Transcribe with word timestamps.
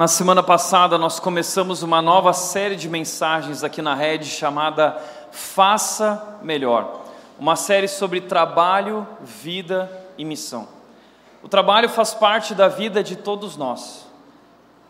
Na 0.00 0.08
semana 0.08 0.42
passada, 0.42 0.96
nós 0.96 1.20
começamos 1.20 1.82
uma 1.82 2.00
nova 2.00 2.32
série 2.32 2.74
de 2.74 2.88
mensagens 2.88 3.62
aqui 3.62 3.82
na 3.82 3.94
rede 3.94 4.24
chamada 4.24 4.98
Faça 5.30 6.38
Melhor. 6.40 7.02
Uma 7.38 7.54
série 7.54 7.86
sobre 7.86 8.22
trabalho, 8.22 9.06
vida 9.20 9.92
e 10.16 10.24
missão. 10.24 10.66
O 11.42 11.50
trabalho 11.50 11.86
faz 11.86 12.14
parte 12.14 12.54
da 12.54 12.66
vida 12.66 13.02
de 13.02 13.14
todos 13.14 13.58
nós. 13.58 14.06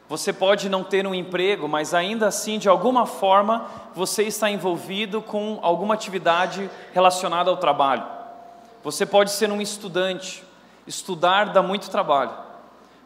Você 0.08 0.32
pode 0.32 0.68
não 0.68 0.84
ter 0.84 1.04
um 1.04 1.12
emprego, 1.12 1.66
mas 1.66 1.92
ainda 1.92 2.28
assim, 2.28 2.56
de 2.56 2.68
alguma 2.68 3.04
forma, 3.04 3.66
você 3.92 4.22
está 4.22 4.48
envolvido 4.48 5.20
com 5.20 5.58
alguma 5.60 5.94
atividade 5.94 6.70
relacionada 6.92 7.50
ao 7.50 7.56
trabalho. 7.56 8.06
Você 8.84 9.04
pode 9.04 9.32
ser 9.32 9.50
um 9.50 9.60
estudante, 9.60 10.44
estudar 10.86 11.46
dá 11.46 11.60
muito 11.60 11.90
trabalho 11.90 12.48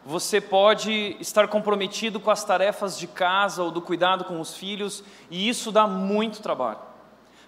você 0.05 0.39
pode 0.39 1.17
estar 1.19 1.47
comprometido 1.47 2.19
com 2.19 2.29
as 2.29 2.43
tarefas 2.43 2.97
de 2.97 3.07
casa 3.07 3.63
ou 3.63 3.71
do 3.71 3.81
cuidado 3.81 4.23
com 4.23 4.39
os 4.39 4.55
filhos, 4.55 5.03
e 5.31 5.49
isso 5.49 5.71
dá 5.71 5.87
muito 5.87 6.43
trabalho. 6.43 6.77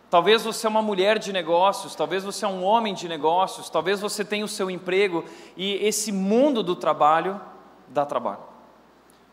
Talvez 0.10 0.44
você 0.44 0.66
é 0.66 0.70
uma 0.70 0.82
mulher 0.82 1.20
de 1.20 1.32
negócios, 1.32 1.94
talvez 1.94 2.24
você 2.24 2.46
é 2.46 2.48
um 2.48 2.64
homem 2.64 2.96
de 2.96 3.08
negócios, 3.08 3.70
talvez 3.70 4.00
você 4.00 4.26
tenha 4.26 4.44
o 4.44 4.48
seu 4.48 4.72
emprego 4.72 5.24
e 5.56 5.76
esse 5.86 6.12
mundo 6.12 6.64
do 6.64 6.76
trabalho 6.76 7.40
dá 7.90 8.06
trabalho. 8.06 8.40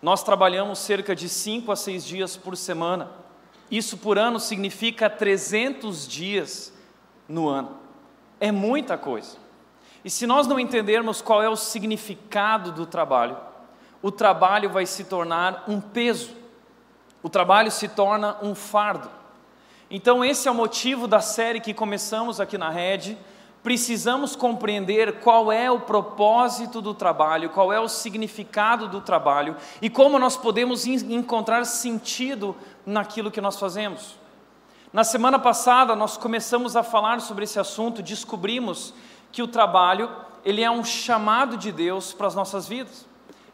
Nós 0.03 0.23
trabalhamos 0.23 0.81
cerca 0.81 1.15
de 1.15 1.29
5 1.29 1.73
a 1.73 1.77
6 1.77 2.05
dias 2.05 2.37
por 2.37 2.57
semana. 2.57 3.11
Isso 3.71 3.97
por 3.97 4.19
ano 4.19 4.39
significa 4.39 5.09
300 5.09 6.07
dias 6.07 6.75
no 7.27 7.49
ano. 7.49 7.79
É 8.39 8.53
muita 8.53 8.99
coisa. 8.99 9.44
E 10.05 10.11
se 10.11 10.27
nós 10.27 10.47
não 10.47 10.61
entendermos 10.61 11.23
qual 11.23 11.43
é 11.43 11.49
o 11.49 11.57
significado 11.57 12.71
do 12.71 12.85
trabalho, 12.85 13.37
o 14.03 14.11
trabalho 14.11 14.69
vai 14.69 14.85
se 14.85 15.05
tornar 15.05 15.65
um 15.67 15.81
peso, 15.81 16.31
o 17.23 17.29
trabalho 17.31 17.71
se 17.71 17.89
torna 17.89 18.37
um 18.43 18.55
fardo. 18.55 19.09
Então, 19.91 20.23
esse 20.23 20.47
é 20.47 20.51
o 20.51 20.55
motivo 20.55 21.09
da 21.09 21.21
série 21.21 21.61
que 21.61 21.73
começamos 21.73 22.39
aqui 22.39 22.59
na 22.59 22.69
rede. 22.69 23.17
Precisamos 23.63 24.37
compreender 24.37 25.21
qual 25.21 25.51
é 25.51 25.71
o 25.71 25.81
propósito 25.81 26.83
do 26.83 26.93
trabalho, 26.93 27.49
qual 27.49 27.73
é 27.73 27.81
o 27.81 27.89
significado 27.89 28.89
do 28.89 29.01
trabalho 29.01 29.57
e 29.81 29.89
como 29.89 30.19
nós 30.19 30.37
podemos 30.37 30.87
encontrar 30.87 31.65
sentido 31.65 32.55
naquilo 32.85 33.31
que 33.31 33.41
nós 33.41 33.59
fazemos. 33.59 34.17
Na 34.93 35.03
semana 35.03 35.39
passada, 35.39 35.97
nós 35.97 36.19
começamos 36.19 36.77
a 36.77 36.83
falar 36.83 37.21
sobre 37.23 37.45
esse 37.45 37.59
assunto, 37.59 38.03
descobrimos 38.03 38.93
que 39.35 39.43
o 39.43 39.49
trabalho, 39.49 40.09
ele 40.45 40.63
é 40.63 40.71
um 40.71 40.85
chamado 40.85 41.57
de 41.57 41.73
Deus 41.73 42.13
para 42.13 42.29
as 42.29 42.37
nossas 42.37 42.69
vidas. 42.69 43.05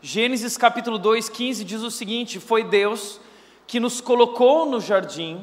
Gênesis 0.02 0.58
capítulo 0.58 0.98
2, 0.98 1.30
15 1.30 1.64
diz 1.64 1.82
o 1.82 1.90
seguinte: 1.90 2.38
Foi 2.38 2.62
Deus 2.62 3.18
que 3.66 3.80
nos 3.80 3.98
colocou 3.98 4.66
no 4.66 4.78
jardim, 4.78 5.42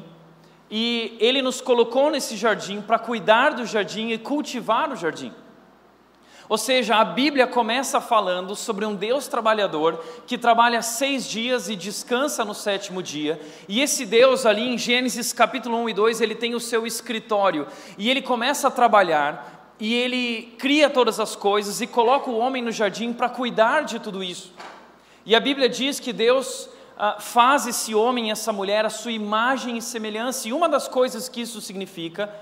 e 0.70 1.16
Ele 1.18 1.42
nos 1.42 1.60
colocou 1.60 2.08
nesse 2.08 2.36
jardim 2.36 2.80
para 2.80 3.00
cuidar 3.00 3.54
do 3.54 3.66
jardim 3.66 4.10
e 4.10 4.18
cultivar 4.18 4.92
o 4.92 4.96
jardim. 4.96 5.32
Ou 6.48 6.56
seja, 6.56 6.96
a 6.96 7.04
Bíblia 7.04 7.46
começa 7.46 8.00
falando 8.00 8.54
sobre 8.54 8.86
um 8.86 8.94
Deus 8.94 9.26
trabalhador 9.26 10.02
que 10.24 10.38
trabalha 10.38 10.80
seis 10.82 11.28
dias 11.28 11.68
e 11.68 11.74
descansa 11.74 12.44
no 12.44 12.54
sétimo 12.54 13.02
dia. 13.02 13.40
E 13.68 13.80
esse 13.80 14.06
Deus, 14.06 14.46
ali 14.46 14.62
em 14.62 14.78
Gênesis 14.78 15.32
capítulo 15.32 15.76
1 15.78 15.88
e 15.88 15.94
2, 15.94 16.20
ele 16.20 16.34
tem 16.36 16.54
o 16.54 16.60
seu 16.60 16.86
escritório. 16.86 17.66
E 17.98 18.08
ele 18.08 18.22
começa 18.22 18.68
a 18.68 18.70
trabalhar 18.70 19.57
e 19.80 19.94
ele 19.94 20.54
cria 20.58 20.90
todas 20.90 21.20
as 21.20 21.36
coisas 21.36 21.80
e 21.80 21.86
coloca 21.86 22.30
o 22.30 22.38
homem 22.38 22.62
no 22.62 22.72
jardim 22.72 23.12
para 23.12 23.28
cuidar 23.28 23.82
de 23.82 23.98
tudo 23.98 24.22
isso. 24.22 24.52
E 25.24 25.36
a 25.36 25.40
Bíblia 25.40 25.68
diz 25.68 26.00
que 26.00 26.12
Deus 26.12 26.68
ah, 26.96 27.16
faz 27.20 27.66
esse 27.66 27.94
homem 27.94 28.28
e 28.28 28.30
essa 28.30 28.52
mulher 28.52 28.84
a 28.84 28.90
sua 28.90 29.12
imagem 29.12 29.76
e 29.76 29.82
semelhança, 29.82 30.48
e 30.48 30.52
uma 30.52 30.68
das 30.68 30.88
coisas 30.88 31.28
que 31.28 31.40
isso 31.40 31.60
significa 31.60 32.34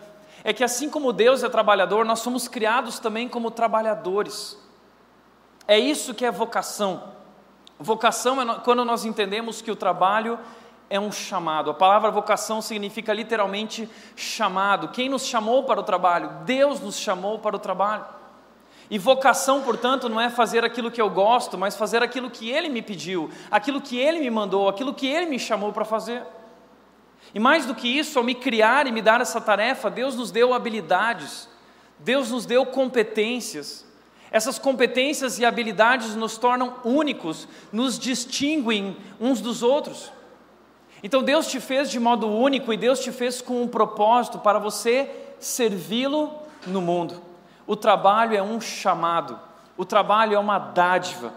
é 0.43 0.53
que 0.53 0.63
assim 0.63 0.89
como 0.89 1.13
Deus 1.13 1.43
é 1.43 1.49
trabalhador, 1.49 2.05
nós 2.05 2.21
somos 2.21 2.47
criados 2.47 2.99
também 2.99 3.29
como 3.29 3.51
trabalhadores. 3.51 4.57
É 5.67 5.79
isso 5.79 6.15
que 6.15 6.25
é 6.25 6.31
vocação. 6.31 7.03
Vocação 7.79 8.41
é 8.41 8.61
quando 8.61 8.85
nós 8.85 9.05
entendemos 9.05 9.61
que 9.61 9.71
o 9.71 9.77
trabalho 9.77 10.39
é 10.89 10.99
um 11.01 11.11
chamado. 11.11 11.71
A 11.71 11.75
palavra 11.75 12.11
vocação 12.11 12.63
significa 12.63 13.13
literalmente 13.13 13.89
chamado. 14.15 14.89
Quem 14.89 15.09
nos 15.09 15.27
chamou 15.27 15.65
para 15.65 15.81
o 15.81 15.83
trabalho? 15.83 16.31
Deus 16.45 16.81
nos 16.81 16.99
chamou 16.99 17.39
para 17.39 17.57
o 17.57 17.59
trabalho. 17.59 18.05
E 18.89 18.99
vocação, 18.99 19.63
portanto, 19.63 20.09
não 20.09 20.21
é 20.21 20.31
fazer 20.31 20.65
aquilo 20.65 20.91
que 20.91 21.01
eu 21.01 21.11
gosto, 21.11 21.59
mas 21.59 21.77
fazer 21.77 22.03
aquilo 22.03 22.31
que 22.31 22.49
Ele 22.49 22.69
me 22.69 22.81
pediu, 22.81 23.29
aquilo 23.51 23.81
que 23.81 23.99
Ele 23.99 24.21
me 24.21 24.31
mandou, 24.31 24.69
aquilo 24.69 24.95
que 24.95 25.09
Ele 25.09 25.27
me 25.27 25.39
chamou 25.39 25.73
para 25.73 25.85
fazer. 25.85 26.23
E 27.35 27.41
mais 27.41 27.67
do 27.67 27.75
que 27.75 27.89
isso, 27.89 28.19
ao 28.19 28.25
me 28.25 28.35
criar 28.35 28.87
e 28.87 28.93
me 28.93 29.03
dar 29.03 29.21
essa 29.21 29.41
tarefa, 29.41 29.91
Deus 29.91 30.15
nos 30.15 30.31
deu 30.31 30.55
habilidades, 30.55 31.49
Deus 31.99 32.31
nos 32.31 32.47
deu 32.47 32.65
competências. 32.65 33.85
Essas 34.31 34.59
competências 34.59 35.39
e 35.39 35.45
habilidades 35.45 36.15
nos 36.15 36.39
tornam 36.39 36.77
únicos, 36.85 37.49
nos 37.73 37.99
distinguem 37.99 38.97
uns 39.19 39.41
dos 39.41 39.65
outros. 39.65 40.13
Então 41.03 41.23
Deus 41.23 41.47
te 41.49 41.61
fez 41.61 41.91
de 41.91 42.01
modo 42.01 42.29
único 42.29 42.73
e 42.73 42.77
Deus 42.77 43.01
te 43.01 43.13
fez 43.13 43.41
com 43.41 43.63
um 43.63 43.69
propósito 43.69 44.39
para 44.39 44.59
você 44.59 45.11
servi-lo 45.39 46.33
no 46.67 46.81
mundo. 46.81 47.23
O 47.67 47.77
trabalho 47.77 48.37
é 48.37 48.43
um 48.43 48.61
chamado, 48.61 49.39
o 49.77 49.85
trabalho 49.85 50.35
é 50.35 50.39
uma 50.39 50.59
dádiva. 50.59 51.33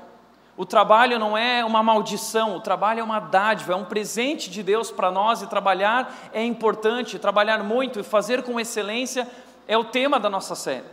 O 0.56 0.66
trabalho 0.66 1.18
não 1.18 1.38
é 1.38 1.64
uma 1.64 1.82
maldição, 1.82 2.58
o 2.58 2.60
trabalho 2.60 3.00
é 3.00 3.04
uma 3.04 3.22
dádiva, 3.22 3.72
é 3.72 3.76
um 3.78 3.86
presente 3.86 4.50
de 4.50 4.62
Deus 4.62 4.92
para 4.92 5.10
nós 5.10 5.42
e 5.42 5.48
trabalhar 5.48 6.14
é 6.34 6.44
importante, 6.44 7.18
trabalhar 7.18 7.64
muito 7.64 7.98
e 7.98 8.04
fazer 8.04 8.44
com 8.44 8.60
excelência 8.60 9.26
é 9.66 9.78
o 9.78 9.86
tema 9.86 10.20
da 10.20 10.30
nossa 10.30 10.56
série. 10.56 10.84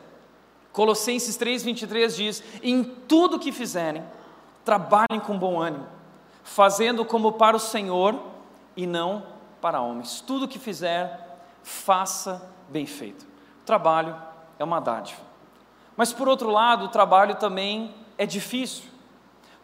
Colossenses 0.72 1.36
3:23 1.36 2.14
diz: 2.14 2.44
"Em 2.62 2.84
tudo 2.84 3.40
que 3.40 3.50
fizerem, 3.50 4.04
trabalhem 4.64 5.18
com 5.20 5.36
bom 5.36 5.60
ânimo, 5.60 5.86
fazendo 6.44 7.04
como 7.04 7.32
para 7.32 7.56
o 7.56 7.60
Senhor 7.60 8.35
e 8.76 8.86
não 8.86 9.26
para 9.60 9.80
homens. 9.80 10.20
Tudo 10.20 10.46
que 10.46 10.58
fizer, 10.58 11.38
faça 11.62 12.50
bem 12.68 12.86
feito. 12.86 13.22
O 13.62 13.64
trabalho 13.64 14.14
é 14.58 14.64
uma 14.64 14.80
dádiva. 14.80 15.20
Mas 15.96 16.12
por 16.12 16.28
outro 16.28 16.50
lado, 16.50 16.84
o 16.84 16.88
trabalho 16.88 17.36
também 17.36 17.94
é 18.18 18.26
difícil. 18.26 18.84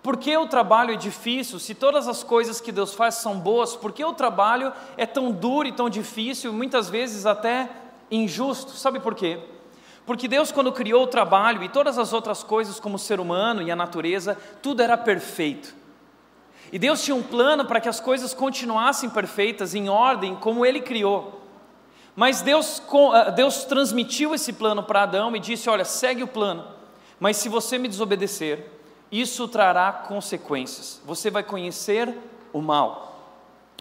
Por 0.02 0.16
que 0.16 0.36
o 0.36 0.48
trabalho 0.48 0.92
é 0.92 0.96
difícil? 0.96 1.60
Se 1.60 1.74
todas 1.74 2.08
as 2.08 2.24
coisas 2.24 2.60
que 2.60 2.72
Deus 2.72 2.92
faz 2.92 3.16
são 3.16 3.38
boas, 3.38 3.76
por 3.76 3.92
que 3.92 4.04
o 4.04 4.12
trabalho 4.12 4.72
é 4.96 5.06
tão 5.06 5.30
duro 5.30 5.68
e 5.68 5.72
tão 5.72 5.88
difícil, 5.88 6.52
muitas 6.52 6.90
vezes 6.90 7.24
até 7.24 7.70
injusto? 8.10 8.72
Sabe 8.72 8.98
por 8.98 9.14
quê? 9.14 9.38
Porque 10.04 10.26
Deus, 10.26 10.50
quando 10.50 10.72
criou 10.72 11.04
o 11.04 11.06
trabalho 11.06 11.62
e 11.62 11.68
todas 11.68 11.98
as 11.98 12.12
outras 12.12 12.42
coisas, 12.42 12.80
como 12.80 12.96
o 12.96 12.98
ser 12.98 13.20
humano 13.20 13.62
e 13.62 13.70
a 13.70 13.76
natureza, 13.76 14.36
tudo 14.60 14.82
era 14.82 14.98
perfeito. 14.98 15.81
E 16.72 16.78
Deus 16.78 17.04
tinha 17.04 17.14
um 17.14 17.22
plano 17.22 17.66
para 17.66 17.80
que 17.80 17.88
as 17.88 18.00
coisas 18.00 18.32
continuassem 18.32 19.10
perfeitas, 19.10 19.74
em 19.74 19.90
ordem, 19.90 20.34
como 20.34 20.64
Ele 20.64 20.80
criou. 20.80 21.42
Mas 22.16 22.40
Deus, 22.40 22.82
ah, 23.12 23.30
Deus 23.30 23.64
transmitiu 23.64 24.34
esse 24.34 24.54
plano 24.54 24.82
para 24.82 25.02
Adão 25.02 25.36
e 25.36 25.38
disse: 25.38 25.68
Olha, 25.68 25.84
segue 25.84 26.22
o 26.22 26.28
plano, 26.28 26.64
mas 27.20 27.36
se 27.36 27.48
você 27.50 27.76
me 27.76 27.88
desobedecer, 27.88 28.70
isso 29.10 29.46
trará 29.46 29.92
consequências. 29.92 31.00
Você 31.04 31.30
vai 31.30 31.42
conhecer 31.42 32.16
o 32.52 32.62
mal. 32.62 33.36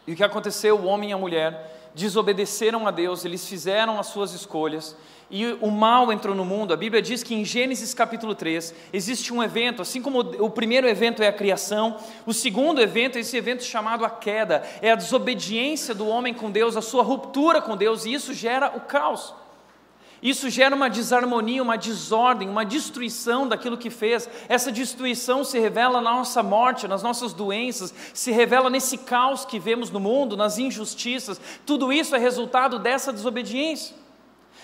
E 0.05 0.11
o 0.11 0.15
que 0.15 0.23
aconteceu? 0.23 0.77
O 0.77 0.85
homem 0.85 1.11
e 1.11 1.13
a 1.13 1.17
mulher 1.17 1.91
desobedeceram 1.95 2.87
a 2.87 2.91
Deus, 2.91 3.23
eles 3.23 3.47
fizeram 3.47 3.99
as 3.99 4.07
suas 4.07 4.33
escolhas, 4.33 4.95
e 5.31 5.57
o 5.61 5.71
mal 5.71 6.11
entrou 6.11 6.35
no 6.35 6.43
mundo. 6.43 6.73
A 6.73 6.77
Bíblia 6.77 7.01
diz 7.01 7.23
que 7.23 7.33
em 7.33 7.45
Gênesis 7.45 7.93
capítulo 7.93 8.35
3 8.35 8.75
existe 8.91 9.33
um 9.33 9.41
evento, 9.41 9.81
assim 9.81 10.01
como 10.01 10.19
o 10.19 10.49
primeiro 10.49 10.87
evento 10.87 11.23
é 11.23 11.27
a 11.27 11.33
criação, 11.33 11.95
o 12.25 12.33
segundo 12.33 12.81
evento 12.81 13.17
é 13.17 13.21
esse 13.21 13.37
evento 13.37 13.63
chamado 13.63 14.03
a 14.03 14.09
queda, 14.09 14.61
é 14.81 14.91
a 14.91 14.95
desobediência 14.95 15.95
do 15.95 16.07
homem 16.07 16.33
com 16.33 16.51
Deus, 16.51 16.75
a 16.75 16.81
sua 16.81 17.01
ruptura 17.01 17.61
com 17.61 17.77
Deus, 17.77 18.05
e 18.05 18.13
isso 18.13 18.33
gera 18.33 18.73
o 18.75 18.81
caos. 18.81 19.33
Isso 20.21 20.51
gera 20.51 20.75
uma 20.75 20.87
desarmonia, 20.87 21.63
uma 21.63 21.77
desordem, 21.77 22.47
uma 22.47 22.63
destruição 22.63 23.47
daquilo 23.47 23.75
que 23.75 23.89
fez. 23.89 24.29
Essa 24.47 24.71
destruição 24.71 25.43
se 25.43 25.57
revela 25.57 25.99
na 25.99 26.11
nossa 26.11 26.43
morte, 26.43 26.87
nas 26.87 27.01
nossas 27.01 27.33
doenças, 27.33 27.91
se 28.13 28.31
revela 28.31 28.69
nesse 28.69 28.99
caos 28.99 29.45
que 29.45 29.57
vemos 29.57 29.89
no 29.89 29.99
mundo, 29.99 30.37
nas 30.37 30.59
injustiças. 30.59 31.41
Tudo 31.65 31.91
isso 31.91 32.15
é 32.15 32.19
resultado 32.19 32.77
dessa 32.77 33.11
desobediência. 33.11 34.00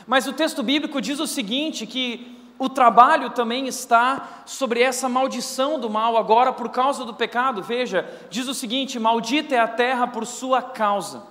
Mas 0.08 0.26
o 0.26 0.34
texto 0.34 0.64
bíblico 0.64 1.00
diz 1.02 1.20
o 1.20 1.28
seguinte: 1.28 1.86
que 1.86 2.36
o 2.58 2.70
trabalho 2.70 3.30
também 3.30 3.68
está 3.68 4.44
sobre 4.46 4.82
essa 4.82 5.08
maldição 5.08 5.80
do 5.80 5.90
mal, 5.90 6.18
agora 6.18 6.52
por 6.52 6.70
causa 6.70 7.06
do 7.06 7.14
pecado. 7.14 7.62
Veja, 7.62 8.10
diz 8.30 8.48
o 8.48 8.54
seguinte: 8.54 8.98
Maldita 8.98 9.54
é 9.54 9.60
a 9.60 9.68
terra 9.68 10.08
por 10.08 10.26
sua 10.26 10.62
causa. 10.62 11.24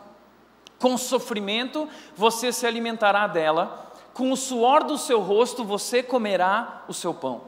Com 0.79 0.97
sofrimento 0.99 1.89
você 2.15 2.53
se 2.53 2.67
alimentará 2.67 3.27
dela 3.27 3.87
com 4.17 4.33
o 4.33 4.37
suor 4.37 4.83
do 4.83 4.97
seu 4.97 5.21
rosto 5.21 5.63
você 5.63 6.03
comerá 6.03 6.85
o 6.89 6.95
seu 6.95 7.13
pão. 7.13 7.43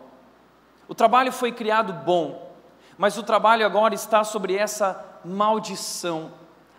O 0.86 0.94
trabalho 0.94 1.32
foi 1.32 1.50
criado 1.50 1.94
bom, 1.94 2.52
mas 2.98 3.16
o 3.16 3.22
trabalho 3.22 3.64
agora 3.64 3.94
está 3.94 4.22
sobre 4.22 4.54
essa 4.54 5.02
maldição. 5.24 6.30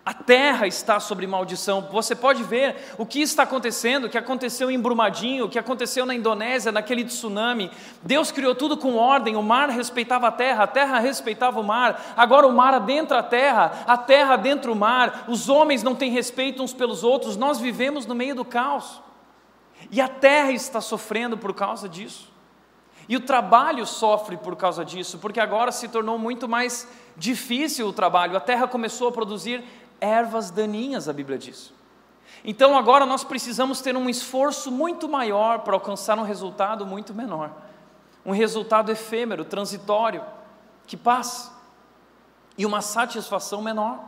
A 0.04 0.14
terra 0.14 0.66
está 0.66 0.98
sobre 0.98 1.26
maldição. 1.26 1.82
Você 1.92 2.14
pode 2.14 2.42
ver 2.42 2.94
o 2.96 3.04
que 3.04 3.20
está 3.20 3.42
acontecendo, 3.42 4.04
o 4.04 4.08
que 4.08 4.16
aconteceu 4.16 4.70
em 4.70 4.80
Brumadinho, 4.80 5.44
o 5.44 5.48
que 5.48 5.58
aconteceu 5.58 6.06
na 6.06 6.14
Indonésia, 6.14 6.72
naquele 6.72 7.04
tsunami. 7.04 7.70
Deus 8.02 8.32
criou 8.32 8.54
tudo 8.54 8.78
com 8.78 8.96
ordem, 8.96 9.36
o 9.36 9.42
mar 9.42 9.68
respeitava 9.68 10.28
a 10.28 10.32
terra, 10.32 10.64
a 10.64 10.66
terra 10.66 10.98
respeitava 10.98 11.60
o 11.60 11.64
mar. 11.64 12.14
Agora 12.16 12.46
o 12.46 12.52
mar 12.52 12.72
adentra 12.72 13.18
a 13.18 13.22
terra, 13.22 13.84
a 13.86 13.96
terra 13.98 14.34
adentra 14.34 14.72
o 14.72 14.76
mar. 14.76 15.26
Os 15.28 15.50
homens 15.50 15.82
não 15.82 15.94
têm 15.94 16.10
respeito 16.10 16.62
uns 16.62 16.72
pelos 16.72 17.04
outros. 17.04 17.36
Nós 17.36 17.60
vivemos 17.60 18.06
no 18.06 18.14
meio 18.14 18.34
do 18.34 18.44
caos. 18.44 19.02
E 19.90 20.00
a 20.00 20.08
terra 20.08 20.50
está 20.52 20.80
sofrendo 20.80 21.36
por 21.36 21.52
causa 21.52 21.88
disso. 21.88 22.30
E 23.10 23.16
o 23.16 23.20
trabalho 23.20 23.84
sofre 23.86 24.36
por 24.36 24.54
causa 24.54 24.84
disso, 24.84 25.18
porque 25.18 25.40
agora 25.40 25.72
se 25.72 25.88
tornou 25.88 26.16
muito 26.16 26.48
mais 26.48 26.86
difícil 27.16 27.88
o 27.88 27.92
trabalho. 27.92 28.36
A 28.36 28.40
terra 28.40 28.68
começou 28.68 29.08
a 29.08 29.12
produzir 29.12 29.64
ervas 30.00 30.50
daninhas, 30.50 31.08
a 31.08 31.12
Bíblia 31.12 31.38
diz. 31.38 31.72
Então 32.44 32.76
agora 32.76 33.04
nós 33.04 33.22
precisamos 33.22 33.80
ter 33.80 33.96
um 33.96 34.08
esforço 34.08 34.70
muito 34.70 35.08
maior 35.08 35.60
para 35.60 35.74
alcançar 35.74 36.18
um 36.18 36.22
resultado 36.22 36.86
muito 36.86 37.12
menor. 37.12 37.52
Um 38.24 38.32
resultado 38.32 38.90
efêmero, 38.90 39.44
transitório, 39.44 40.24
que 40.86 40.96
passa. 40.96 41.52
E 42.56 42.64
uma 42.64 42.80
satisfação 42.80 43.62
menor. 43.62 43.98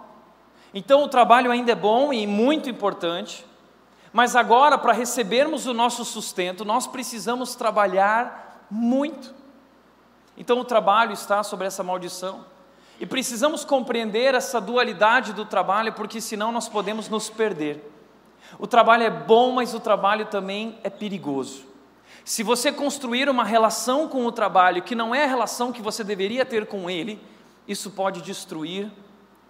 Então 0.74 1.02
o 1.02 1.08
trabalho 1.08 1.50
ainda 1.50 1.72
é 1.72 1.76
bom 1.76 2.12
e 2.12 2.26
muito 2.26 2.68
importante, 2.70 3.46
mas 4.12 4.36
agora, 4.36 4.76
para 4.76 4.92
recebermos 4.92 5.66
o 5.66 5.72
nosso 5.72 6.04
sustento, 6.04 6.64
nós 6.64 6.86
precisamos 6.86 7.54
trabalhar 7.54 8.66
muito. 8.70 9.34
Então, 10.36 10.58
o 10.60 10.64
trabalho 10.64 11.12
está 11.12 11.42
sobre 11.42 11.66
essa 11.66 11.82
maldição. 11.82 12.44
E 13.02 13.06
precisamos 13.06 13.64
compreender 13.64 14.32
essa 14.32 14.60
dualidade 14.60 15.32
do 15.32 15.44
trabalho, 15.44 15.92
porque 15.92 16.20
senão 16.20 16.52
nós 16.52 16.68
podemos 16.68 17.08
nos 17.08 17.28
perder. 17.28 17.92
O 18.60 18.64
trabalho 18.64 19.02
é 19.02 19.10
bom, 19.10 19.50
mas 19.50 19.74
o 19.74 19.80
trabalho 19.80 20.26
também 20.26 20.78
é 20.84 20.88
perigoso. 20.88 21.64
Se 22.24 22.44
você 22.44 22.70
construir 22.70 23.28
uma 23.28 23.42
relação 23.42 24.06
com 24.06 24.24
o 24.24 24.30
trabalho 24.30 24.82
que 24.82 24.94
não 24.94 25.12
é 25.12 25.24
a 25.24 25.26
relação 25.26 25.72
que 25.72 25.82
você 25.82 26.04
deveria 26.04 26.44
ter 26.44 26.64
com 26.64 26.88
ele, 26.88 27.20
isso 27.66 27.90
pode 27.90 28.22
destruir 28.22 28.88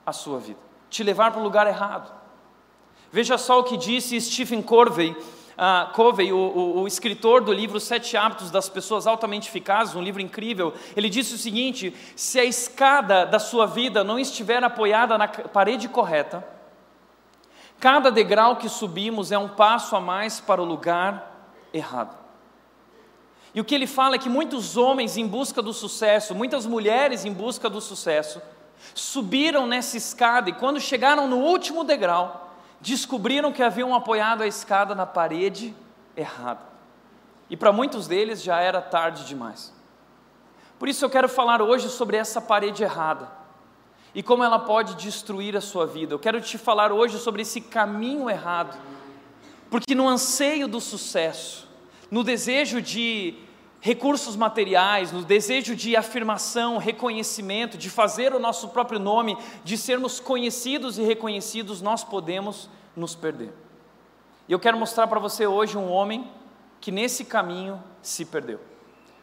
a 0.07 0.15
sua 0.15 0.39
vida, 0.39 0.61
te 0.89 1.03
levar 1.03 1.31
para 1.31 1.41
o 1.43 1.45
lugar 1.45 1.67
errado. 1.67 2.11
Veja 3.11 3.37
só 3.37 3.61
o 3.61 3.65
que 3.65 3.77
disse 3.77 4.19
Stephen 4.19 4.63
Covey, 4.63 5.15
uh, 5.57 5.93
Covey 5.93 6.33
o, 6.33 6.37
o, 6.37 6.81
o, 6.83 6.87
escritor 6.87 7.43
do 7.43 7.53
livro 7.53 7.79
Sete 7.81 8.17
Hábitos 8.17 8.51
das 8.51 8.69
Pessoas 8.69 9.07
Altamente 9.07 9.49
Eficazes, 9.49 9.95
um 9.95 10.03
livro 10.03 10.21
incrível. 10.21 10.75
Ele 10.97 11.09
disse 11.09 11.35
o 11.35 11.39
seguinte: 11.39 11.95
se 12.17 12.39
a 12.39 12.45
escada 12.45 13.25
da 13.25 13.39
sua 13.39 13.67
vida 13.67 14.03
não 14.05 14.19
estiver 14.19 14.63
apoiada 14.63 15.17
na 15.19 15.29
parede 15.29 15.89
correta, 15.89 16.47
cada 17.79 18.11
degrau 18.11 18.57
que 18.57 18.69
subimos 18.69 19.33
é 19.33 19.39
um 19.39 19.49
passo 19.49 19.97
a 19.97 20.01
mais 20.01 20.41
para 20.41 20.63
o 20.63 20.65
lugar 20.65 21.51
errado. 21.73 22.17
E 23.55 23.61
o 23.61 23.65
que 23.65 23.75
ele 23.75 23.87
fala 23.87 24.15
é 24.15 24.19
que 24.19 24.31
muitos 24.31 24.77
homens 24.77 25.17
em 25.17 25.27
busca 25.27 25.61
do 25.61 25.75
sucesso, 25.75 26.35
muitas 26.35 26.65
mulheres 26.65 27.25
em 27.25 27.33
busca 27.33 27.69
do 27.69 27.81
sucesso, 27.81 28.41
subiram 28.95 29.67
nessa 29.67 29.97
escada 29.97 30.51
e 30.51 30.55
quando 30.55 30.81
chegaram 30.81 31.29
no 31.29 31.37
último 31.37 31.85
degrau, 31.85 32.42
descobriram 32.83 33.53
que 33.53 33.63
haviam 33.63 33.95
apoiado 33.95 34.43
a 34.43 34.47
escada 34.47 34.95
na 34.95 35.07
parede 35.07 35.75
errada. 36.17 36.61
E 37.49 37.57
para 37.57 37.73
muitos 37.73 38.09
deles 38.09 38.43
já 38.43 38.61
era 38.61 38.83
tarde 38.83 39.25
demais. 39.25 39.73
Por 40.79 40.89
isso 40.89 41.05
eu 41.05 41.11
quero 41.11 41.29
falar 41.29 41.63
hoje 41.63 41.89
sobre 41.89 42.17
essa 42.17 42.41
parede 42.41 42.83
errada 42.83 43.31
e 44.13 44.23
como 44.23 44.43
ela 44.43 44.59
pode 44.59 44.97
destruir 44.97 45.57
a 45.57 45.61
sua 45.61 45.87
vida. 45.87 46.13
Eu 46.13 46.19
quero 46.19 46.41
te 46.41 46.59
falar 46.59 46.91
hoje 46.91 47.19
sobre 47.19 47.43
esse 47.43 47.61
caminho 47.61 48.29
errado, 48.29 48.77
porque 49.71 49.95
no 49.95 50.09
anseio 50.09 50.67
do 50.67 50.81
sucesso, 50.81 51.69
no 52.11 52.25
desejo 52.25 52.83
de 52.83 53.35
recursos 53.83 54.37
materiais, 54.37 55.11
no 55.11 55.25
desejo 55.25 55.75
de 55.75 55.97
afirmação, 55.97 56.79
reconhecimento, 56.79 57.77
de 57.77 57.91
fazer 57.91 58.33
o 58.33 58.39
nosso 58.39 58.69
próprio 58.69 59.01
nome, 59.01 59.37
de 59.65 59.77
sermos 59.77 60.21
conhecidos 60.21 60.99
e 60.99 61.03
reconhecidos, 61.03 61.83
nós 61.83 62.05
podemos 62.05 62.71
nos 62.97 63.17
perder. 63.17 63.53
E 64.49 64.53
eu 64.53 64.61
quero 64.61 64.79
mostrar 64.79 65.09
para 65.09 65.19
você 65.19 65.49
hoje 65.49 65.77
um 65.77 65.91
homem 65.91 66.31
que 66.81 66.93
nesse 66.93 67.25
caminho 67.25 67.83
se 68.01 68.25
perdeu. 68.25 68.61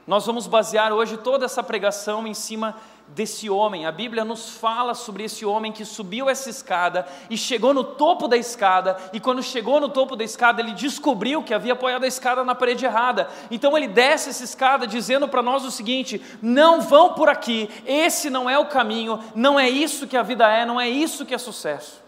Nós 0.05 0.25
vamos 0.25 0.45
basear 0.45 0.91
hoje 0.91 1.15
toda 1.15 1.45
essa 1.45 1.63
pregação 1.63 2.27
em 2.27 2.33
cima 2.33 2.75
desse 3.15 3.49
homem. 3.49 3.85
A 3.85 3.91
Bíblia 3.91 4.23
nos 4.23 4.49
fala 4.49 4.93
sobre 4.93 5.23
esse 5.23 5.45
homem 5.45 5.71
que 5.71 5.83
subiu 5.83 6.29
essa 6.29 6.49
escada 6.49 7.07
e 7.29 7.37
chegou 7.37 7.73
no 7.73 7.83
topo 7.83 8.27
da 8.27 8.37
escada, 8.37 8.97
e 9.11 9.19
quando 9.19 9.41
chegou 9.41 9.79
no 9.79 9.89
topo 9.89 10.15
da 10.15 10.23
escada, 10.23 10.61
ele 10.61 10.73
descobriu 10.73 11.43
que 11.43 11.53
havia 11.53 11.73
apoiado 11.73 12.03
a 12.03 12.07
escada 12.07 12.43
na 12.43 12.55
parede 12.55 12.85
errada. 12.85 13.29
Então 13.49 13.75
ele 13.77 13.87
desce 13.87 14.29
essa 14.29 14.43
escada 14.43 14.85
dizendo 14.85 15.27
para 15.27 15.41
nós 15.41 15.63
o 15.65 15.71
seguinte: 15.71 16.21
não 16.41 16.81
vão 16.81 17.13
por 17.13 17.29
aqui, 17.29 17.69
esse 17.85 18.29
não 18.29 18.49
é 18.49 18.57
o 18.57 18.67
caminho, 18.67 19.19
não 19.35 19.59
é 19.59 19.69
isso 19.69 20.07
que 20.07 20.17
a 20.17 20.23
vida 20.23 20.47
é, 20.47 20.65
não 20.65 20.79
é 20.79 20.87
isso 20.87 21.25
que 21.25 21.33
é 21.33 21.37
sucesso. 21.37 22.01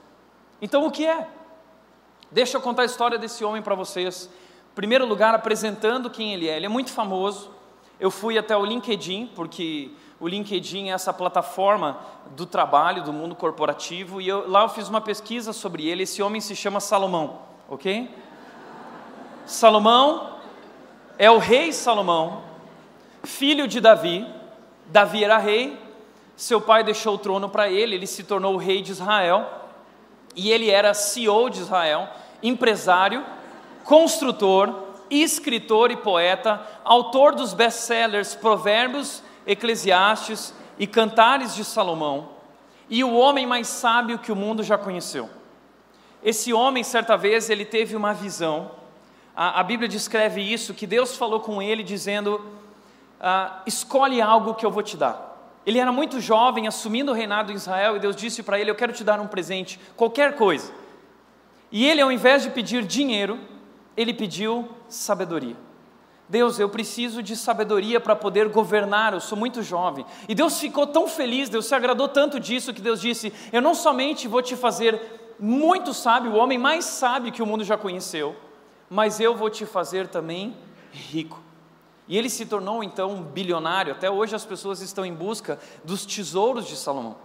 Então 0.61 0.85
o 0.85 0.91
que 0.91 1.05
é? 1.05 1.27
Deixa 2.31 2.55
eu 2.55 2.61
contar 2.61 2.83
a 2.83 2.85
história 2.85 3.17
desse 3.17 3.43
homem 3.43 3.61
para 3.61 3.75
vocês. 3.75 4.29
Em 4.71 4.75
primeiro 4.75 5.05
lugar, 5.05 5.35
apresentando 5.35 6.09
quem 6.09 6.33
ele 6.33 6.47
é. 6.47 6.55
Ele 6.55 6.65
é 6.65 6.69
muito 6.69 6.91
famoso. 6.91 7.51
Eu 7.99 8.09
fui 8.09 8.37
até 8.37 8.55
o 8.55 8.63
LinkedIn, 8.63 9.31
porque 9.35 9.91
o 10.21 10.27
LinkedIn 10.27 10.89
é 10.89 10.91
essa 10.91 11.11
plataforma 11.11 11.97
do 12.35 12.45
trabalho, 12.45 13.03
do 13.03 13.11
mundo 13.11 13.35
corporativo, 13.35 14.21
e 14.21 14.27
eu, 14.27 14.47
lá 14.47 14.61
eu 14.61 14.69
fiz 14.69 14.87
uma 14.87 15.01
pesquisa 15.01 15.51
sobre 15.51 15.87
ele. 15.87 16.03
Esse 16.03 16.21
homem 16.21 16.39
se 16.39 16.55
chama 16.55 16.79
Salomão, 16.79 17.39
ok? 17.67 18.07
Salomão 19.47 20.37
é 21.17 21.29
o 21.31 21.39
rei 21.39 21.73
Salomão, 21.73 22.43
filho 23.23 23.67
de 23.67 23.81
Davi. 23.81 24.27
Davi 24.85 25.23
era 25.23 25.39
rei, 25.39 25.75
seu 26.35 26.61
pai 26.61 26.83
deixou 26.83 27.15
o 27.15 27.17
trono 27.17 27.49
para 27.49 27.67
ele, 27.67 27.95
ele 27.95 28.05
se 28.05 28.23
tornou 28.23 28.53
o 28.53 28.57
rei 28.57 28.83
de 28.83 28.91
Israel, 28.91 29.49
e 30.35 30.51
ele 30.51 30.69
era 30.69 30.93
CEO 30.93 31.49
de 31.49 31.61
Israel 31.61 32.07
empresário, 32.43 33.25
construtor, 33.83 34.71
escritor 35.09 35.89
e 35.89 35.97
poeta, 35.97 36.61
autor 36.83 37.33
dos 37.33 37.55
best-sellers 37.55 38.35
Provérbios, 38.35 39.23
Eclesiastes 39.45 40.53
e 40.77 40.87
Cantares 40.87 41.55
de 41.55 41.63
Salomão, 41.63 42.29
e 42.89 43.03
o 43.03 43.13
homem 43.13 43.45
mais 43.45 43.67
sábio 43.67 44.19
que 44.19 44.31
o 44.31 44.35
mundo 44.35 44.63
já 44.63 44.77
conheceu. 44.77 45.29
Esse 46.23 46.53
homem, 46.53 46.83
certa 46.83 47.17
vez, 47.17 47.49
ele 47.49 47.65
teve 47.65 47.95
uma 47.95 48.13
visão. 48.13 48.71
A, 49.35 49.59
a 49.59 49.63
Bíblia 49.63 49.87
descreve 49.87 50.41
isso, 50.41 50.73
que 50.73 50.85
Deus 50.85 51.15
falou 51.15 51.39
com 51.39 51.61
ele 51.61 51.83
dizendo: 51.83 52.41
ah, 53.19 53.61
escolhe 53.65 54.19
algo 54.21 54.55
que 54.55 54.65
eu 54.65 54.71
vou 54.71 54.83
te 54.83 54.97
dar. 54.97 55.29
Ele 55.65 55.77
era 55.77 55.91
muito 55.91 56.19
jovem, 56.19 56.67
assumindo 56.67 57.11
o 57.11 57.15
reinado 57.15 57.51
em 57.51 57.55
Israel, 57.55 57.95
e 57.95 57.99
Deus 57.99 58.15
disse 58.15 58.41
para 58.41 58.59
ele: 58.59 58.71
Eu 58.71 58.75
quero 58.75 58.91
te 58.91 59.03
dar 59.03 59.19
um 59.19 59.27
presente, 59.27 59.79
qualquer 59.95 60.35
coisa. 60.35 60.73
E 61.71 61.87
ele, 61.87 62.01
ao 62.01 62.11
invés 62.11 62.43
de 62.43 62.49
pedir 62.49 62.83
dinheiro, 62.83 63.39
ele 63.95 64.13
pediu 64.13 64.67
sabedoria. 64.89 65.55
Deus, 66.31 66.57
eu 66.57 66.69
preciso 66.69 67.21
de 67.21 67.35
sabedoria 67.35 67.99
para 67.99 68.15
poder 68.15 68.47
governar, 68.47 69.13
eu 69.13 69.19
sou 69.19 69.37
muito 69.37 69.61
jovem. 69.61 70.05
E 70.29 70.33
Deus 70.33 70.57
ficou 70.57 70.87
tão 70.87 71.05
feliz, 71.05 71.49
Deus 71.49 71.65
se 71.65 71.75
agradou 71.75 72.07
tanto 72.07 72.39
disso, 72.39 72.73
que 72.73 72.79
Deus 72.79 73.01
disse: 73.01 73.33
Eu 73.51 73.61
não 73.61 73.75
somente 73.75 74.29
vou 74.29 74.41
te 74.41 74.55
fazer 74.55 75.35
muito 75.37 75.93
sábio, 75.93 76.31
o 76.31 76.37
homem 76.37 76.57
mais 76.57 76.85
sábio 76.85 77.33
que 77.33 77.43
o 77.43 77.45
mundo 77.45 77.65
já 77.65 77.77
conheceu, 77.77 78.33
mas 78.89 79.19
eu 79.19 79.35
vou 79.35 79.49
te 79.49 79.65
fazer 79.65 80.07
também 80.07 80.55
rico. 80.93 81.37
E 82.07 82.17
ele 82.17 82.29
se 82.29 82.45
tornou 82.45 82.81
então 82.81 83.11
um 83.11 83.21
bilionário. 83.21 83.91
Até 83.91 84.09
hoje 84.09 84.33
as 84.33 84.45
pessoas 84.45 84.79
estão 84.79 85.05
em 85.05 85.13
busca 85.13 85.59
dos 85.83 86.05
tesouros 86.05 86.65
de 86.65 86.77
Salomão. 86.77 87.17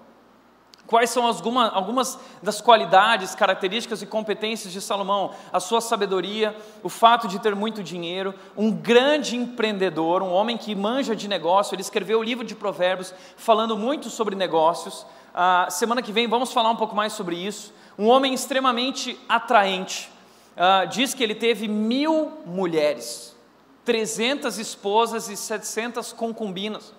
Quais 0.87 1.11
são 1.11 1.27
alguma, 1.27 1.69
algumas 1.69 2.19
das 2.41 2.61
qualidades, 2.61 3.35
características 3.35 4.03
e 4.03 4.07
competências 4.07 4.73
de 4.73 4.81
Salomão? 4.81 5.33
A 5.53 5.59
sua 5.59 5.81
sabedoria, 5.81 6.57
o 6.81 6.89
fato 6.89 7.27
de 7.27 7.41
ter 7.41 7.57
muito 7.57 7.83
dinheiro, 7.83 8.33
um 8.57 8.71
grande 8.71 9.37
empreendedor, 9.37 10.23
um 10.23 10.33
homem 10.33 10.57
que 10.57 10.75
manja 10.77 11.17
de 11.17 11.27
negócio. 11.27 11.75
Ele 11.75 11.83
escreveu 11.83 12.21
o 12.21 12.23
livro 12.23 12.45
de 12.45 12.55
Provérbios 12.55 13.13
falando 13.37 13.77
muito 13.77 14.09
sobre 14.09 14.37
negócios. 14.37 15.05
Ah, 15.35 15.67
semana 15.71 16.01
que 16.01 16.13
vem 16.13 16.29
vamos 16.29 16.53
falar 16.53 16.71
um 16.71 16.77
pouco 16.77 16.95
mais 16.95 17.13
sobre 17.13 17.35
isso. 17.35 17.75
Um 17.99 18.07
homem 18.07 18.33
extremamente 18.33 19.19
atraente. 19.29 20.09
Ah, 20.57 20.85
diz 20.85 21.15
que 21.15 21.23
ele 21.25 21.35
teve 21.35 21.67
mil 21.67 22.33
mulheres, 22.47 23.37
300 23.85 24.57
esposas 24.57 25.29
e 25.29 25.37
700 25.37 26.13
concubinas. 26.13 26.95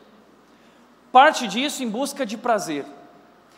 Parte 1.10 1.48
disso 1.48 1.82
em 1.84 1.90
busca 1.90 2.26
de 2.26 2.36
prazer 2.36 2.97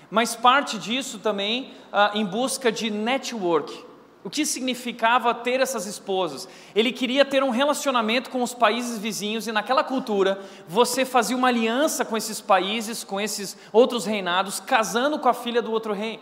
mas 0.09 0.35
parte 0.35 0.77
disso 0.77 1.19
também 1.19 1.73
ah, 1.91 2.11
em 2.13 2.25
busca 2.25 2.71
de 2.71 2.89
network. 2.89 3.89
O 4.21 4.29
que 4.29 4.45
significava 4.45 5.33
ter 5.33 5.61
essas 5.61 5.85
esposas? 5.85 6.47
Ele 6.75 6.91
queria 6.91 7.23
ter 7.23 7.41
um 7.41 7.51
relacionamento 7.51 8.29
com 8.29 8.43
os 8.43 8.53
países 8.53 8.97
vizinhos 8.97 9.47
e 9.47 9.51
naquela 9.51 9.83
cultura 9.83 10.41
você 10.67 11.05
fazia 11.05 11.37
uma 11.37 11.47
aliança 11.47 12.03
com 12.03 12.17
esses 12.17 12.41
países, 12.41 13.03
com 13.03 13.19
esses 13.19 13.55
outros 13.71 14.05
reinados, 14.05 14.59
casando 14.59 15.19
com 15.19 15.29
a 15.29 15.33
filha 15.33 15.61
do 15.61 15.71
outro 15.71 15.93
rei. 15.93 16.19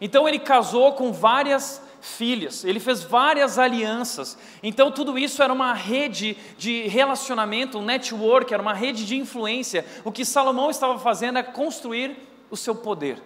Então 0.00 0.26
ele 0.26 0.38
casou 0.38 0.92
com 0.92 1.12
várias 1.12 1.82
filhas, 2.00 2.64
ele 2.64 2.80
fez 2.80 3.02
várias 3.02 3.58
alianças. 3.58 4.38
Então 4.62 4.90
tudo 4.90 5.18
isso 5.18 5.42
era 5.42 5.52
uma 5.52 5.74
rede 5.74 6.34
de 6.56 6.88
relacionamento, 6.88 7.78
um 7.78 7.84
network, 7.84 8.54
era 8.54 8.62
uma 8.62 8.74
rede 8.74 9.04
de 9.04 9.16
influência. 9.16 9.84
O 10.02 10.10
que 10.10 10.24
Salomão 10.24 10.70
estava 10.70 10.98
fazendo 10.98 11.38
é 11.38 11.42
construir 11.42 12.27
o 12.50 12.56
seu 12.56 12.74
poder, 12.74 13.22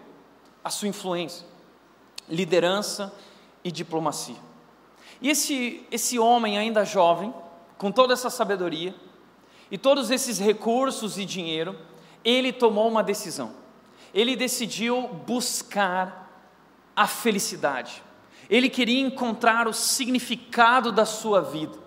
a 0.63 0.71
sua 0.71 0.89
influência, 0.89 1.47
liderança 2.29 3.13
e 3.65 3.71
diplomacia. 3.71 4.37
E 5.21 5.31
esse, 5.31 5.87
esse 5.91 6.19
homem, 6.19 6.59
ainda 6.59 6.85
jovem, 6.85 7.33
com 7.79 7.91
toda 7.91 8.13
essa 8.13 8.31
sabedoria 8.31 8.95
e 9.71 9.79
todos 9.79 10.11
esses 10.11 10.39
recursos 10.39 11.17
e 11.19 11.25
dinheiro, 11.25 11.79
ele 12.25 12.53
tomou 12.53 12.89
uma 12.89 13.03
decisão. 13.03 13.55
Ele 14.13 14.37
decidiu 14.37 15.09
buscar 15.27 16.23
a 16.95 17.07
felicidade. 17.07 18.03
Ele 18.51 18.69
queria 18.69 19.01
encontrar 19.01 19.67
o 19.67 19.73
significado 19.73 20.93
da 20.93 21.07
sua 21.07 21.41
vida. 21.41 21.79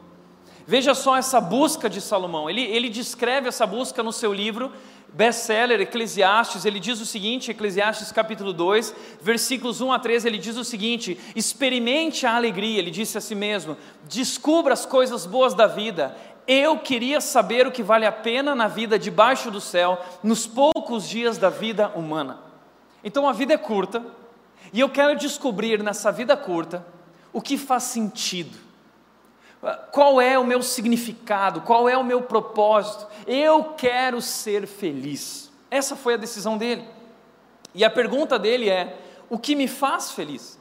Veja 0.65 0.96
só 0.96 1.15
essa 1.15 1.39
busca 1.39 1.89
de 1.89 2.01
Salomão. 2.01 2.50
Ele, 2.50 2.62
ele 2.62 2.89
descreve 2.89 3.48
essa 3.48 3.68
busca 3.68 4.01
no 4.01 4.12
seu 4.12 4.34
livro 4.34 4.72
best-seller 5.15 5.79
Eclesiastes, 5.79 6.65
ele 6.65 6.77
diz 6.77 7.00
o 7.00 7.05
seguinte, 7.05 7.50
Eclesiastes 7.50 8.12
capítulo 8.12 8.51
2, 8.51 8.93
versículos 9.22 9.79
1 9.79 9.93
a 9.93 10.00
3, 10.00 10.25
ele 10.25 10.38
diz 10.38 10.57
o 10.57 10.63
seguinte: 10.63 11.17
experimente 11.34 12.25
a 12.25 12.36
alegria, 12.36 12.79
ele 12.79 12.91
disse 12.91 13.17
a 13.17 13.22
si 13.22 13.34
mesmo, 13.34 13.77
descubra 14.03 14.74
as 14.74 14.86
coisas 14.86 15.25
boas 15.25 15.53
da 15.53 15.67
vida. 15.67 16.15
Eu 16.45 16.77
queria 16.77 17.22
saber 17.22 17.65
o 17.65 17.72
que 17.72 17.81
vale 17.81 18.05
a 18.05 18.12
pena 18.12 18.53
na 18.53 18.67
vida 18.67 19.00
debaixo 19.00 19.50
do 19.50 19.62
céu, 19.62 20.00
nos 20.22 20.45
poucos 20.45 21.07
dias 21.07 21.38
da 21.38 21.50
vida 21.50 21.88
humana. 21.95 22.39
Então 23.01 23.27
a 23.27 23.31
vida 23.31 23.53
é 23.53 23.57
curta, 23.57 24.05
e 24.74 24.81
eu 24.81 24.89
quero 24.89 25.17
descobrir 25.17 25.81
nessa 25.81 26.12
vida 26.12 26.36
curta 26.36 26.86
o 27.31 27.41
que 27.41 27.57
faz 27.57 27.84
sentido 27.84 28.64
qual 29.91 30.22
é 30.22 30.38
o 30.38 30.45
meu 30.45 30.62
significado? 30.62 31.62
Qual 31.62 31.89
é 31.89 31.98
o 31.98 32.03
meu 32.03 32.22
propósito? 32.22 33.07
Eu 33.25 33.63
quero 33.75 34.22
ser 34.22 34.67
feliz. 34.67 35.51
Essa 35.72 35.95
foi 35.95 36.13
a 36.13 36.17
decisão 36.17 36.57
dele. 36.57 36.88
E 37.74 37.84
a 37.84 37.89
pergunta 37.89 38.38
dele 38.38 38.69
é: 38.69 38.98
o 39.29 39.39
que 39.39 39.55
me 39.55 39.67
faz 39.67 40.12
feliz? 40.12 40.60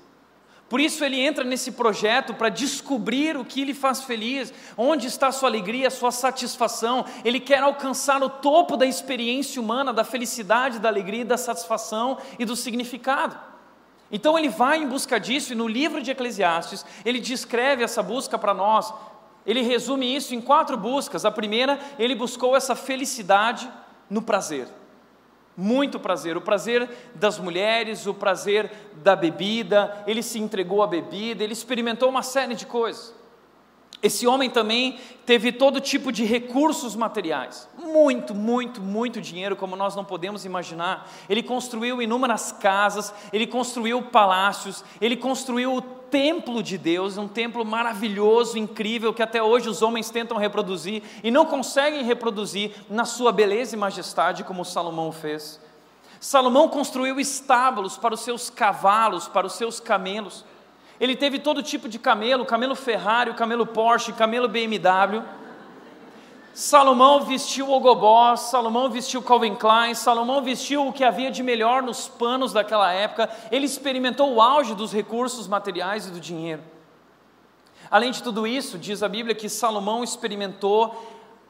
Por 0.68 0.80
isso 0.80 1.04
ele 1.04 1.20
entra 1.20 1.44
nesse 1.44 1.73
projeto 1.73 2.32
para 2.34 2.49
descobrir 2.49 3.37
o 3.37 3.44
que 3.44 3.64
lhe 3.64 3.75
faz 3.75 4.02
feliz, 4.02 4.52
onde 4.76 5.06
está 5.06 5.28
a 5.28 5.32
sua 5.32 5.49
alegria, 5.49 5.88
a 5.88 5.90
sua 5.90 6.11
satisfação. 6.11 7.04
Ele 7.25 7.38
quer 7.38 7.62
alcançar 7.62 8.23
o 8.23 8.30
topo 8.30 8.76
da 8.76 8.87
experiência 8.87 9.61
humana, 9.61 9.92
da 9.92 10.02
felicidade, 10.02 10.78
da 10.78 10.88
alegria, 10.88 11.25
da 11.25 11.37
satisfação 11.37 12.18
e 12.38 12.44
do 12.44 12.56
significado. 12.56 13.38
Então 14.11 14.38
ele 14.38 14.49
vai 14.49 14.78
em 14.78 14.87
busca 14.87 15.18
disso 15.18 15.52
e 15.52 15.56
no 15.56 15.66
livro 15.66 16.02
de 16.02 16.11
Eclesiastes 16.11 16.84
ele 17.04 17.20
descreve 17.20 17.82
essa 17.82 18.02
busca 18.02 18.38
para 18.38 18.54
nós. 18.54 18.92
Ele 19.46 19.62
resume 19.62 20.14
isso 20.14 20.34
em 20.34 20.40
quatro 20.40 20.76
buscas. 20.76 21.25
A 21.25 21.30
primeira, 21.30 21.78
ele 21.99 22.14
buscou 22.14 22.56
essa 22.56 22.75
felicidade 22.75 23.70
no 24.08 24.23
prazer. 24.23 24.68
Muito 25.56 26.00
prazer, 26.00 26.37
o 26.37 26.40
prazer 26.40 26.88
das 27.14 27.38
mulheres, 27.38 28.06
o 28.06 28.14
prazer 28.14 28.70
da 28.94 29.14
bebida, 29.14 30.02
ele 30.06 30.23
se 30.23 30.40
entregou 30.40 30.82
à 30.82 30.87
bebida, 30.87 31.44
ele 31.44 31.52
experimentou 31.52 32.08
uma 32.08 32.23
série 32.25 32.56
de 32.56 32.66
coisas. 32.66 33.13
Esse 34.04 34.26
homem 34.26 34.50
também 34.50 34.99
teve 35.25 35.50
todo 35.50 35.80
tipo 35.80 36.12
de 36.12 36.26
recursos 36.26 36.94
materiais, 36.94 37.66
muito, 37.82 38.34
muito, 38.34 38.78
muito 38.78 39.18
dinheiro, 39.18 39.56
como 39.56 39.75
nós 39.75 39.96
não 39.96 40.04
podemos 40.04 40.44
imaginar. 40.44 41.11
Ele 41.26 41.42
construiu 41.42 42.02
inúmeras 42.02 42.52
casas, 42.52 43.14
ele 43.32 43.46
construiu 43.46 44.02
palácios, 44.02 44.84
ele 45.00 45.16
construiu 45.16 45.75
o 45.75 45.80
templo 45.80 46.62
de 46.62 46.76
Deus, 46.76 47.16
um 47.16 47.26
templo 47.26 47.64
maravilhoso, 47.64 48.58
incrível, 48.58 49.14
que 49.14 49.23
até 49.23 49.42
hoje 49.42 49.70
os 49.70 49.80
homens 49.80 50.11
tentam 50.11 50.37
reproduzir 50.37 51.02
e 51.23 51.30
não 51.30 51.46
conseguem 51.46 52.04
reproduzir 52.04 52.73
na 52.90 53.06
sua 53.06 53.32
beleza 53.32 53.75
e 53.75 53.78
majestade, 53.78 54.44
como 54.44 54.66
Salomão 54.66 55.11
fez. 55.12 55.58
Salomão 56.20 56.68
construiu 56.68 57.18
estábulos 57.18 57.96
para 57.96 58.12
os 58.12 58.20
seus 58.20 58.50
cavalos, 58.50 59.28
para 59.28 59.46
os 59.46 59.54
seus 59.54 59.80
camelos. 59.80 60.44
Ele 61.00 61.16
teve 61.16 61.38
todo 61.38 61.62
tipo 61.62 61.88
de 61.88 61.98
camelo, 61.98 62.44
camelo 62.44 62.74
Ferrari, 62.74 63.34
camelo 63.34 63.66
Porsche, 63.66 64.12
camelo 64.12 64.48
BMW. 64.48 65.22
Salomão 66.54 67.22
vestiu 67.24 67.68
Ogobó, 67.72 68.36
Salomão 68.36 68.88
vestiu 68.88 69.20
Calvin 69.20 69.56
Klein, 69.56 69.92
Salomão 69.92 70.40
vestiu 70.40 70.86
o 70.86 70.92
que 70.92 71.02
havia 71.02 71.28
de 71.28 71.42
melhor 71.42 71.82
nos 71.82 72.06
panos 72.06 72.52
daquela 72.52 72.92
época. 72.92 73.28
Ele 73.50 73.66
experimentou 73.66 74.32
o 74.32 74.40
auge 74.40 74.72
dos 74.72 74.92
recursos 74.92 75.48
materiais 75.48 76.06
e 76.06 76.12
do 76.12 76.20
dinheiro. 76.20 76.62
Além 77.90 78.12
de 78.12 78.22
tudo 78.22 78.46
isso, 78.46 78.78
diz 78.78 79.02
a 79.02 79.08
Bíblia 79.08 79.34
que 79.34 79.48
Salomão 79.48 80.04
experimentou 80.04 80.94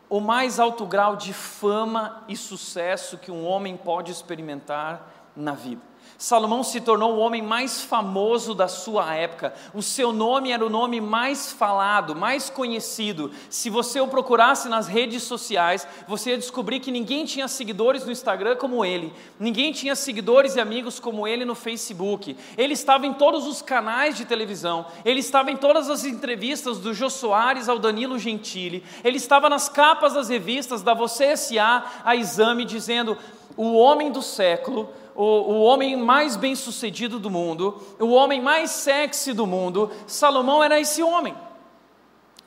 o 0.09 0.21
mais 0.21 0.59
alto 0.59 0.87
grau 0.87 1.17
de 1.17 1.35
fama 1.35 2.25
e 2.27 2.37
sucesso 2.37 3.19
que 3.19 3.31
um 3.31 3.47
homem 3.47 3.77
pode 3.77 4.11
experimentar 4.11 5.11
na 5.37 5.53
vida. 5.53 5.83
Salomão 6.17 6.63
se 6.63 6.81
tornou 6.81 7.15
o 7.15 7.19
homem 7.19 7.43
mais 7.43 7.83
famoso 7.83 8.55
da 8.55 8.69
sua 8.69 9.15
época. 9.15 9.53
O 9.75 9.83
seu 9.83 10.13
nome 10.13 10.53
era 10.53 10.65
o 10.65 10.71
nome 10.71 11.01
mais 11.01 11.53
falado, 11.53 12.15
mais 12.15 12.49
conhecido. 12.49 13.33
Se 13.51 13.69
você 13.69 14.01
o 14.01 14.07
procurasse 14.07 14.69
nas 14.69 14.87
redes 14.87 15.25
sociais, 15.25 15.87
você 16.07 16.31
ia 16.31 16.39
descobrir 16.39 16.79
que 16.81 16.93
ninguém 16.93 17.25
tinha 17.25 17.49
seguidores 17.49 18.05
no 18.05 18.13
Instagram 18.13 18.57
como 18.57 18.85
ele, 18.85 19.13
ninguém 19.39 19.73
tinha 19.73 19.97
seguidores 19.97 20.55
e 20.55 20.61
amigos 20.61 21.01
como 21.01 21.27
ele 21.27 21.45
no 21.45 21.55
Facebook. 21.55 22.37
Ele 22.57 22.75
estava 22.75 23.07
em 23.07 23.15
todos 23.15 23.47
os 23.47 23.61
canais 23.61 24.17
de 24.17 24.25
televisão, 24.25 24.87
ele 25.05 25.21
estava 25.21 25.51
em 25.51 25.57
todas 25.57 25.91
as 25.91 26.05
entrevistas 26.05 26.79
do 26.79 26.95
Jô 26.95 27.11
Soares 27.11 27.69
ao 27.69 27.79
Danilo 27.79 28.19
Gentili, 28.19 28.85
ele 29.03 29.17
estava 29.17 29.49
nas 29.49 29.69
capas 29.69 30.15
das 30.15 30.29
revistas 30.29 30.83
da 30.83 30.95
Você 30.95 31.25
S.A. 31.25 31.85
a 32.05 32.15
Exame, 32.15 32.65
dizendo: 32.65 33.19
o 33.57 33.75
homem 33.75 34.11
do 34.11 34.23
século 34.23 34.89
o, 35.15 35.23
o 35.23 35.63
homem 35.63 35.97
mais 35.97 36.37
bem 36.37 36.55
sucedido 36.55 37.19
do 37.19 37.31
mundo, 37.31 37.81
o 37.99 38.11
homem 38.11 38.41
mais 38.41 38.71
sexy 38.71 39.33
do 39.33 39.47
mundo, 39.47 39.91
Salomão 40.07 40.63
era 40.63 40.81
esse 40.81 41.03
homem. 41.03 41.35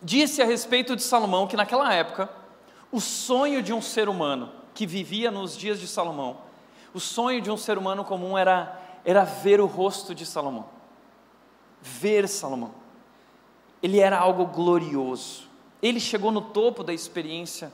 Disse 0.02 0.42
a 0.42 0.46
respeito 0.46 0.96
de 0.96 1.02
Salomão 1.02 1.48
que 1.48 1.58
naquela 1.58 1.94
época, 1.94 2.30
o 2.92 3.00
sonho 3.00 3.62
de 3.62 3.74
um 3.74 3.82
ser 3.82 4.10
humano 4.10 4.52
que 4.74 4.86
vivia 4.86 5.32
nos 5.32 5.58
dias 5.58 5.80
de 5.80 5.88
Salomão, 5.88 6.38
o 6.94 7.00
sonho 7.00 7.42
de 7.42 7.50
um 7.50 7.58
ser 7.58 7.78
humano 7.78 8.04
comum 8.04 8.38
era, 8.38 8.80
era 9.04 9.24
ver 9.24 9.60
o 9.60 9.66
rosto 9.66 10.14
de 10.14 10.26
Salomão. 10.26 10.66
Ver 11.82 12.28
Salomão. 12.28 12.72
Ele 13.82 14.00
era 14.00 14.18
algo 14.18 14.46
glorioso. 14.46 15.48
Ele 15.82 16.00
chegou 16.00 16.32
no 16.32 16.42
topo 16.42 16.84
da 16.84 16.94
experiência 16.94 17.72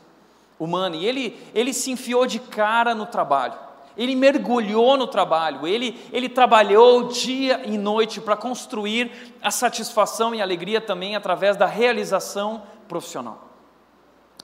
humana 0.59 0.95
e 0.95 1.05
ele, 1.05 1.39
ele 1.53 1.73
se 1.73 1.91
enfiou 1.91 2.25
de 2.25 2.39
cara 2.39 2.93
no 2.93 3.05
trabalho. 3.05 3.57
Ele 3.95 4.15
mergulhou 4.15 4.97
no 4.97 5.05
trabalho, 5.05 5.67
ele, 5.67 5.99
ele 6.11 6.27
trabalhou 6.27 7.09
dia 7.09 7.61
e 7.65 7.77
noite 7.77 8.19
para 8.19 8.35
construir 8.35 9.11
a 9.41 9.51
satisfação 9.51 10.33
e 10.33 10.41
alegria 10.41 10.81
também 10.81 11.15
através 11.15 11.55
da 11.55 11.67
realização 11.67 12.63
profissional. 12.87 13.49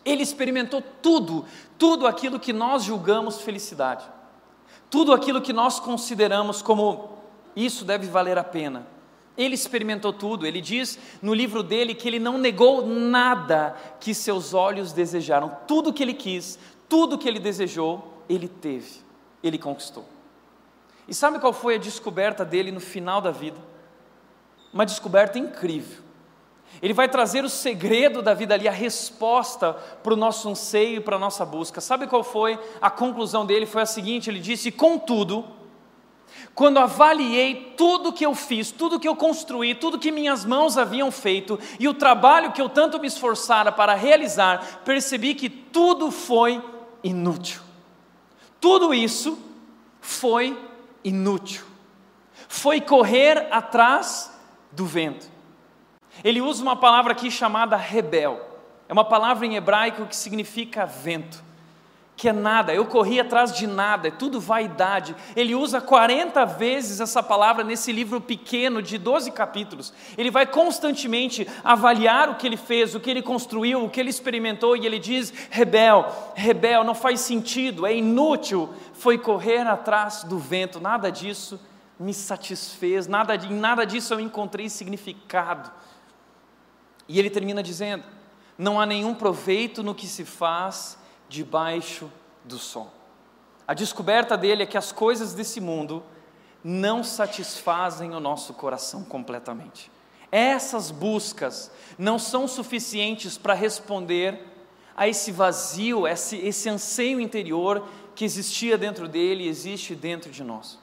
Ele 0.06 0.22
experimentou 0.22 0.84
tudo, 1.02 1.46
tudo 1.78 2.06
aquilo 2.06 2.40
que 2.40 2.54
nós 2.54 2.84
julgamos 2.84 3.42
felicidade, 3.42 4.06
tudo 4.90 5.14
aquilo 5.14 5.42
que 5.42 5.52
nós 5.52 5.80
consideramos 5.80 6.62
como 6.62 7.18
isso 7.56 7.84
deve 7.84 8.08
valer 8.08 8.38
a 8.38 8.44
pena. 8.44 8.88
Ele 9.36 9.56
experimentou 9.56 10.14
tudo, 10.14 10.46
ele 10.46 10.62
diz 10.62 11.00
no 11.22 11.34
livro 11.34 11.64
dele 11.64 11.96
que 11.96 12.08
ele 12.08 12.20
não 12.20 12.38
negou 12.38 12.86
nada 12.86 13.76
que 14.00 14.14
seus 14.14 14.54
olhos 14.54 14.92
desejaram, 14.92 15.58
tudo 15.68 15.94
que 15.94 16.04
ele 16.04 16.14
quis, 16.14 16.60
tudo 16.88 17.18
que 17.18 17.28
ele 17.28 17.40
desejou, 17.40 18.24
ele 18.28 18.48
teve 18.48 19.09
ele 19.44 19.58
conquistou. 19.58 20.06
E 21.08 21.14
sabe 21.14 21.40
qual 21.40 21.54
foi 21.54 21.76
a 21.76 21.80
descoberta 21.80 22.46
dele 22.46 22.72
no 22.72 22.80
final 22.80 23.20
da 23.20 23.32
vida? 23.32 23.58
Uma 24.72 24.86
descoberta 24.86 25.40
incrível. 25.40 26.04
Ele 26.82 26.94
vai 26.94 27.10
trazer 27.10 27.44
o 27.44 27.50
segredo 27.50 28.22
da 28.22 28.34
vida 28.34 28.54
ali, 28.54 28.68
a 28.68 28.72
resposta 28.72 29.74
para 29.74 30.14
o 30.14 30.18
nosso 30.18 30.48
anseio 30.48 30.98
e 30.98 31.02
para 31.02 31.16
a 31.16 31.20
nossa 31.20 31.44
busca. 31.44 31.82
Sabe 31.82 32.06
qual 32.06 32.24
foi 32.24 32.60
a 32.80 32.92
conclusão 32.92 33.46
dele? 33.46 33.66
Foi 33.66 33.82
a 33.82 33.88
seguinte: 33.88 34.30
ele 34.30 34.40
disse: 34.40 34.72
Contudo, 34.72 35.46
quando 36.54 36.78
avaliei 36.78 37.74
tudo 37.76 38.14
que 38.14 38.26
eu 38.26 38.36
fiz, 38.36 38.72
tudo 38.72 39.00
que 39.00 39.08
eu 39.08 39.16
construí, 39.16 39.74
tudo 39.74 40.00
que 40.00 40.12
minhas 40.12 40.46
mãos 40.46 40.78
haviam 40.78 41.12
feito 41.12 41.60
e 41.80 41.88
o 41.88 41.94
trabalho 41.94 42.52
que 42.52 42.62
eu 42.62 42.70
tanto 42.70 43.00
me 43.00 43.08
esforçara 43.08 43.72
para 43.72 43.96
realizar, 43.96 44.82
percebi 44.86 45.34
que 45.34 45.50
tudo 45.50 46.12
foi 46.12 46.64
inútil. 47.04 47.69
Tudo 48.60 48.94
isso 48.94 49.38
foi 50.02 50.58
inútil. 51.04 51.66
Foi 52.48 52.82
correr 52.82 53.48
atrás 53.52 54.38
do 54.72 54.86
vento. 54.86 55.30
Ele 56.24 56.42
usa 56.42 56.62
uma 56.62 56.76
palavra 56.76 57.12
aqui 57.14 57.32
chamada 57.32 57.76
rebel. 57.78 58.46
É 58.88 58.94
uma 58.94 59.06
palavra 59.06 59.46
em 59.46 59.56
hebraico 59.56 60.06
que 60.06 60.16
significa 60.16 60.86
vento 60.86 61.49
que 62.20 62.28
é 62.28 62.34
nada, 62.34 62.74
eu 62.74 62.86
corri 62.86 63.18
atrás 63.18 63.56
de 63.56 63.66
nada, 63.66 64.10
é 64.10 64.12
tudo 64.12 64.42
vaidade. 64.42 65.16
Ele 65.38 65.56
usa 65.56 65.80
40 65.80 66.46
vezes 66.48 67.00
essa 67.00 67.24
palavra 67.24 67.64
nesse 67.64 67.94
livro 67.94 68.20
pequeno 68.20 68.82
de 68.82 68.98
12 68.98 69.32
capítulos. 69.32 69.94
Ele 70.18 70.30
vai 70.30 70.46
constantemente 70.46 71.48
avaliar 71.64 72.28
o 72.28 72.36
que 72.36 72.46
ele 72.46 72.58
fez, 72.58 72.94
o 72.94 73.00
que 73.00 73.10
ele 73.10 73.22
construiu, 73.22 73.86
o 73.86 73.90
que 73.90 74.02
ele 74.02 74.10
experimentou, 74.10 74.76
e 74.76 74.86
ele 74.86 75.00
diz: 75.00 75.34
rebel, 75.50 76.14
rebel, 76.36 76.84
não 76.84 76.94
faz 76.94 77.22
sentido, 77.22 77.88
é 77.88 77.96
inútil. 77.96 78.70
Foi 78.96 79.18
correr 79.18 79.66
atrás 79.66 80.26
do 80.26 80.38
vento, 80.38 80.78
nada 80.78 81.10
disso 81.10 81.58
me 81.98 82.14
satisfez, 82.14 83.08
nada, 83.08 83.34
em 83.34 83.54
nada 83.54 83.86
disso 83.86 84.14
eu 84.14 84.20
encontrei 84.20 84.68
significado. 84.68 85.72
E 87.08 87.18
ele 87.18 87.30
termina 87.30 87.64
dizendo: 87.64 88.04
não 88.58 88.78
há 88.78 88.86
nenhum 88.86 89.16
proveito 89.16 89.82
no 89.82 89.96
que 89.96 90.06
se 90.06 90.26
faz 90.26 90.99
debaixo 91.30 92.12
do 92.44 92.58
sol. 92.58 92.92
A 93.68 93.74
descoberta 93.74 94.36
dele 94.36 94.64
é 94.64 94.66
que 94.66 94.78
as 94.78 94.92
coisas 94.92 95.34
desse 95.34 95.62
mundo 95.62 96.04
não 96.64 97.04
satisfazem 97.04 98.14
o 98.14 98.20
nosso 98.20 98.54
coração 98.54 99.04
completamente. 99.04 99.92
Essas 100.32 100.92
buscas 100.92 101.72
não 101.98 102.20
são 102.20 102.48
suficientes 102.48 103.38
para 103.38 103.54
responder 103.54 104.44
a 104.98 105.08
esse 105.08 105.32
vazio, 105.32 106.08
esse, 106.08 106.38
esse 106.38 106.68
anseio 106.68 107.20
interior 107.20 107.88
que 108.14 108.26
existia 108.26 108.78
dentro 108.78 109.08
dele 109.08 109.46
e 109.46 109.48
existe 109.48 109.96
dentro 109.96 110.30
de 110.30 110.44
nós. 110.44 110.78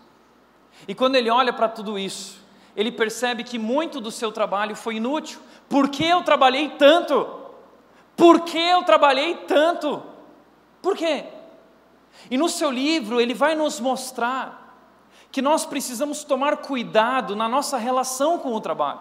E 0.89 0.95
quando 0.95 1.17
ele 1.17 1.29
olha 1.29 1.53
para 1.53 1.69
tudo 1.69 1.99
isso, 1.99 2.41
ele 2.75 2.93
percebe 2.93 3.45
que 3.45 3.59
muito 3.59 4.01
do 4.01 4.11
seu 4.11 4.33
trabalho 4.33 4.75
foi 4.75 4.97
inútil. 4.97 5.41
Por 5.69 5.89
que 5.89 6.05
eu 6.05 6.23
trabalhei 6.23 6.71
tanto? 6.71 7.27
Por 8.17 8.41
que 8.41 8.59
eu 8.59 8.83
trabalhei 8.85 9.35
tanto? 9.47 10.03
Por 10.87 10.97
quê? 10.97 11.25
E 12.31 12.39
no 12.39 12.49
seu 12.49 12.71
livro 12.71 13.21
ele 13.21 13.35
vai 13.35 13.57
nos 13.57 13.81
mostrar 13.81 14.79
que 15.33 15.43
nós 15.43 15.67
precisamos 15.67 16.23
tomar 16.23 16.59
cuidado 16.59 17.35
na 17.35 17.49
nossa 17.49 17.77
relação 17.77 18.39
com 18.39 18.53
o 18.53 18.61
trabalho. 18.61 19.01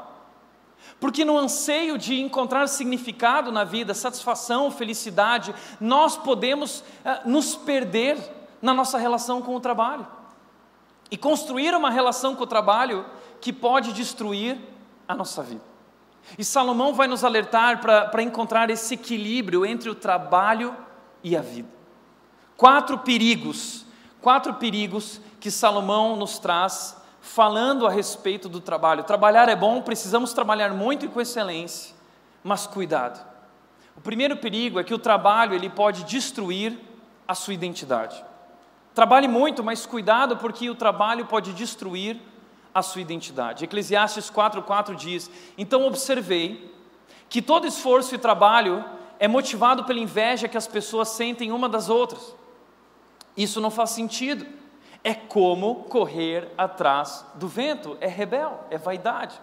Porque 1.00 1.24
no 1.24 1.38
anseio 1.38 1.96
de 1.96 2.20
encontrar 2.20 2.66
significado 2.66 3.52
na 3.52 3.64
vida, 3.64 3.94
satisfação, 3.94 4.72
felicidade, 4.72 5.54
nós 5.80 6.18
podemos 6.18 6.80
uh, 6.80 7.30
nos 7.30 7.56
perder 7.56 8.18
na 8.64 8.74
nossa 8.74 8.98
relação 8.98 9.40
com 9.40 9.56
o 9.56 9.60
trabalho. 9.60 10.08
E 11.12 11.16
construir 11.16 11.76
uma 11.76 11.92
relação 11.92 12.36
com 12.36 12.46
o 12.46 12.48
trabalho 12.48 13.06
que 13.40 13.54
pode 13.54 13.94
destruir 13.94 14.58
a 15.08 15.14
nossa 15.14 15.44
vida. 15.44 15.62
E 16.36 16.44
Salomão 16.44 16.96
vai 16.96 17.08
nos 17.08 17.24
alertar 17.24 17.80
para 17.80 18.24
encontrar 18.24 18.72
esse 18.72 18.96
equilíbrio 18.96 19.64
entre 19.64 19.88
o 19.88 19.94
trabalho 19.94 20.76
e 21.24 21.38
a 21.38 21.42
vida. 21.44 21.75
Quatro 22.58 22.98
perigos, 23.00 23.86
quatro 24.22 24.54
perigos 24.54 25.20
que 25.40 25.52
Salomão 25.52 26.16
nos 26.16 26.40
traz 26.40 26.96
falando 27.20 27.86
a 27.86 27.90
respeito 27.90 28.48
do 28.48 28.62
trabalho. 28.62 29.04
Trabalhar 29.04 29.50
é 29.50 29.56
bom, 29.56 29.82
precisamos 29.82 30.32
trabalhar 30.32 30.74
muito 30.74 31.06
e 31.06 31.10
com 31.10 31.20
excelência, 31.20 31.94
mas 32.44 32.66
cuidado. 32.66 33.26
O 33.98 34.02
primeiro 34.02 34.38
perigo 34.38 34.80
é 34.80 34.84
que 34.84 34.94
o 34.94 35.00
trabalho 35.00 35.54
ele 35.54 35.70
pode 35.70 36.04
destruir 36.04 36.78
a 37.28 37.34
sua 37.34 37.54
identidade. 37.54 38.24
Trabalhe 38.94 39.28
muito, 39.28 39.64
mas 39.64 39.86
cuidado 39.86 40.38
porque 40.38 40.70
o 40.70 40.76
trabalho 40.76 41.26
pode 41.26 41.52
destruir 41.52 42.22
a 42.74 42.82
sua 42.82 43.02
identidade. 43.02 43.66
Eclesiastes 43.66 44.30
4:4 44.30 44.96
diz: 44.96 45.30
"Então 45.58 45.86
observei 45.86 46.74
que 47.28 47.42
todo 47.42 47.68
esforço 47.68 48.16
e 48.16 48.18
trabalho 48.18 48.86
é 49.20 49.28
motivado 49.28 49.84
pela 49.84 50.00
inveja 50.00 50.48
que 50.48 50.58
as 50.58 50.68
pessoas 50.68 51.10
sentem 51.10 51.52
uma 51.52 51.68
das 51.68 51.90
outras. 51.90 52.36
Isso 53.36 53.60
não 53.60 53.70
faz 53.72 53.92
sentido. 53.92 54.46
É 55.04 55.14
como 55.14 55.84
correr 55.84 56.48
atrás 56.58 57.26
do 57.36 57.48
vento, 57.48 57.98
é 58.02 58.08
rebel, 58.08 58.60
é 58.72 58.78
vaidade. 58.78 59.40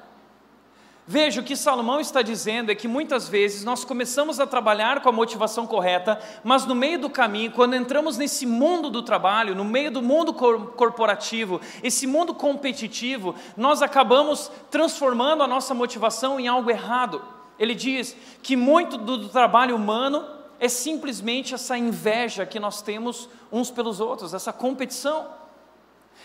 Veja, 1.04 1.40
o 1.40 1.44
que 1.44 1.56
Salomão 1.56 2.00
está 2.00 2.22
dizendo 2.22 2.70
é 2.70 2.76
que 2.76 2.86
muitas 2.86 3.28
vezes 3.28 3.64
nós 3.64 3.84
começamos 3.84 4.38
a 4.38 4.46
trabalhar 4.46 5.00
com 5.00 5.08
a 5.08 5.12
motivação 5.12 5.66
correta, 5.66 6.20
mas 6.44 6.64
no 6.64 6.76
meio 6.76 6.98
do 7.00 7.10
caminho, 7.10 7.50
quando 7.50 7.74
entramos 7.74 8.16
nesse 8.16 8.46
mundo 8.46 8.88
do 8.88 9.02
trabalho, 9.02 9.54
no 9.54 9.64
meio 9.64 9.90
do 9.90 10.00
mundo 10.00 10.32
corporativo, 10.32 11.60
esse 11.82 12.06
mundo 12.06 12.32
competitivo, 12.32 13.34
nós 13.56 13.82
acabamos 13.82 14.50
transformando 14.70 15.42
a 15.42 15.48
nossa 15.48 15.74
motivação 15.74 16.38
em 16.38 16.46
algo 16.46 16.70
errado. 16.70 17.20
Ele 17.58 17.74
diz 17.74 18.16
que 18.40 18.54
muito 18.54 18.96
do 18.96 19.28
trabalho 19.28 19.74
humano 19.74 20.24
é 20.62 20.68
simplesmente 20.68 21.54
essa 21.54 21.76
inveja 21.76 22.46
que 22.46 22.60
nós 22.60 22.80
temos 22.80 23.28
uns 23.50 23.68
pelos 23.68 23.98
outros, 23.98 24.32
essa 24.32 24.52
competição. 24.52 25.26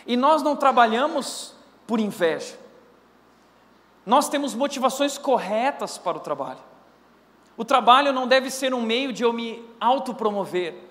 E 0.06 0.16
nós 0.16 0.44
não 0.44 0.56
trabalhamos 0.56 1.56
por 1.88 2.00
inveja. 2.00 2.56
Nós 4.06 4.30
temos 4.30 4.54
motivações 4.54 5.18
corretas 5.18 5.98
para 5.98 6.18
o 6.18 6.20
trabalho. 6.20 6.60
O 7.58 7.66
trabalho 7.66 8.14
não 8.14 8.28
deve 8.28 8.52
ser 8.52 8.76
um 8.76 8.82
meio 8.84 9.12
de 9.12 9.24
eu 9.24 9.34
me 9.34 9.68
autopromover, 9.80 10.84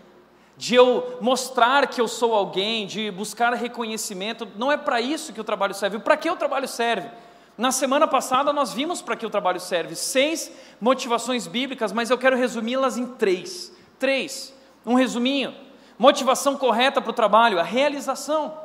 de 0.57 0.75
eu 0.75 1.17
mostrar 1.21 1.87
que 1.87 2.01
eu 2.01 2.09
sou 2.09 2.35
alguém, 2.35 2.85
de 2.85 3.13
buscar 3.13 3.55
reconhecimento. 3.55 4.49
Não 4.57 4.73
é 4.73 4.77
para 4.77 5.01
isso 5.01 5.33
que 5.33 5.41
o 5.41 5.45
trabalho 5.45 5.73
serve. 5.73 6.01
Para 6.01 6.17
que 6.17 6.29
o 6.29 6.35
trabalho 6.35 6.67
serve? 6.67 7.09
Na 7.57 7.73
semana 7.73 8.07
passada 8.07 8.53
nós 8.53 8.73
vimos 8.73 9.01
para 9.01 9.17
que 9.17 9.25
o 9.25 9.31
trabalho 9.31 9.59
serve, 9.59 9.97
seis 9.97 10.53
motivações 10.81 11.47
bíblicas, 11.47 11.91
mas 11.91 12.11
eu 12.11 12.19
quero 12.19 12.37
resumi-las 12.37 12.99
em 12.99 13.07
três. 13.07 13.73
Três, 13.99 14.55
um 14.85 14.95
resuminho. 14.95 15.55
Motivação 15.99 16.57
correta 16.57 17.01
para 17.01 17.11
o 17.11 17.15
trabalho, 17.15 17.59
a 17.59 17.63
realização. 17.63 18.59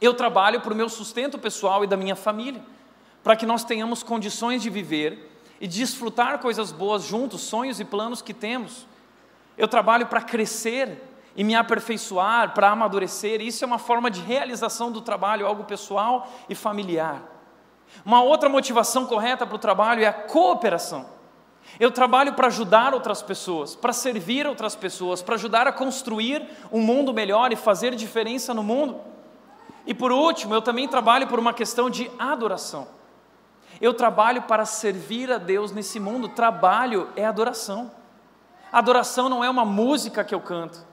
Eu 0.00 0.14
trabalho 0.14 0.60
para 0.60 0.72
o 0.72 0.76
meu 0.76 0.88
sustento 0.88 1.36
pessoal 1.36 1.82
e 1.82 1.86
da 1.86 1.96
minha 1.96 2.14
família, 2.14 2.62
para 3.24 3.34
que 3.34 3.44
nós 3.44 3.64
tenhamos 3.64 4.04
condições 4.04 4.62
de 4.62 4.70
viver 4.70 5.32
e 5.60 5.66
desfrutar 5.66 6.38
coisas 6.38 6.70
boas 6.70 7.02
juntos, 7.02 7.40
sonhos 7.40 7.80
e 7.80 7.84
planos 7.84 8.22
que 8.22 8.32
temos. 8.32 8.86
Eu 9.58 9.66
trabalho 9.66 10.06
para 10.06 10.22
crescer 10.22 11.02
e 11.34 11.42
me 11.42 11.56
aperfeiçoar, 11.56 12.54
para 12.54 12.70
amadurecer. 12.70 13.40
Isso 13.40 13.64
é 13.64 13.66
uma 13.66 13.78
forma 13.78 14.10
de 14.10 14.20
realização 14.20 14.92
do 14.92 15.00
trabalho, 15.00 15.46
algo 15.46 15.64
pessoal 15.64 16.30
e 16.48 16.54
familiar. 16.54 17.35
Uma 18.04 18.22
outra 18.22 18.48
motivação 18.48 19.06
correta 19.06 19.46
para 19.46 19.56
o 19.56 19.58
trabalho 19.58 20.02
é 20.02 20.06
a 20.06 20.12
cooperação. 20.12 21.06
Eu 21.78 21.90
trabalho 21.90 22.34
para 22.34 22.46
ajudar 22.46 22.94
outras 22.94 23.22
pessoas, 23.22 23.74
para 23.74 23.92
servir 23.92 24.46
outras 24.46 24.76
pessoas, 24.76 25.20
para 25.20 25.34
ajudar 25.34 25.66
a 25.66 25.72
construir 25.72 26.46
um 26.70 26.80
mundo 26.80 27.12
melhor 27.12 27.52
e 27.52 27.56
fazer 27.56 27.94
diferença 27.94 28.54
no 28.54 28.62
mundo. 28.62 29.00
E 29.86 29.92
por 29.92 30.10
último, 30.12 30.54
eu 30.54 30.62
também 30.62 30.88
trabalho 30.88 31.26
por 31.26 31.38
uma 31.38 31.52
questão 31.52 31.90
de 31.90 32.10
adoração. 32.18 32.88
Eu 33.80 33.92
trabalho 33.92 34.42
para 34.42 34.64
servir 34.64 35.30
a 35.30 35.38
Deus 35.38 35.70
nesse 35.70 36.00
mundo. 36.00 36.28
Trabalho 36.28 37.10
é 37.14 37.24
adoração. 37.26 37.90
Adoração 38.72 39.28
não 39.28 39.44
é 39.44 39.50
uma 39.50 39.64
música 39.64 40.24
que 40.24 40.34
eu 40.34 40.40
canto. 40.40 40.84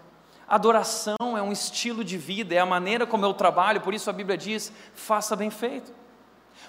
Adoração 0.47 1.15
é 1.37 1.41
um 1.41 1.51
estilo 1.51 2.03
de 2.03 2.17
vida, 2.17 2.53
é 2.53 2.59
a 2.59 2.65
maneira 2.65 3.07
como 3.07 3.25
eu 3.25 3.33
trabalho, 3.33 3.81
por 3.81 3.93
isso 3.93 4.09
a 4.09 4.13
Bíblia 4.13 4.37
diz: 4.37 4.71
faça 4.93 5.35
bem 5.35 5.49
feito. 5.49 5.91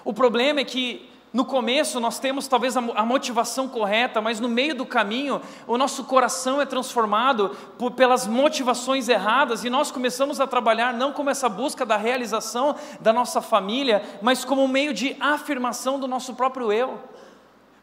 O 0.05 0.13
problema 0.13 0.61
é 0.61 0.63
que 0.63 1.09
no 1.33 1.43
começo 1.43 1.99
nós 1.99 2.17
temos 2.17 2.47
talvez 2.47 2.77
a 2.77 3.05
motivação 3.05 3.67
correta, 3.67 4.21
mas 4.21 4.39
no 4.39 4.47
meio 4.47 4.73
do 4.73 4.85
caminho 4.85 5.41
o 5.67 5.77
nosso 5.77 6.05
coração 6.05 6.61
é 6.61 6.65
transformado 6.65 7.49
por, 7.77 7.91
pelas 7.91 8.25
motivações 8.25 9.09
erradas 9.09 9.65
e 9.65 9.69
nós 9.69 9.91
começamos 9.91 10.39
a 10.39 10.47
trabalhar 10.47 10.93
não 10.93 11.11
como 11.11 11.29
essa 11.29 11.49
busca 11.49 11.85
da 11.85 11.97
realização 11.97 12.75
da 13.01 13.11
nossa 13.11 13.41
família, 13.41 14.01
mas 14.21 14.45
como 14.45 14.63
um 14.63 14.67
meio 14.67 14.93
de 14.93 15.17
afirmação 15.19 15.99
do 15.99 16.07
nosso 16.07 16.35
próprio 16.35 16.71
eu, 16.71 17.01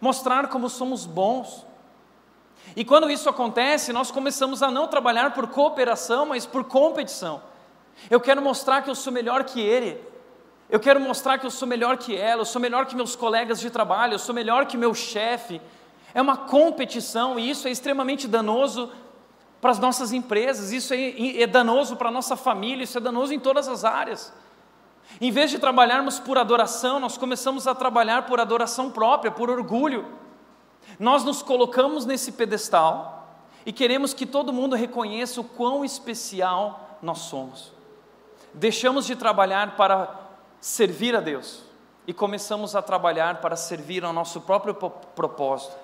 mostrar 0.01 0.49
como 0.49 0.71
somos 0.71 1.05
bons. 1.05 1.67
E 2.75 2.85
quando 2.87 3.11
isso 3.11 3.29
acontece, 3.29 3.93
nós 3.93 4.11
começamos 4.11 4.63
a 4.63 4.71
não 4.71 4.89
trabalhar 4.89 5.35
por 5.35 5.49
cooperação, 5.49 6.25
mas 6.25 6.47
por 6.47 6.65
competição. 6.65 7.43
Eu 8.09 8.21
quero 8.21 8.41
mostrar 8.41 8.81
que 8.81 8.89
eu 8.89 8.95
sou 8.95 9.13
melhor 9.13 9.45
que 9.45 9.61
ele. 9.61 10.12
Eu 10.73 10.81
quero 10.81 10.99
mostrar 10.99 11.37
que 11.37 11.45
eu 11.45 11.51
sou 11.51 11.69
melhor 11.69 11.99
que 11.99 12.17
ela, 12.17 12.41
eu 12.41 12.47
sou 12.47 12.59
melhor 12.59 12.87
que 12.87 12.97
meus 12.97 13.15
colegas 13.15 13.61
de 13.61 13.69
trabalho, 13.69 14.15
eu 14.15 14.19
sou 14.19 14.35
melhor 14.35 14.65
que 14.65 14.79
meu 14.79 14.95
chefe. 14.95 15.61
É 16.15 16.23
uma 16.23 16.35
competição 16.35 17.39
e 17.39 17.51
isso 17.51 17.69
é 17.69 17.71
extremamente 17.71 18.27
danoso 18.27 18.91
para 19.61 19.71
as 19.71 19.79
nossas 19.79 20.15
empresas, 20.15 20.73
isso 20.73 20.95
é, 20.95 21.43
é 21.43 21.47
danoso 21.47 21.95
para 21.95 22.09
a 22.09 22.11
nossa 22.11 22.37
família, 22.37 22.85
isso 22.85 22.97
é 22.97 23.03
danoso 23.03 23.35
em 23.35 23.39
todas 23.39 23.69
as 23.69 23.85
áreas. 23.85 24.33
Em 25.21 25.31
vez 25.31 25.51
de 25.51 25.59
trabalharmos 25.59 26.19
por 26.19 26.39
adoração, 26.39 26.99
nós 26.99 27.19
começamos 27.19 27.67
a 27.67 27.75
trabalhar 27.75 28.23
por 28.23 28.41
adoração 28.41 28.91
própria, 28.91 29.31
por 29.31 29.51
orgulho. 29.51 30.07
Nós 30.99 31.23
nos 31.23 31.43
colocamos 31.43 32.07
nesse 32.07 32.33
pedestal 32.33 33.37
e 33.67 33.75
queremos 33.75 34.15
que 34.15 34.25
todo 34.25 34.55
mundo 34.55 34.75
reconheça 34.75 35.39
o 35.39 35.45
quão 35.45 35.85
especial 35.85 36.97
nós 37.03 37.19
somos. 37.19 37.75
Deixamos 38.55 39.05
de 39.05 39.15
trabalhar 39.15 39.77
para 39.77 40.22
servir 40.63 41.17
a 41.17 41.21
Deus 41.21 41.65
e 42.07 42.15
começamos 42.15 42.77
a 42.77 42.81
trabalhar 42.81 43.41
para 43.41 43.57
servir 43.57 44.05
ao 44.05 44.13
nosso 44.13 44.41
próprio 44.43 44.73
propósito, 44.73 45.77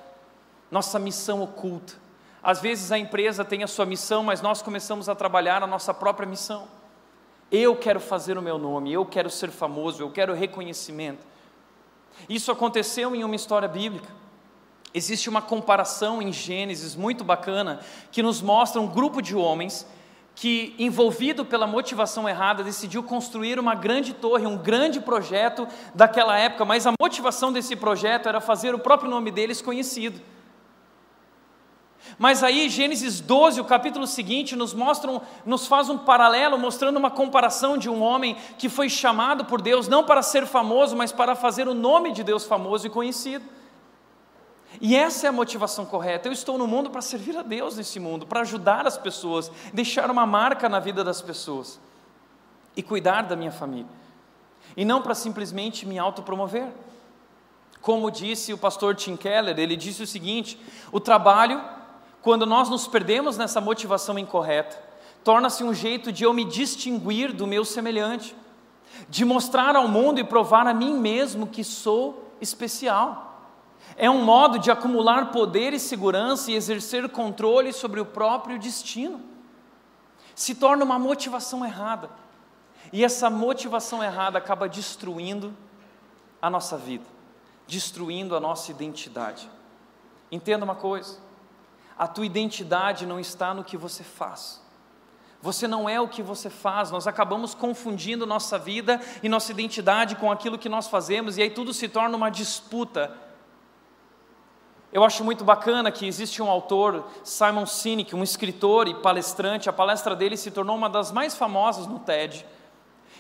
nossa 0.71 1.01
missão 1.01 1.43
oculta. 1.43 1.95
Às 2.41 2.61
vezes 2.61 2.93
a 2.93 2.99
empresa 2.99 3.45
tem 3.45 3.65
a 3.65 3.67
sua 3.67 3.85
missão, 3.85 4.23
mas 4.23 4.41
nós 4.41 4.63
começamos 4.63 5.09
a 5.09 5.17
trabalhar 5.17 5.65
a 5.65 5.67
nossa 5.67 5.93
própria 5.93 6.29
missão. 6.29 6.69
Eu 7.51 7.75
quero 7.75 7.99
fazer 7.99 8.39
o 8.39 8.43
meu 8.43 8.57
nome, 8.57 8.93
eu 8.93 9.05
quero 9.05 9.29
ser 9.29 9.51
famoso, 9.51 10.01
eu 10.01 10.13
quero 10.13 10.33
reconhecimento. 10.33 11.27
Isso 12.29 12.53
aconteceu 12.53 13.17
em 13.17 13.25
uma 13.25 13.35
história 13.35 13.67
bíblica. 13.67 14.09
Existe 14.95 15.29
uma 15.29 15.43
comparação 15.43 16.23
em 16.23 16.33
Gênesis 16.33 16.95
muito 16.95 17.25
bacana 17.25 17.81
que 18.13 18.23
nos 18.23 18.41
mostra 18.41 18.81
um 18.81 18.87
grupo 18.87 19.21
de 19.21 19.35
homens 19.35 19.85
que, 20.41 20.73
envolvido 20.79 21.45
pela 21.45 21.67
motivação 21.67 22.29
errada, 22.29 22.63
decidiu 22.63 23.03
construir 23.03 23.59
uma 23.59 23.75
grande 23.75 24.15
torre, 24.15 24.47
um 24.47 24.57
grande 24.57 25.01
projeto 25.01 25.67
daquela 25.93 26.39
época, 26.39 26.65
mas 26.65 26.87
a 26.87 26.93
motivação 27.01 27.53
desse 27.53 27.75
projeto 27.75 28.29
era 28.29 28.41
fazer 28.41 28.73
o 28.73 28.79
próprio 28.79 29.11
nome 29.11 29.33
deles 29.33 29.61
conhecido. 29.61 30.21
Mas 32.17 32.45
aí 32.45 32.69
Gênesis 32.69 33.19
12, 33.19 33.61
o 33.61 33.65
capítulo 33.65 34.07
seguinte, 34.07 34.55
nos 34.55 34.73
mostra, 34.73 35.21
nos 35.45 35.67
faz 35.67 35.91
um 35.91 35.99
paralelo, 35.99 36.57
mostrando 36.57 36.99
uma 36.99 37.11
comparação 37.11 37.77
de 37.77 37.91
um 37.91 38.01
homem 38.01 38.37
que 38.57 38.69
foi 38.69 38.89
chamado 38.89 39.45
por 39.45 39.61
Deus 39.61 39.89
não 39.89 40.05
para 40.05 40.23
ser 40.23 40.47
famoso, 40.47 40.95
mas 40.95 41.11
para 41.11 41.35
fazer 41.35 41.67
o 41.67 41.75
nome 41.75 42.13
de 42.13 42.23
Deus 42.23 42.45
famoso 42.45 42.87
e 42.87 42.91
conhecido. 42.91 43.45
E 44.81 44.95
essa 44.95 45.27
é 45.27 45.29
a 45.29 45.33
motivação 45.33 45.85
correta. 45.85 46.29
Eu 46.29 46.33
estou 46.33 46.59
no 46.59 46.67
mundo 46.67 46.91
para 46.91 47.01
servir 47.01 47.37
a 47.37 47.43
Deus 47.43 47.77
nesse 47.77 47.99
mundo, 47.99 48.27
para 48.27 48.41
ajudar 48.41 48.87
as 48.87 48.99
pessoas, 48.99 49.51
deixar 49.73 50.11
uma 50.11 50.27
marca 50.27 50.69
na 50.69 50.79
vida 50.79 51.03
das 51.03 51.23
pessoas 51.23 51.81
e 52.77 52.83
cuidar 52.83 53.23
da 53.23 53.35
minha 53.35 53.53
família. 53.53 53.91
E 54.77 54.85
não 54.85 55.03
para 55.03 55.15
simplesmente 55.15 55.87
me 55.87 55.99
autopromover. 55.99 56.69
Como 57.81 58.11
disse 58.11 58.53
o 58.53 58.59
pastor 58.59 58.95
Tim 58.95 59.17
Keller, 59.17 59.59
ele 59.59 59.77
disse 59.77 60.03
o 60.03 60.07
seguinte: 60.07 60.61
o 60.93 61.01
trabalho 61.01 61.63
quando 62.23 62.45
nós 62.45 62.69
nos 62.69 62.87
perdemos 62.87 63.39
nessa 63.39 63.61
motivação 63.61 64.19
incorreta, 64.19 64.79
torna-se 65.23 65.63
um 65.63 65.73
jeito 65.73 66.13
de 66.13 66.25
eu 66.25 66.33
me 66.33 66.45
distinguir 66.45 67.33
do 67.33 67.47
meu 67.47 67.65
semelhante, 67.65 68.35
de 69.09 69.25
mostrar 69.25 69.77
ao 69.77 69.87
mundo 69.87 70.19
e 70.19 70.25
provar 70.25 70.67
a 70.67 70.75
mim 70.75 70.95
mesmo 70.95 71.47
que 71.47 71.63
sou 71.63 72.33
especial. 72.41 73.38
É 73.97 74.09
um 74.09 74.25
modo 74.25 74.59
de 74.59 74.71
acumular 74.71 75.33
poder 75.33 75.73
e 75.73 75.81
segurança 75.81 76.51
e 76.51 76.55
exercer 76.55 77.09
controle 77.09 77.73
sobre 77.73 78.01
o 78.01 78.07
próprio 78.07 78.59
destino. 78.59 79.21
Se 80.35 80.55
torna 80.55 80.85
uma 80.85 80.99
motivação 80.99 81.65
errada. 81.65 82.11
E 82.93 83.05
essa 83.05 83.29
motivação 83.29 84.03
errada 84.03 84.39
acaba 84.39 84.69
destruindo 84.69 85.55
a 86.41 86.49
nossa 86.49 86.77
vida, 86.77 87.05
destruindo 87.67 88.37
a 88.37 88.41
nossa 88.41 88.71
identidade. 88.71 89.51
Entenda 90.31 90.65
uma 90.65 90.75
coisa: 90.75 91.19
a 91.99 92.07
tua 92.07 92.25
identidade 92.25 93.05
não 93.05 93.19
está 93.19 93.53
no 93.53 93.65
que 93.65 93.77
você 93.77 94.05
faz. 94.05 94.63
Você 95.41 95.69
não 95.69 95.89
é 95.89 96.01
o 96.01 96.09
que 96.09 96.21
você 96.21 96.51
faz, 96.51 96.91
nós 96.91 97.07
acabamos 97.07 97.55
confundindo 97.55 98.27
nossa 98.27 98.59
vida 98.59 99.01
e 99.23 99.29
nossa 99.29 99.53
identidade 99.53 100.17
com 100.17 100.33
aquilo 100.33 100.59
que 100.59 100.69
nós 100.69 100.89
fazemos, 100.89 101.39
e 101.39 101.43
aí 101.43 101.51
tudo 101.51 101.73
se 101.73 101.89
torna 101.89 102.17
uma 102.17 102.29
disputa. 102.29 103.17
Eu 104.91 105.05
acho 105.05 105.23
muito 105.23 105.45
bacana 105.45 105.93
que 105.93 106.07
existe 106.07 106.43
um 106.43 106.51
autor, 106.51 107.05
Simon 107.23 107.67
Sinek, 107.67 108.17
um 108.17 108.23
escritor 108.23 108.89
e 108.89 108.95
palestrante, 108.95 109.69
a 109.69 109.73
palestra 109.73 110.17
dele 110.17 110.37
se 110.37 110.51
tornou 110.51 110.77
uma 110.77 110.89
das 110.89 111.13
mais 111.13 111.37
famosas 111.37 111.87
no 111.87 111.99
TED. 111.99 112.47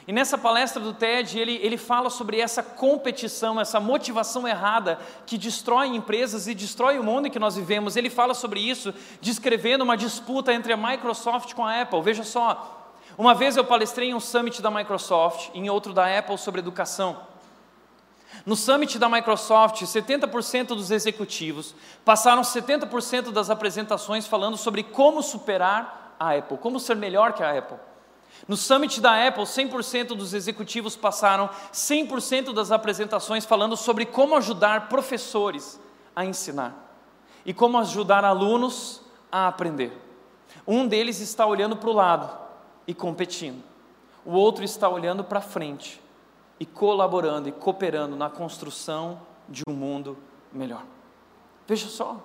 E 0.06 0.12
nessa 0.12 0.38
palestra 0.38 0.82
do 0.82 0.94
TED, 0.94 1.38
ele, 1.38 1.56
ele 1.56 1.76
fala 1.76 2.08
sobre 2.08 2.40
essa 2.40 2.62
competição, 2.62 3.60
essa 3.60 3.78
motivação 3.78 4.48
errada 4.48 4.98
que 5.26 5.36
destrói 5.36 5.88
empresas 5.88 6.48
e 6.48 6.54
destrói 6.54 6.98
o 6.98 7.04
mundo 7.04 7.26
em 7.26 7.30
que 7.30 7.38
nós 7.38 7.56
vivemos. 7.56 7.94
Ele 7.94 8.08
fala 8.08 8.32
sobre 8.32 8.58
isso, 8.58 8.94
descrevendo 9.20 9.84
uma 9.84 9.98
disputa 9.98 10.54
entre 10.54 10.72
a 10.72 10.76
Microsoft 10.78 11.52
com 11.52 11.62
a 11.62 11.82
Apple. 11.82 12.00
Veja 12.00 12.24
só, 12.24 12.94
uma 13.18 13.34
vez 13.34 13.58
eu 13.58 13.64
palestrei 13.66 14.08
em 14.08 14.14
um 14.14 14.20
summit 14.20 14.62
da 14.62 14.70
Microsoft, 14.70 15.50
em 15.52 15.68
outro 15.68 15.92
da 15.92 16.18
Apple 16.18 16.38
sobre 16.38 16.60
educação. 16.60 17.18
No 18.44 18.56
summit 18.56 18.98
da 18.98 19.08
Microsoft, 19.08 19.82
70% 19.82 20.68
dos 20.68 20.90
executivos 20.90 21.74
passaram 22.04 22.42
70% 22.42 23.30
das 23.30 23.50
apresentações 23.50 24.26
falando 24.26 24.56
sobre 24.56 24.82
como 24.82 25.22
superar 25.22 26.16
a 26.18 26.34
Apple, 26.34 26.58
como 26.58 26.80
ser 26.80 26.96
melhor 26.96 27.32
que 27.32 27.42
a 27.42 27.56
Apple. 27.56 27.78
No 28.46 28.56
summit 28.56 29.00
da 29.00 29.26
Apple, 29.26 29.44
100% 29.44 30.08
dos 30.08 30.32
executivos 30.32 30.94
passaram 30.94 31.50
100% 31.72 32.52
das 32.52 32.70
apresentações 32.70 33.44
falando 33.44 33.76
sobre 33.76 34.06
como 34.06 34.36
ajudar 34.36 34.88
professores 34.88 35.80
a 36.14 36.24
ensinar 36.24 36.74
e 37.44 37.52
como 37.52 37.78
ajudar 37.78 38.24
alunos 38.24 39.02
a 39.32 39.48
aprender. 39.48 39.92
Um 40.66 40.86
deles 40.86 41.20
está 41.20 41.46
olhando 41.46 41.76
para 41.76 41.90
o 41.90 41.94
lado 41.94 42.30
e 42.86 42.94
competindo, 42.94 43.62
o 44.24 44.32
outro 44.32 44.64
está 44.64 44.88
olhando 44.88 45.24
para 45.24 45.40
frente 45.40 46.00
e 46.58 46.66
colaborando 46.66 47.48
e 47.48 47.52
cooperando 47.52 48.16
na 48.16 48.28
construção 48.28 49.20
de 49.48 49.62
um 49.68 49.72
mundo 49.72 50.16
melhor. 50.52 50.84
Veja 51.66 51.88
só, 51.88 52.24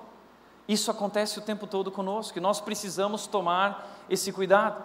isso 0.68 0.90
acontece 0.90 1.38
o 1.40 1.42
tempo 1.42 1.68
todo 1.68 1.92
conosco 1.92 2.38
e 2.38 2.42
nós 2.42 2.62
precisamos 2.62 3.28
tomar 3.28 4.06
esse 4.10 4.32
cuidado. 4.32 4.84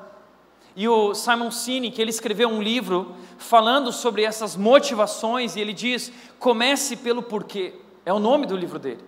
E 0.74 0.88
o 0.88 1.14
Simon 1.14 1.50
Sinek, 1.50 2.00
ele 2.00 2.10
escreveu 2.10 2.48
um 2.48 2.62
livro 2.62 3.14
falando 3.36 3.92
sobre 3.92 4.22
essas 4.22 4.54
motivações 4.54 5.56
e 5.56 5.60
ele 5.60 5.72
diz: 5.72 6.12
comece 6.38 6.96
pelo 6.96 7.22
porquê. 7.22 7.74
É 8.04 8.12
o 8.12 8.18
nome 8.18 8.46
do 8.46 8.56
livro 8.56 8.78
dele. 8.78 9.04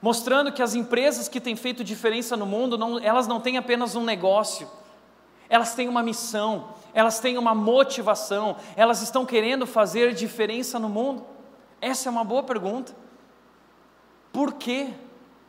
Mostrando 0.00 0.50
que 0.50 0.62
as 0.62 0.74
empresas 0.74 1.28
que 1.28 1.40
têm 1.40 1.54
feito 1.54 1.84
diferença 1.84 2.36
no 2.36 2.44
mundo, 2.44 2.76
não, 2.76 2.98
elas 2.98 3.28
não 3.28 3.40
têm 3.40 3.56
apenas 3.56 3.94
um 3.94 4.02
negócio, 4.02 4.68
elas 5.52 5.74
têm 5.74 5.86
uma 5.86 6.02
missão, 6.02 6.70
elas 6.94 7.20
têm 7.20 7.36
uma 7.36 7.54
motivação, 7.54 8.56
elas 8.74 9.02
estão 9.02 9.26
querendo 9.26 9.66
fazer 9.66 10.14
diferença 10.14 10.78
no 10.78 10.88
mundo. 10.88 11.26
Essa 11.78 12.08
é 12.08 12.10
uma 12.10 12.24
boa 12.24 12.42
pergunta. 12.42 12.96
Por 14.32 14.54
quê? 14.54 14.94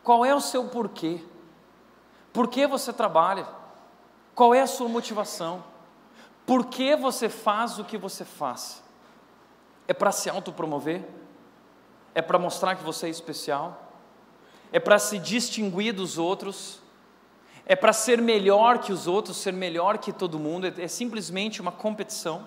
Qual 0.04 0.26
é 0.26 0.36
o 0.36 0.42
seu 0.42 0.66
porquê? 0.66 1.24
Por 2.34 2.50
que 2.50 2.68
você 2.68 2.92
trabalha? 2.92 3.48
Qual 4.36 4.54
é 4.54 4.60
a 4.60 4.68
sua 4.68 4.90
motivação? 4.90 5.64
Por 6.46 6.66
que 6.66 6.98
você 6.98 7.30
faz 7.30 7.80
o 7.80 7.86
que 7.86 7.98
você 7.98 8.26
faz? 8.26 8.84
É 9.88 9.94
para 9.94 10.12
se 10.12 10.30
autopromover? 10.30 11.02
É 12.14 12.22
para 12.22 12.38
mostrar 12.38 12.76
que 12.76 12.84
você 12.84 13.06
é 13.06 13.10
especial? 13.10 13.90
É 14.70 14.82
para 14.82 15.00
se 15.00 15.18
distinguir 15.18 15.94
dos 15.94 16.18
outros? 16.18 16.83
É 17.66 17.76
para 17.76 17.94
ser 17.94 18.22
melhor 18.22 18.80
que 18.80 18.92
os 18.92 19.08
outros, 19.08 19.38
ser 19.38 19.54
melhor 19.54 19.98
que 19.98 20.12
todo 20.12 20.40
mundo? 20.40 20.68
É, 20.68 20.74
é 20.84 20.88
simplesmente 20.88 21.62
uma 21.62 21.72
competição? 21.72 22.46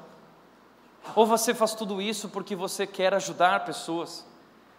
Ou 1.14 1.26
você 1.26 1.54
faz 1.54 1.74
tudo 1.74 2.02
isso 2.02 2.28
porque 2.28 2.54
você 2.54 2.86
quer 2.86 3.14
ajudar 3.14 3.64
pessoas? 3.64 4.26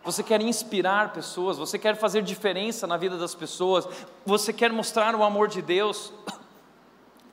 Você 0.03 0.23
quer 0.23 0.41
inspirar 0.41 1.11
pessoas? 1.11 1.57
Você 1.57 1.79
quer 1.79 1.95
fazer 1.95 2.21
diferença 2.21 2.85
na 2.85 2.97
vida 2.97 3.17
das 3.17 3.33
pessoas? 3.33 3.87
Você 4.25 4.53
quer 4.53 4.71
mostrar 4.71 5.15
o 5.15 5.23
amor 5.23 5.47
de 5.47 5.61
Deus? 5.61 6.13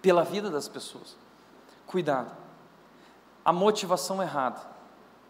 pela 0.04 0.22
vida 0.22 0.50
das 0.50 0.68
pessoas. 0.68 1.16
Cuidado. 1.86 2.30
A 3.42 3.50
motivação 3.54 4.22
errada 4.22 4.60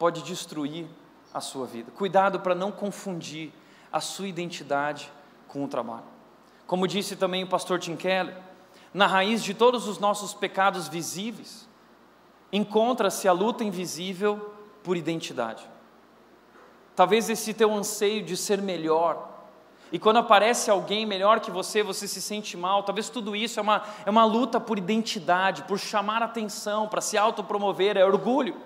pode 0.01 0.23
destruir 0.23 0.89
a 1.33 1.41
sua 1.41 1.65
vida. 1.65 1.93
Cuidado 1.93 2.41
para 2.41 2.57
não 2.57 2.73
confundir 2.73 3.53
a 3.93 4.01
sua 4.01 4.27
identidade 4.27 5.13
com 5.47 5.65
o 5.65 5.69
trabalho. 5.69 6.14
Como 6.67 6.89
disse 6.89 7.17
também 7.17 7.45
o 7.45 7.49
pastor 7.49 7.79
Tim 7.79 7.97
Keller, 7.97 8.37
na 8.93 9.07
raiz 9.07 9.43
de 9.43 9.55
todos 9.55 9.87
os 9.87 9.99
nossos 9.99 10.33
pecados 10.33 10.89
visíveis, 10.89 11.69
encontra-se 12.53 13.27
a 13.27 13.33
luta 13.33 13.65
invisível 13.65 14.55
por 14.83 14.97
identidade. 14.97 15.69
Talvez 16.95 17.29
esse 17.29 17.53
teu 17.53 17.73
anseio 17.75 18.25
de 18.25 18.37
ser 18.37 18.63
melhor, 18.63 19.35
E 19.95 19.99
quando 19.99 20.17
aparece 20.17 20.73
alguém 20.73 21.07
melhor 21.07 21.39
que 21.39 21.53
você, 21.53 21.81
você 21.81 22.09
se 22.09 22.21
sente 22.21 22.57
mal. 22.57 22.83
Talvez 22.83 23.09
tudo 23.09 23.37
isso 23.37 23.61
é 23.61 23.63
uma, 23.63 23.81
é 24.05 24.11
uma 24.11 24.25
luta 24.25 24.59
por 24.59 24.77
identidade, 24.77 25.63
por 25.63 25.79
chamar 25.79 26.21
atenção, 26.21 26.89
para 26.89 27.01
se 27.01 27.17
autopromover, 27.17 27.97
é 27.97 28.05
orgulho. 28.05 28.57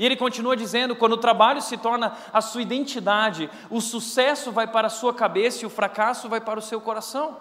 E 0.00 0.06
ele 0.06 0.16
continua 0.16 0.56
dizendo: 0.56 0.96
quando 0.96 1.12
o 1.12 1.18
trabalho 1.18 1.60
se 1.60 1.76
torna 1.76 2.16
a 2.32 2.40
sua 2.40 2.62
identidade, 2.62 3.50
o 3.68 3.82
sucesso 3.82 4.50
vai 4.50 4.66
para 4.66 4.86
a 4.86 4.90
sua 4.90 5.12
cabeça 5.12 5.62
e 5.62 5.66
o 5.66 5.70
fracasso 5.70 6.26
vai 6.26 6.40
para 6.40 6.58
o 6.58 6.62
seu 6.62 6.80
coração. 6.80 7.36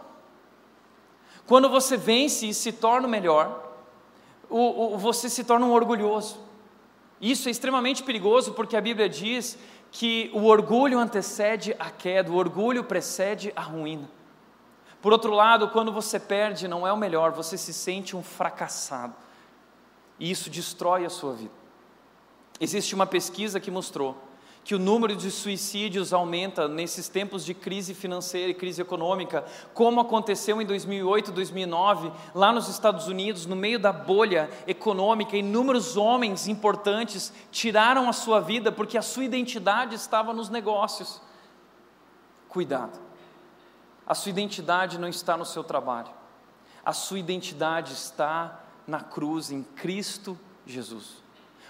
Quando 1.48 1.69
você 1.69 1.95
vence 1.95 2.45
e 2.48 2.54
se 2.54 2.74
torna 2.74 3.08
o 3.08 3.10
melhor, 3.10 3.63
o, 4.50 4.95
o, 4.95 4.98
você 4.98 5.30
se 5.30 5.45
torna 5.45 5.65
um 5.65 5.72
orgulhoso. 5.72 6.38
Isso 7.22 7.48
é 7.48 7.52
extremamente 7.52 8.04
perigoso 8.04 8.52
porque 8.52 8.76
a 8.76 8.82
Bíblia 8.82 9.08
diz 9.08 9.58
que 9.89 10.30
o 10.34 10.43
orgulho 10.43 11.00
antecede 11.00 11.74
a 11.80 11.89
queda, 11.89 12.30
o 12.30 12.36
orgulho 12.36 12.84
precede 12.84 13.54
a 13.56 13.62
ruína. 13.62 14.10
Por 15.02 15.13
outro 15.13 15.32
lado, 15.32 15.69
quando 15.69 15.93
você 15.93 16.19
perde, 16.19 16.67
não 16.67 16.86
é 16.86 16.91
o 16.91 16.98
melhor, 16.98 17.32
você 17.32 17.58
se 17.58 17.74
sente 17.74 18.17
um 18.17 18.22
fracassado. 18.22 19.15
E 20.19 20.30
isso 20.30 20.50
destrói 20.50 21.06
a 21.06 21.10
sua 21.10 21.32
vida. 21.32 21.59
Existe 22.60 22.93
uma 22.93 23.06
pesquisa 23.06 23.60
que 23.60 23.72
mostrou 23.72 24.15
que 24.63 24.76
o 24.76 24.80
número 24.80 25.15
de 25.15 25.32
suicídios 25.32 26.13
aumenta 26.13 26.67
nesses 26.67 27.08
tempos 27.08 27.43
de 27.43 27.54
crise 27.54 27.93
financeira 27.93 28.52
e 28.52 28.54
crise 28.54 28.82
econômica, 28.82 29.43
como 29.74 30.00
aconteceu 30.00 30.62
em 30.62 30.65
2008, 30.65 31.32
2009, 31.32 32.12
lá 32.36 32.52
nos 32.52 32.67
Estados 32.67 33.08
Unidos, 33.08 33.45
no 33.45 33.56
meio 33.56 33.80
da 33.80 33.91
bolha 33.91 34.50
econômica, 34.67 35.36
inúmeros 35.36 35.98
homens 35.98 36.48
importantes 36.48 37.34
tiraram 37.52 38.08
a 38.10 38.13
sua 38.13 38.39
vida 38.39 38.72
porque 38.72 38.98
a 38.98 39.02
sua 39.02 39.24
identidade 39.24 39.95
estava 39.95 40.34
nos 40.34 40.50
negócios. 40.50 41.22
Cuidado. 42.48 43.00
A 44.06 44.13
sua 44.13 44.30
identidade 44.30 45.00
não 45.00 45.08
está 45.08 45.38
no 45.38 45.45
seu 45.45 45.63
trabalho. 45.63 46.10
A 46.86 46.93
sua 46.93 47.19
identidade 47.19 47.93
está 47.93 48.63
na 48.86 49.02
cruz 49.02 49.52
em 49.52 49.63
Cristo 49.63 50.38
Jesus. 50.65 51.24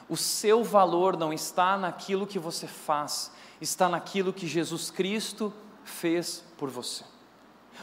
O 0.10 0.18
seu 0.18 0.64
valor 0.64 1.16
não 1.16 1.32
está 1.32 1.78
naquilo 1.78 2.26
que 2.26 2.40
você 2.40 2.66
faz, 2.66 3.32
está 3.62 3.88
naquilo 3.88 4.34
que 4.34 4.48
Jesus 4.48 4.90
Cristo 4.90 5.54
fez 5.84 6.44
por 6.58 6.70
você. 6.70 7.04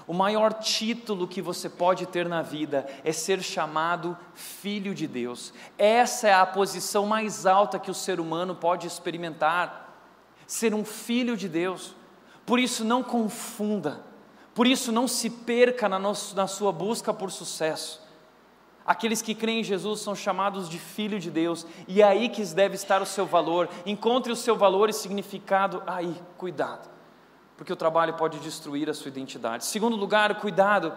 O 0.07 0.13
maior 0.13 0.53
título 0.53 1.27
que 1.27 1.41
você 1.41 1.69
pode 1.69 2.05
ter 2.07 2.29
na 2.29 2.43
vida 2.43 2.87
é 3.05 3.13
ser 3.13 3.43
chamado 3.43 4.17
filho 4.35 4.95
de 4.95 5.07
Deus. 5.07 5.55
Essa 5.79 6.29
é 6.29 6.35
a 6.35 6.45
posição 6.45 7.07
mais 7.07 7.47
alta 7.47 7.79
que 7.79 7.91
o 7.91 7.95
ser 7.95 8.21
humano 8.21 8.55
pode 8.55 8.87
experimentar. 8.87 9.85
Ser 10.47 10.75
um 10.75 10.85
filho 10.85 11.37
de 11.37 11.49
Deus. 11.49 11.95
Por 12.45 12.59
isso, 12.59 12.85
não 12.85 13.03
confunda. 13.03 14.05
Por 14.55 14.67
isso, 14.67 14.93
não 14.93 15.09
se 15.09 15.31
perca 15.31 15.89
na, 15.89 15.99
na 15.99 16.47
sua 16.47 16.73
busca 16.73 17.15
por 17.15 17.31
sucesso. 17.31 18.06
Aqueles 18.87 19.21
que 19.21 19.35
creem 19.35 19.61
em 19.61 19.65
Jesus 19.65 20.01
são 20.01 20.15
chamados 20.15 20.69
de 20.69 20.79
filho 20.79 21.19
de 21.19 21.31
Deus, 21.31 21.67
e 21.89 22.01
é 22.01 22.05
aí 22.05 22.29
que 22.29 22.45
deve 22.47 22.77
estar 22.77 23.03
o 23.03 23.07
seu 23.07 23.27
valor. 23.27 23.69
Encontre 23.85 24.31
o 24.31 24.37
seu 24.37 24.57
valor 24.57 24.89
e 24.89 24.93
significado 24.93 25.83
aí, 25.87 26.15
cuidado, 26.39 26.89
porque 27.57 27.73
o 27.73 27.77
trabalho 27.77 28.15
pode 28.15 28.39
destruir 28.39 28.89
a 28.89 28.95
sua 28.95 29.09
identidade. 29.09 29.65
Segundo 29.65 29.97
lugar, 29.97 30.41
cuidado, 30.41 30.93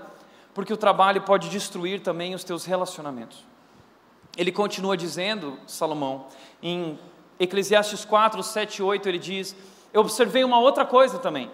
porque 0.53 0.71
o 0.71 0.77
trabalho 0.77 1.21
pode 1.21 1.49
destruir 1.49 2.01
também 2.01 2.35
os 2.35 2.43
teus 2.43 2.63
relacionamentos. 2.65 3.43
Ele 4.37 4.51
continua 4.51 4.95
dizendo, 4.95 5.57
Salomão, 5.65 6.27
em 6.61 6.99
Eclesiastes 7.39 8.05
4, 8.05 8.43
7 8.43 8.77
e 8.77 8.83
8, 8.83 9.09
ele 9.09 9.17
diz: 9.17 9.55
Eu 9.91 10.01
observei 10.01 10.43
uma 10.43 10.59
outra 10.59 10.85
coisa 10.85 11.17
também. 11.17 11.49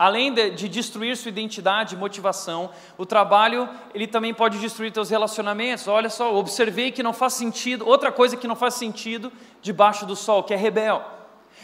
Além 0.00 0.32
de, 0.32 0.48
de, 0.52 0.66
destruir 0.66 1.14
sua 1.14 1.28
identidade 1.28 1.94
e 1.94 1.98
motivação, 1.98 2.70
o 2.96 3.04
trabalho 3.04 3.68
ele 3.92 4.06
também 4.06 4.32
pode 4.32 4.58
destruir 4.58 4.90
seus 4.94 5.10
relacionamentos. 5.10 5.86
Olha 5.86 6.08
só, 6.08 6.34
observei 6.34 6.90
que 6.90 7.02
não 7.02 7.12
faz 7.12 7.34
sentido, 7.34 7.86
outra 7.86 8.10
coisa 8.10 8.34
que 8.34 8.48
não 8.48 8.56
faz 8.56 8.72
sentido 8.72 9.30
debaixo 9.60 10.06
do 10.06 10.16
sol, 10.16 10.42
que 10.42 10.54
é 10.54 10.56
rebel. 10.56 11.04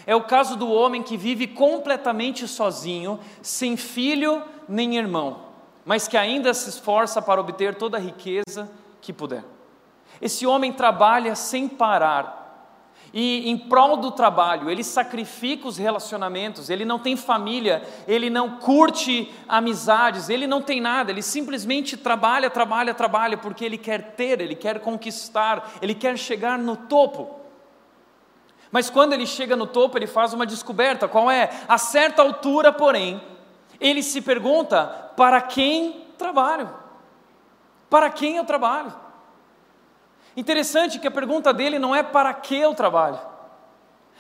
É 0.07 0.15
o 0.15 0.25
caso 0.25 0.55
do 0.55 0.71
homem 0.71 1.03
que 1.03 1.17
vive 1.17 1.47
completamente 1.47 2.47
sozinho, 2.47 3.19
sem 3.41 3.75
filho 3.75 4.43
nem 4.69 4.99
irmão, 4.99 5.41
mas 5.83 6.07
que 6.07 6.19
ainda 6.19 6.53
se 6.53 6.69
esforça 6.69 7.23
para 7.23 7.41
obter 7.41 7.75
toda 7.75 7.97
a 7.97 8.01
riqueza 8.01 8.71
que 9.01 9.15
puder. 9.15 9.45
Esse 10.21 10.47
homem 10.47 10.75
trabalha 10.75 11.35
sem 11.35 11.67
parar, 11.67 12.46
e 13.19 13.49
em 13.49 13.57
prol 13.57 13.97
do 13.97 14.11
trabalho, 14.11 14.71
ele 14.71 14.85
sacrifica 14.85 15.67
os 15.67 15.79
relacionamentos, 15.79 16.69
ele 16.69 16.85
não 16.85 16.99
tem 16.99 17.17
família, 17.17 17.83
ele 18.07 18.29
não 18.29 18.59
curte 18.59 19.33
amizades, 19.49 20.29
ele 20.29 20.47
não 20.47 20.61
tem 20.61 20.83
nada, 20.83 21.11
ele 21.11 21.23
simplesmente 21.23 21.97
trabalha, 21.97 22.51
trabalha, 22.51 22.93
trabalha, 22.93 23.39
porque 23.39 23.65
ele 23.65 23.79
quer 23.79 24.15
ter, 24.17 24.43
ele 24.43 24.55
quer 24.55 24.81
conquistar, 24.81 25.77
ele 25.81 25.95
quer 25.95 26.19
chegar 26.19 26.59
no 26.59 26.77
topo. 26.77 27.41
Mas 28.71 28.91
quando 28.91 29.15
ele 29.15 29.25
chega 29.25 29.57
no 29.57 29.67
topo, 29.67 29.97
ele 29.97 30.07
faz 30.07 30.35
uma 30.35 30.45
descoberta: 30.45 31.09
qual 31.09 31.31
é? 31.31 31.49
A 31.67 31.79
certa 31.79 32.21
altura, 32.21 32.71
porém, 32.71 33.19
ele 33.81 34.03
se 34.03 34.21
pergunta: 34.21 34.85
para 35.17 35.41
quem 35.41 36.05
trabalho? 36.19 36.69
Para 37.89 38.11
quem 38.11 38.37
eu 38.37 38.45
trabalho? 38.45 39.06
Interessante 40.37 40.99
que 40.99 41.09
a 41.09 41.11
pergunta 41.11 41.53
dele 41.53 41.79
não 41.79 41.95
é 41.95 42.03
para 42.03 42.33
que 42.35 42.55
eu 42.55 42.75
trabalho. 42.75 43.19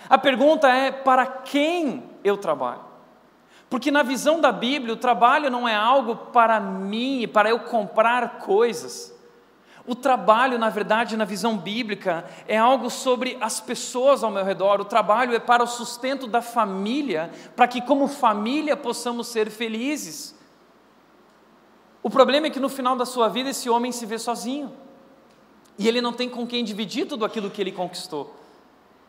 A 0.09 0.16
pergunta 0.16 0.68
é 0.68 0.90
para 0.90 1.26
quem 1.26 2.05
eu 2.24 2.37
trabalho. 2.37 2.81
Porque 3.68 3.90
na 3.90 4.02
visão 4.02 4.40
da 4.40 4.52
Bíblia, 4.52 4.94
o 4.94 4.96
trabalho 4.96 5.50
não 5.50 5.68
é 5.68 5.74
algo 5.74 6.16
para 6.16 6.59
mim, 6.61 7.29
para 7.29 7.50
eu 7.50 7.61
comprar 7.61 8.38
coisas. 8.38 9.14
O 9.87 9.94
trabalho, 9.94 10.59
na 10.59 10.70
verdade, 10.70 11.16
na 11.16 11.24
visão 11.24 11.57
bíblica, 11.57 12.24
é 12.48 12.57
algo 12.57 12.88
sobre 12.90 13.37
as 13.40 13.61
pessoas 13.61 14.24
ao 14.24 14.31
meu 14.31 14.44
redor. 14.44 14.81
O 14.81 14.85
trabalho 14.85 15.35
é 15.35 15.38
para 15.38 15.62
o 15.62 15.66
sustento 15.66 16.26
da 16.26 16.40
família, 16.40 17.31
para 17.55 17.68
que, 17.68 17.81
como 17.81 18.09
família, 18.09 18.76
possamos 18.76 19.26
ser 19.29 19.50
felizes. 19.50 20.35
O 22.02 22.11
problema 22.11 22.46
é 22.46 22.50
que 22.50 22.61
no 22.61 22.68
final 22.68 22.96
da 22.96 23.05
sua 23.05 23.29
vida 23.29 23.50
esse 23.50 23.68
homem 23.68 23.92
se 23.92 24.07
vê 24.07 24.18
sozinho. 24.18 24.86
E 25.79 25.87
ele 25.87 26.01
não 26.01 26.12
tem 26.12 26.29
com 26.29 26.47
quem 26.47 26.65
dividir 26.65 27.07
tudo 27.07 27.25
aquilo 27.25 27.51
que 27.51 27.61
ele 27.61 27.73
conquistou. 27.73 28.35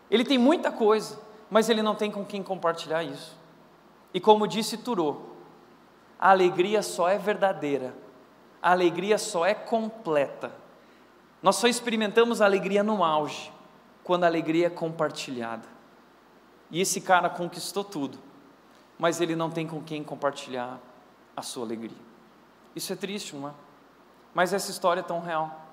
Ele 0.09 0.23
tem 0.23 0.37
muita 0.37 0.71
coisa, 0.71 1.19
mas 1.49 1.69
ele 1.69 1.81
não 1.81 1.95
tem 1.95 2.11
com 2.11 2.25
quem 2.25 2.43
compartilhar 2.43 3.03
isso. 3.03 3.35
E 4.13 4.19
como 4.19 4.47
disse 4.47 4.77
Turô, 4.77 5.17
a 6.19 6.31
alegria 6.31 6.81
só 6.81 7.07
é 7.07 7.17
verdadeira, 7.17 7.93
a 8.61 8.71
alegria 8.71 9.17
só 9.17 9.45
é 9.45 9.53
completa. 9.53 10.51
Nós 11.41 11.57
só 11.57 11.67
experimentamos 11.67 12.41
a 12.41 12.45
alegria 12.45 12.83
no 12.83 13.03
auge, 13.03 13.51
quando 14.03 14.23
a 14.23 14.27
alegria 14.27 14.67
é 14.67 14.69
compartilhada. 14.69 15.67
E 16.71 16.81
esse 16.81 16.99
cara 16.99 17.29
conquistou 17.29 17.83
tudo, 17.83 18.17
mas 18.97 19.21
ele 19.21 19.35
não 19.35 19.49
tem 19.49 19.67
com 19.67 19.81
quem 19.81 20.03
compartilhar 20.03 20.79
a 21.35 21.41
sua 21.41 21.63
alegria. 21.63 21.97
Isso 22.75 22.91
é 22.91 22.95
triste, 22.95 23.35
não 23.35 23.49
é? 23.49 23.51
Mas 24.33 24.53
essa 24.53 24.71
história 24.71 25.01
é 25.01 25.03
tão 25.03 25.19
real. 25.19 25.66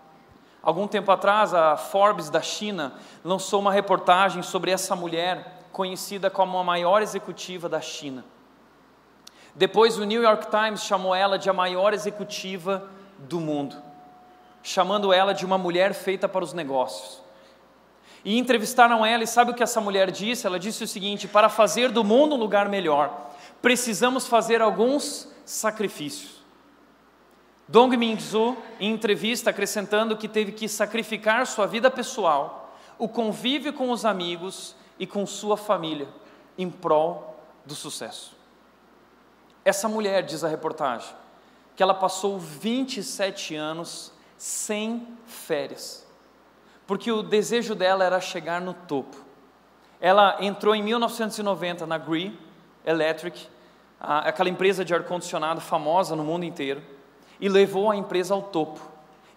Algum 0.64 0.88
tempo 0.88 1.12
atrás, 1.12 1.52
a 1.52 1.76
Forbes 1.76 2.30
da 2.30 2.40
China 2.40 2.94
lançou 3.22 3.60
uma 3.60 3.70
reportagem 3.70 4.42
sobre 4.42 4.70
essa 4.70 4.96
mulher, 4.96 5.66
conhecida 5.70 6.30
como 6.30 6.56
a 6.56 6.64
maior 6.64 7.02
executiva 7.02 7.68
da 7.68 7.82
China. 7.82 8.24
Depois, 9.54 9.98
o 9.98 10.04
New 10.04 10.22
York 10.22 10.46
Times 10.50 10.82
chamou 10.82 11.14
ela 11.14 11.38
de 11.38 11.50
a 11.50 11.52
maior 11.52 11.92
executiva 11.92 12.88
do 13.18 13.38
mundo, 13.40 13.76
chamando 14.62 15.12
ela 15.12 15.34
de 15.34 15.44
uma 15.44 15.58
mulher 15.58 15.92
feita 15.92 16.26
para 16.26 16.42
os 16.42 16.54
negócios. 16.54 17.22
E 18.24 18.38
entrevistaram 18.38 19.04
ela, 19.04 19.22
e 19.22 19.26
sabe 19.26 19.50
o 19.50 19.54
que 19.54 19.62
essa 19.62 19.82
mulher 19.82 20.10
disse? 20.10 20.46
Ela 20.46 20.58
disse 20.58 20.82
o 20.82 20.88
seguinte: 20.88 21.28
para 21.28 21.50
fazer 21.50 21.90
do 21.90 22.02
mundo 22.02 22.36
um 22.36 22.38
lugar 22.38 22.70
melhor, 22.70 23.30
precisamos 23.60 24.26
fazer 24.26 24.62
alguns 24.62 25.28
sacrifícios. 25.44 26.42
Dong 27.66 27.96
Mingzu, 27.96 28.56
em 28.78 28.92
entrevista, 28.92 29.50
acrescentando 29.50 30.16
que 30.16 30.28
teve 30.28 30.52
que 30.52 30.68
sacrificar 30.68 31.46
sua 31.46 31.66
vida 31.66 31.90
pessoal, 31.90 32.76
o 32.98 33.08
convívio 33.08 33.72
com 33.72 33.90
os 33.90 34.04
amigos 34.04 34.76
e 34.98 35.06
com 35.06 35.26
sua 35.26 35.56
família, 35.56 36.06
em 36.58 36.70
prol 36.70 37.40
do 37.64 37.74
sucesso. 37.74 38.36
Essa 39.64 39.88
mulher, 39.88 40.22
diz 40.22 40.44
a 40.44 40.48
reportagem, 40.48 41.08
que 41.74 41.82
ela 41.82 41.94
passou 41.94 42.38
27 42.38 43.54
anos 43.54 44.12
sem 44.36 45.08
férias, 45.26 46.06
porque 46.86 47.10
o 47.10 47.22
desejo 47.22 47.74
dela 47.74 48.04
era 48.04 48.20
chegar 48.20 48.60
no 48.60 48.74
topo. 48.74 49.16
Ela 49.98 50.36
entrou 50.40 50.74
em 50.74 50.82
1990 50.82 51.86
na 51.86 51.96
Gree 51.96 52.38
Electric, 52.84 53.48
aquela 53.98 54.50
empresa 54.50 54.84
de 54.84 54.94
ar-condicionado 54.94 55.62
famosa 55.62 56.14
no 56.14 56.22
mundo 56.22 56.44
inteiro 56.44 56.93
e 57.40 57.48
levou 57.48 57.90
a 57.90 57.96
empresa 57.96 58.34
ao 58.34 58.42
topo. 58.42 58.80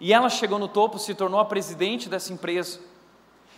E 0.00 0.12
ela 0.12 0.28
chegou 0.28 0.58
no 0.58 0.68
topo, 0.68 0.98
se 0.98 1.14
tornou 1.14 1.40
a 1.40 1.44
presidente 1.44 2.08
dessa 2.08 2.32
empresa. 2.32 2.80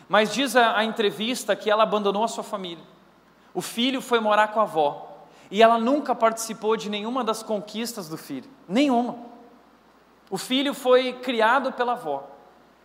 Mas 0.08 0.32
diz 0.32 0.56
a, 0.56 0.76
a 0.76 0.84
entrevista 0.84 1.54
que 1.54 1.70
ela 1.70 1.82
abandonou 1.82 2.24
a 2.24 2.28
sua 2.28 2.42
família. 2.42 2.84
O 3.52 3.60
filho 3.60 4.00
foi 4.00 4.20
morar 4.20 4.48
com 4.48 4.60
a 4.60 4.64
avó. 4.64 5.08
e 5.50 5.62
ela 5.62 5.78
nunca 5.78 6.14
participou 6.14 6.76
de 6.76 6.88
nenhuma 6.88 7.24
das 7.24 7.42
conquistas 7.42 8.08
do 8.08 8.16
filho, 8.16 8.48
nenhuma. 8.68 9.16
O 10.30 10.38
filho 10.38 10.72
foi 10.72 11.12
criado 11.14 11.72
pela 11.72 11.92
avó. 11.92 12.28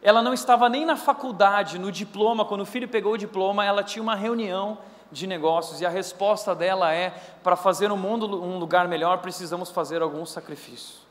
Ela 0.02 0.22
não 0.22 0.34
estava 0.34 0.68
nem 0.68 0.86
na 0.86 0.96
faculdade, 0.96 1.80
no 1.80 1.92
diploma, 1.92 2.44
quando 2.44 2.62
o 2.62 2.66
filho 2.66 2.88
pegou 2.88 3.14
o 3.14 3.18
diploma, 3.18 3.64
ela 3.64 3.84
tinha 3.84 4.02
uma 4.02 4.16
reunião 4.16 4.80
de 5.12 5.28
negócios 5.28 5.80
e 5.80 5.86
a 5.86 5.90
resposta 5.90 6.56
dela 6.56 6.94
é: 6.94 7.12
para 7.44 7.56
fazer 7.56 7.92
o 7.92 7.98
mundo 7.98 8.44
um 8.44 8.58
lugar 8.58 8.88
melhor, 8.88 9.20
precisamos 9.20 9.70
fazer 9.70 10.02
algum 10.02 10.26
sacrifício. 10.26 11.05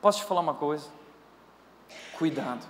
Posso 0.00 0.18
te 0.18 0.24
falar 0.24 0.40
uma 0.40 0.54
coisa? 0.54 0.88
Cuidado. 2.16 2.66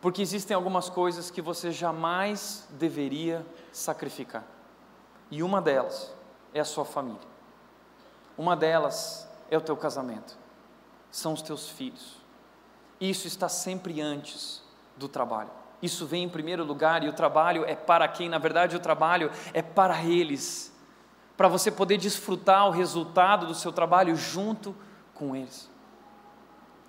Porque 0.00 0.22
existem 0.22 0.54
algumas 0.54 0.88
coisas 0.88 1.30
que 1.30 1.42
você 1.42 1.70
jamais 1.70 2.66
deveria 2.70 3.44
sacrificar. 3.72 4.44
E 5.30 5.42
uma 5.42 5.60
delas 5.60 6.14
é 6.54 6.60
a 6.60 6.64
sua 6.64 6.84
família. 6.84 7.28
Uma 8.38 8.54
delas 8.54 9.28
é 9.50 9.56
o 9.56 9.60
teu 9.60 9.76
casamento. 9.76 10.36
São 11.10 11.32
os 11.32 11.42
teus 11.42 11.68
filhos. 11.68 12.16
Isso 13.00 13.26
está 13.26 13.48
sempre 13.48 14.00
antes 14.00 14.62
do 14.96 15.08
trabalho. 15.08 15.50
Isso 15.82 16.06
vem 16.06 16.24
em 16.24 16.28
primeiro 16.28 16.64
lugar 16.64 17.04
e 17.04 17.08
o 17.08 17.12
trabalho 17.12 17.64
é 17.64 17.74
para 17.74 18.08
quem? 18.08 18.28
Na 18.28 18.38
verdade, 18.38 18.76
o 18.76 18.80
trabalho 18.80 19.30
é 19.52 19.60
para 19.60 20.02
eles. 20.02 20.72
Para 21.36 21.48
você 21.48 21.70
poder 21.70 21.98
desfrutar 21.98 22.66
o 22.66 22.70
resultado 22.70 23.46
do 23.46 23.54
seu 23.54 23.72
trabalho 23.72 24.16
junto 24.16 24.74
com 25.16 25.34
eles. 25.34 25.70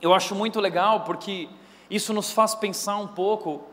Eu 0.02 0.14
acho 0.14 0.36
muito 0.36 0.60
legal 0.60 1.02
porque 1.02 1.50
isso 1.90 2.14
nos 2.14 2.32
faz 2.32 2.54
pensar 2.54 2.98
um 2.98 3.08
pouco 3.08 3.64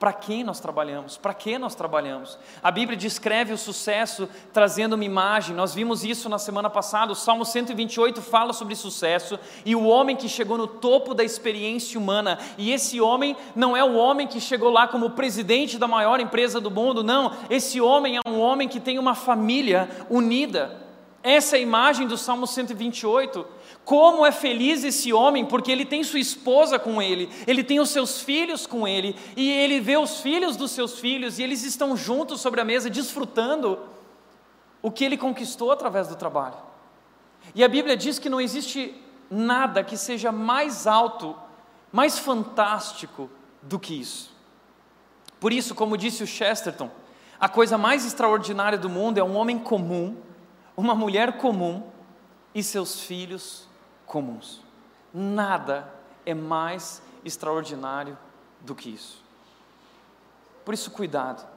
para 0.00 0.14
quem 0.14 0.42
nós 0.42 0.58
trabalhamos? 0.58 1.18
Para 1.18 1.34
que 1.34 1.58
nós 1.58 1.74
trabalhamos? 1.74 2.38
A 2.62 2.70
Bíblia 2.70 2.96
descreve 2.96 3.52
o 3.52 3.58
sucesso 3.58 4.26
trazendo 4.50 4.94
uma 4.94 5.04
imagem. 5.04 5.54
Nós 5.54 5.74
vimos 5.74 6.02
isso 6.02 6.26
na 6.26 6.38
semana 6.38 6.70
passada. 6.70 7.12
O 7.12 7.14
Salmo 7.14 7.44
128 7.44 8.22
fala 8.22 8.54
sobre 8.54 8.74
sucesso 8.74 9.38
e 9.62 9.76
o 9.76 9.84
homem 9.84 10.16
que 10.16 10.26
chegou 10.26 10.56
no 10.56 10.66
topo 10.66 11.12
da 11.12 11.22
experiência 11.22 12.00
humana. 12.00 12.38
E 12.56 12.72
esse 12.72 12.98
homem 12.98 13.36
não 13.54 13.76
é 13.76 13.84
o 13.84 13.94
homem 13.94 14.26
que 14.26 14.40
chegou 14.40 14.70
lá 14.70 14.88
como 14.88 15.10
presidente 15.10 15.76
da 15.76 15.86
maior 15.86 16.18
empresa 16.18 16.58
do 16.62 16.70
mundo, 16.70 17.04
não. 17.04 17.32
Esse 17.50 17.78
homem 17.78 18.16
é 18.16 18.20
um 18.26 18.40
homem 18.40 18.68
que 18.68 18.80
tem 18.80 18.98
uma 18.98 19.14
família 19.14 19.86
unida. 20.08 20.80
Essa 21.22 21.56
é 21.56 21.58
a 21.58 21.62
imagem 21.62 22.06
do 22.06 22.16
Salmo 22.16 22.46
128. 22.46 23.46
Como 23.90 24.24
é 24.24 24.30
feliz 24.30 24.84
esse 24.84 25.12
homem, 25.12 25.44
porque 25.44 25.72
ele 25.72 25.84
tem 25.84 26.04
sua 26.04 26.20
esposa 26.20 26.78
com 26.78 27.02
ele, 27.02 27.28
ele 27.44 27.64
tem 27.64 27.80
os 27.80 27.90
seus 27.90 28.20
filhos 28.20 28.64
com 28.64 28.86
ele, 28.86 29.16
e 29.36 29.50
ele 29.50 29.80
vê 29.80 29.96
os 29.96 30.20
filhos 30.20 30.56
dos 30.56 30.70
seus 30.70 31.00
filhos, 31.00 31.40
e 31.40 31.42
eles 31.42 31.64
estão 31.64 31.96
juntos 31.96 32.40
sobre 32.40 32.60
a 32.60 32.64
mesa, 32.64 32.88
desfrutando 32.88 33.80
o 34.80 34.92
que 34.92 35.04
ele 35.04 35.16
conquistou 35.16 35.72
através 35.72 36.06
do 36.06 36.14
trabalho. 36.14 36.54
E 37.52 37.64
a 37.64 37.68
Bíblia 37.68 37.96
diz 37.96 38.20
que 38.20 38.30
não 38.30 38.40
existe 38.40 38.94
nada 39.28 39.82
que 39.82 39.96
seja 39.96 40.30
mais 40.30 40.86
alto, 40.86 41.34
mais 41.90 42.16
fantástico 42.16 43.28
do 43.60 43.76
que 43.76 44.00
isso. 44.00 44.32
Por 45.40 45.52
isso, 45.52 45.74
como 45.74 45.96
disse 45.96 46.22
o 46.22 46.28
Chesterton, 46.28 46.88
a 47.40 47.48
coisa 47.48 47.76
mais 47.76 48.06
extraordinária 48.06 48.78
do 48.78 48.88
mundo 48.88 49.18
é 49.18 49.24
um 49.24 49.34
homem 49.34 49.58
comum 49.58 50.16
uma 50.76 50.94
mulher 50.94 51.38
comum 51.38 51.82
e 52.54 52.62
seus 52.62 53.00
filhos 53.00 53.68
comuns. 54.10 54.60
Nada 55.14 55.88
é 56.26 56.34
mais 56.34 57.00
extraordinário 57.24 58.18
do 58.60 58.74
que 58.74 58.90
isso. 58.90 59.22
Por 60.64 60.74
isso, 60.74 60.90
cuidado. 60.90 61.48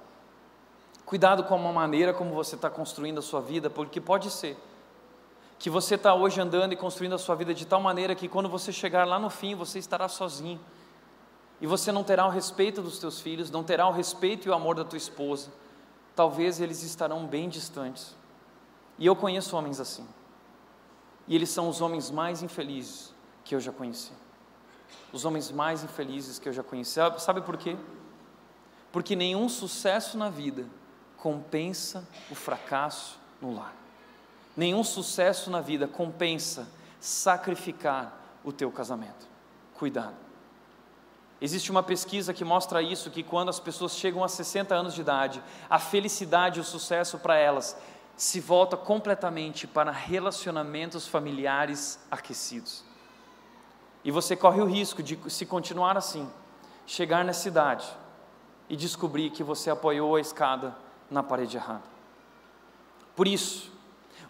Cuidado 1.03 1.43
com 1.45 1.55
a 1.55 1.73
maneira 1.73 2.13
como 2.13 2.33
você 2.35 2.55
está 2.55 2.69
construindo 2.69 3.17
a 3.17 3.21
sua 3.23 3.41
vida, 3.41 3.71
porque 3.71 3.99
pode 3.99 4.29
ser 4.29 4.55
que 5.57 5.69
você 5.69 5.95
está 5.95 6.13
hoje 6.13 6.39
andando 6.39 6.73
e 6.73 6.75
construindo 6.75 7.13
a 7.13 7.17
sua 7.17 7.35
vida 7.35 7.53
de 7.55 7.65
tal 7.65 7.81
maneira 7.81 8.13
que 8.13 8.27
quando 8.27 8.47
você 8.47 8.71
chegar 8.71 9.07
lá 9.07 9.17
no 9.17 9.31
fim, 9.31 9.55
você 9.55 9.79
estará 9.79 10.07
sozinho. 10.07 10.59
E 11.59 11.65
você 11.65 11.91
não 11.91 12.03
terá 12.03 12.27
o 12.27 12.29
respeito 12.29 12.83
dos 12.83 12.99
teus 12.99 13.19
filhos, 13.19 13.49
não 13.49 13.63
terá 13.63 13.87
o 13.87 13.91
respeito 13.91 14.47
e 14.47 14.51
o 14.51 14.53
amor 14.53 14.75
da 14.75 14.85
tua 14.85 14.97
esposa. 14.97 15.51
Talvez 16.15 16.61
eles 16.61 16.83
estarão 16.83 17.25
bem 17.25 17.49
distantes. 17.49 18.15
E 18.99 19.05
eu 19.07 19.15
conheço 19.15 19.57
homens 19.57 19.79
assim. 19.79 20.07
E 21.27 21.35
eles 21.35 21.49
são 21.49 21.69
os 21.69 21.81
homens 21.81 22.11
mais 22.11 22.41
infelizes 22.41 23.13
que 23.43 23.55
eu 23.55 23.59
já 23.59 23.71
conheci. 23.71 24.11
Os 25.11 25.25
homens 25.25 25.51
mais 25.51 25.83
infelizes 25.83 26.39
que 26.39 26.49
eu 26.49 26.53
já 26.53 26.63
conheci. 26.63 26.99
Sabe 27.19 27.41
por 27.41 27.57
quê? 27.57 27.77
Porque 28.91 29.15
nenhum 29.15 29.47
sucesso 29.47 30.17
na 30.17 30.29
vida 30.29 30.65
compensa 31.17 32.07
o 32.29 32.35
fracasso 32.35 33.17
no 33.41 33.55
lar. 33.55 33.73
Nenhum 34.55 34.83
sucesso 34.83 35.49
na 35.49 35.61
vida 35.61 35.87
compensa 35.87 36.67
sacrificar 36.99 38.19
o 38.43 38.51
teu 38.51 38.71
casamento. 38.71 39.27
Cuidado. 39.73 40.15
Existe 41.41 41.71
uma 41.71 41.83
pesquisa 41.83 42.33
que 42.33 42.45
mostra 42.45 42.81
isso, 42.81 43.11
que 43.11 43.21
quando 43.21 43.49
as 43.49 43.59
pessoas 43.59 43.97
chegam 43.97 44.23
a 44.23 44.29
60 44.29 44.73
anos 44.73 44.93
de 44.93 45.01
idade, 45.01 45.43
a 45.69 45.77
felicidade 45.77 46.59
e 46.59 46.61
o 46.61 46.63
sucesso 46.63 47.17
para 47.17 47.35
elas 47.35 47.75
se 48.15 48.39
volta 48.39 48.77
completamente 48.77 49.65
para 49.65 49.91
relacionamentos 49.91 51.07
familiares 51.07 51.99
aquecidos. 52.11 52.83
E 54.03 54.11
você 54.11 54.35
corre 54.35 54.61
o 54.61 54.65
risco 54.65 55.01
de, 55.01 55.19
se 55.29 55.45
continuar 55.45 55.97
assim, 55.97 56.29
chegar 56.85 57.23
na 57.25 57.33
cidade 57.33 57.87
e 58.69 58.75
descobrir 58.75 59.29
que 59.29 59.43
você 59.43 59.69
apoiou 59.69 60.15
a 60.15 60.21
escada 60.21 60.75
na 61.09 61.23
parede 61.23 61.57
errada. 61.57 61.83
Por 63.15 63.27
isso, 63.27 63.71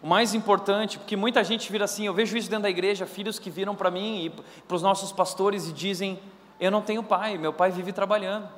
o 0.02 0.06
mais 0.06 0.34
importante, 0.34 0.98
porque 0.98 1.16
muita 1.16 1.42
gente 1.42 1.70
vira 1.72 1.84
assim, 1.84 2.06
eu 2.06 2.14
vejo 2.14 2.36
isso 2.36 2.48
dentro 2.48 2.64
da 2.64 2.70
igreja, 2.70 3.06
filhos 3.06 3.38
que 3.38 3.50
viram 3.50 3.74
para 3.74 3.90
mim 3.90 4.26
e 4.26 4.30
para 4.30 4.76
os 4.76 4.82
nossos 4.82 5.12
pastores 5.12 5.66
e 5.66 5.72
dizem: 5.72 6.20
Eu 6.60 6.70
não 6.70 6.82
tenho 6.82 7.02
pai, 7.02 7.38
meu 7.38 7.52
pai 7.52 7.70
vive 7.70 7.92
trabalhando. 7.92 8.48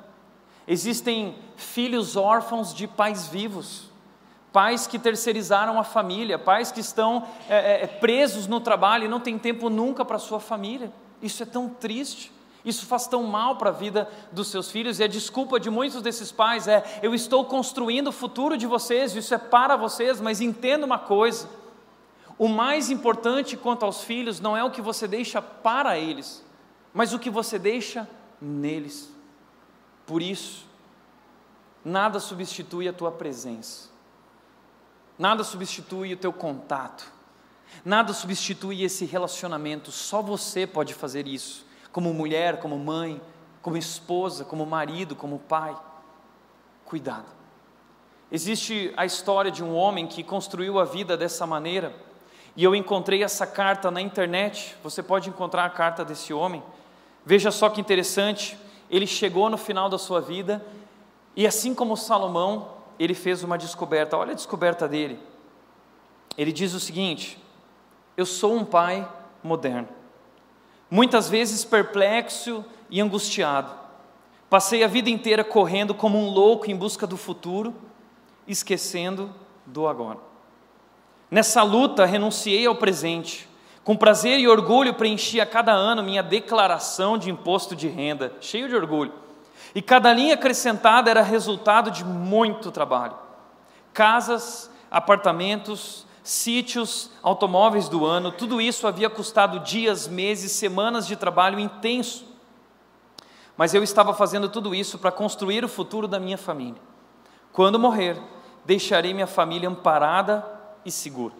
Existem 0.67 1.37
filhos 1.55 2.17
órfãos 2.17 2.73
de 2.73 2.85
pais 2.85 3.27
vivos 3.27 3.86
pais 4.57 4.87
que 4.87 4.97
terceirizaram 4.97 5.79
a 5.79 5.83
família, 5.83 6.39
pais 6.39 6.71
que 6.71 6.79
estão 6.79 7.27
é, 7.47 7.57
é, 7.57 7.83
é 7.83 7.85
presos 7.85 8.47
no 8.47 8.59
trabalho 8.59 9.05
e 9.05 9.07
não 9.07 9.19
têm 9.19 9.37
tempo 9.37 9.69
nunca 9.69 10.03
para 10.03 10.17
sua 10.17 10.39
família. 10.39 10.91
Isso 11.21 11.43
é 11.43 11.45
tão 11.45 11.69
triste. 11.69 12.31
Isso 12.65 12.87
faz 12.87 13.05
tão 13.05 13.21
mal 13.21 13.57
para 13.57 13.69
a 13.69 13.71
vida 13.71 14.09
dos 14.31 14.47
seus 14.47 14.71
filhos, 14.71 14.99
e 14.99 15.03
a 15.03 15.07
desculpa 15.07 15.59
de 15.59 15.69
muitos 15.69 16.01
desses 16.01 16.31
pais 16.31 16.67
é: 16.67 16.83
eu 17.03 17.13
estou 17.13 17.45
construindo 17.45 18.07
o 18.07 18.11
futuro 18.11 18.57
de 18.57 18.65
vocês, 18.65 19.15
isso 19.15 19.31
é 19.31 19.37
para 19.37 19.75
vocês, 19.75 20.19
mas 20.19 20.41
entenda 20.41 20.87
uma 20.87 20.97
coisa: 20.97 21.47
o 22.35 22.47
mais 22.47 22.89
importante 22.89 23.55
quanto 23.55 23.85
aos 23.85 24.03
filhos 24.03 24.39
não 24.39 24.57
é 24.57 24.63
o 24.63 24.71
que 24.71 24.81
você 24.81 25.07
deixa 25.07 25.39
para 25.39 25.99
eles, 25.99 26.43
mas 26.91 27.13
o 27.13 27.19
que 27.19 27.29
você 27.29 27.59
deixa 27.59 28.09
neles. 28.41 29.13
Por 30.03 30.19
isso, 30.19 30.65
nada 31.85 32.19
substitui 32.19 32.87
a 32.87 32.93
tua 32.93 33.11
presença. 33.11 33.95
Nada 35.17 35.43
substitui 35.43 36.13
o 36.13 36.17
teu 36.17 36.31
contato. 36.31 37.11
Nada 37.83 38.13
substitui 38.13 38.83
esse 38.83 39.05
relacionamento. 39.05 39.91
Só 39.91 40.21
você 40.21 40.67
pode 40.67 40.93
fazer 40.93 41.27
isso. 41.27 41.65
Como 41.91 42.13
mulher, 42.13 42.59
como 42.59 42.77
mãe, 42.77 43.19
como 43.61 43.77
esposa, 43.77 44.45
como 44.45 44.65
marido, 44.65 45.15
como 45.15 45.39
pai. 45.39 45.75
Cuidado. 46.85 47.25
Existe 48.31 48.93
a 48.97 49.05
história 49.05 49.49
de 49.49 49.63
um 49.63 49.75
homem 49.75 50.05
que 50.05 50.23
construiu 50.23 50.79
a 50.79 50.85
vida 50.85 51.15
dessa 51.15 51.47
maneira. 51.47 51.95
E 52.55 52.63
eu 52.63 52.75
encontrei 52.75 53.23
essa 53.23 53.47
carta 53.47 53.89
na 53.89 54.01
internet. 54.01 54.75
Você 54.83 55.01
pode 55.01 55.29
encontrar 55.29 55.65
a 55.65 55.69
carta 55.69 56.03
desse 56.03 56.33
homem. 56.33 56.61
Veja 57.25 57.51
só 57.51 57.69
que 57.69 57.81
interessante. 57.81 58.57
Ele 58.89 59.07
chegou 59.07 59.49
no 59.49 59.57
final 59.57 59.89
da 59.89 59.97
sua 59.97 60.21
vida 60.21 60.65
e, 61.35 61.45
assim 61.45 61.73
como 61.73 61.95
Salomão, 61.95 62.76
ele 62.99 63.13
fez 63.13 63.43
uma 63.43 63.57
descoberta. 63.57 64.17
Olha 64.17 64.31
a 64.31 64.35
descoberta 64.35 64.87
dele. 64.87 65.19
Ele 66.37 66.51
diz 66.51 66.73
o 66.73 66.79
seguinte: 66.79 67.37
Eu 68.15 68.25
sou 68.25 68.55
um 68.55 68.65
pai 68.65 69.07
moderno, 69.43 69.87
muitas 70.89 71.29
vezes 71.29 71.63
perplexo 71.63 72.63
e 72.89 73.01
angustiado. 73.01 73.71
Passei 74.49 74.83
a 74.83 74.87
vida 74.87 75.09
inteira 75.09 75.43
correndo 75.43 75.93
como 75.93 76.17
um 76.17 76.29
louco 76.29 76.71
em 76.71 76.75
busca 76.75 77.05
do 77.05 77.17
futuro, 77.17 77.75
esquecendo 78.47 79.33
do 79.65 79.87
agora. 79.87 80.19
Nessa 81.29 81.63
luta, 81.63 82.05
renunciei 82.05 82.65
ao 82.65 82.75
presente. 82.75 83.47
Com 83.83 83.95
prazer 83.95 84.39
e 84.39 84.47
orgulho, 84.47 84.93
preenchi 84.93 85.41
a 85.41 85.45
cada 85.45 85.73
ano 85.73 86.03
minha 86.03 86.23
declaração 86.23 87.17
de 87.17 87.29
imposto 87.29 87.75
de 87.75 87.87
renda, 87.87 88.33
cheio 88.39 88.69
de 88.69 88.75
orgulho 88.75 89.13
e 89.73 89.81
cada 89.81 90.13
linha 90.13 90.33
acrescentada 90.33 91.09
era 91.09 91.21
resultado 91.21 91.91
de 91.91 92.03
muito 92.03 92.71
trabalho. 92.71 93.15
Casas, 93.93 94.69
apartamentos, 94.89 96.05
sítios, 96.23 97.09
automóveis 97.23 97.87
do 97.87 98.05
ano, 98.05 98.31
tudo 98.31 98.59
isso 98.59 98.85
havia 98.85 99.09
custado 99.09 99.59
dias, 99.59 100.07
meses, 100.07 100.51
semanas 100.51 101.07
de 101.07 101.15
trabalho 101.15 101.59
intenso. 101.59 102.25
Mas 103.55 103.73
eu 103.73 103.81
estava 103.81 104.13
fazendo 104.13 104.49
tudo 104.49 104.75
isso 104.75 104.99
para 104.99 105.11
construir 105.11 105.63
o 105.63 105.69
futuro 105.69 106.07
da 106.07 106.19
minha 106.19 106.37
família. 106.37 106.81
Quando 107.51 107.79
morrer, 107.79 108.21
deixarei 108.65 109.13
minha 109.13 109.25
família 109.25 109.69
amparada 109.69 110.45
e 110.85 110.91
segura. 110.91 111.33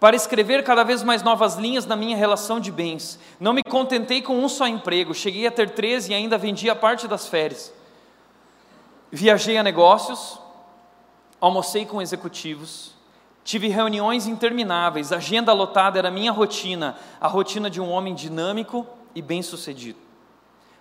Para 0.00 0.14
escrever 0.14 0.62
cada 0.62 0.84
vez 0.84 1.02
mais 1.02 1.24
novas 1.24 1.56
linhas 1.56 1.84
na 1.84 1.96
minha 1.96 2.16
relação 2.16 2.60
de 2.60 2.70
bens, 2.70 3.18
não 3.40 3.52
me 3.52 3.64
contentei 3.64 4.22
com 4.22 4.38
um 4.38 4.48
só 4.48 4.66
emprego, 4.66 5.12
cheguei 5.12 5.46
a 5.46 5.50
ter 5.50 5.70
13 5.70 6.12
e 6.12 6.14
ainda 6.14 6.38
vendia 6.38 6.74
parte 6.76 7.08
das 7.08 7.26
férias. 7.26 7.72
Viajei 9.10 9.58
a 9.58 9.62
negócios, 9.62 10.38
almocei 11.40 11.84
com 11.84 12.00
executivos, 12.00 12.94
tive 13.42 13.66
reuniões 13.66 14.28
intermináveis, 14.28 15.10
agenda 15.10 15.52
lotada 15.52 15.98
era 15.98 16.12
minha 16.12 16.30
rotina, 16.30 16.96
a 17.20 17.26
rotina 17.26 17.68
de 17.68 17.80
um 17.80 17.90
homem 17.90 18.14
dinâmico 18.14 18.86
e 19.16 19.22
bem-sucedido. 19.22 19.98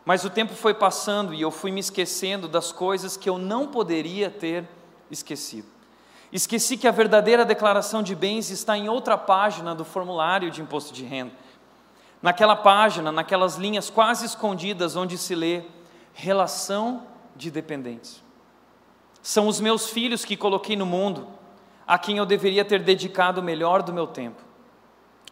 Mas 0.05 0.23
o 0.25 0.29
tempo 0.29 0.53
foi 0.53 0.75
passando 0.75 1.33
e 1.33 1.41
eu 1.41 1.49
fui 1.49 1.71
me 1.71 1.79
esquecendo 1.79 2.47
das 2.47 2.71
coisas 2.71 3.17
que 3.17 3.27
eu 3.27 3.39
não 3.39 3.67
poderia 3.67 4.29
ter 4.29 4.67
esquecido. 5.09 5.76
Esqueci 6.31 6.75
que 6.75 6.87
a 6.87 6.91
verdadeira 6.91 7.45
declaração 7.45 8.03
de 8.03 8.13
bens 8.13 8.49
está 8.49 8.77
em 8.77 8.89
outra 8.89 9.17
página 9.17 9.73
do 9.73 9.85
formulário 9.85 10.51
de 10.51 10.61
imposto 10.61 10.93
de 10.93 11.05
renda. 11.05 11.31
Naquela 12.21 12.55
página, 12.55 13.11
naquelas 13.11 13.55
linhas 13.55 13.89
quase 13.89 14.25
escondidas, 14.25 14.95
onde 14.95 15.17
se 15.17 15.35
lê 15.35 15.63
relação 16.13 17.03
de 17.35 17.49
dependentes. 17.51 18.23
São 19.21 19.47
os 19.47 19.59
meus 19.59 19.89
filhos 19.89 20.25
que 20.25 20.35
coloquei 20.35 20.75
no 20.75 20.85
mundo, 20.85 21.27
a 21.85 21.97
quem 21.97 22.17
eu 22.17 22.25
deveria 22.25 22.65
ter 22.65 22.81
dedicado 22.81 23.39
o 23.39 23.43
melhor 23.43 23.81
do 23.81 23.93
meu 23.93 24.07
tempo. 24.07 24.41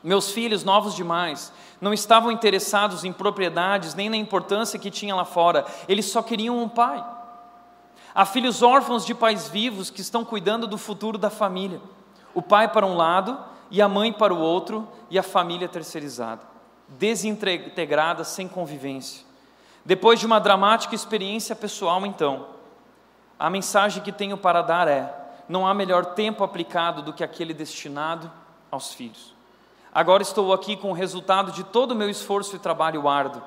Meus 0.03 0.31
filhos, 0.31 0.63
novos 0.63 0.95
demais, 0.95 1.51
não 1.81 1.93
estavam 1.93 2.31
interessados 2.31 3.03
em 3.03 3.11
propriedades 3.11 3.95
nem 3.95 4.07
na 4.09 4.15
importância 4.15 4.77
que 4.77 4.91
tinha 4.91 5.15
lá 5.15 5.25
fora, 5.25 5.65
eles 5.87 6.05
só 6.05 6.21
queriam 6.21 6.61
um 6.61 6.69
pai. 6.69 7.03
Há 8.17 8.23
filhos 8.23 8.61
órfãos 8.61 9.05
de 9.05 9.13
pais 9.13 9.49
vivos 9.49 9.89
que 9.89 9.99
estão 9.99 10.23
cuidando 10.23 10.65
do 10.65 10.77
futuro 10.77 11.17
da 11.17 11.29
família. 11.29 11.81
O 12.33 12.41
pai 12.41 12.65
para 12.69 12.85
um 12.85 12.95
lado 12.95 13.37
e 13.69 13.81
a 13.81 13.89
mãe 13.89 14.13
para 14.13 14.33
o 14.33 14.39
outro, 14.39 14.87
e 15.09 15.19
a 15.19 15.23
família 15.23 15.67
terceirizada, 15.67 16.41
desintegrada, 16.87 18.23
sem 18.23 18.47
convivência. 18.47 19.25
Depois 19.83 20.17
de 20.17 20.25
uma 20.25 20.39
dramática 20.39 20.95
experiência 20.95 21.53
pessoal, 21.57 22.05
então, 22.05 22.47
a 23.37 23.49
mensagem 23.49 24.01
que 24.01 24.13
tenho 24.13 24.37
para 24.37 24.61
dar 24.61 24.87
é: 24.87 25.13
não 25.49 25.67
há 25.67 25.73
melhor 25.73 26.05
tempo 26.05 26.41
aplicado 26.41 27.01
do 27.01 27.11
que 27.11 27.23
aquele 27.23 27.53
destinado 27.53 28.31
aos 28.71 28.93
filhos. 28.93 29.33
Agora 29.93 30.23
estou 30.23 30.53
aqui 30.53 30.77
com 30.77 30.91
o 30.91 30.93
resultado 30.93 31.51
de 31.51 31.65
todo 31.65 31.91
o 31.91 31.95
meu 31.95 32.09
esforço 32.09 32.55
e 32.55 32.59
trabalho 32.59 33.09
árduo. 33.09 33.41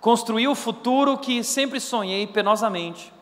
Construí 0.00 0.48
o 0.48 0.54
futuro 0.54 1.18
que 1.18 1.44
sempre 1.44 1.78
sonhei 1.78 2.26
penosamente 2.26 3.12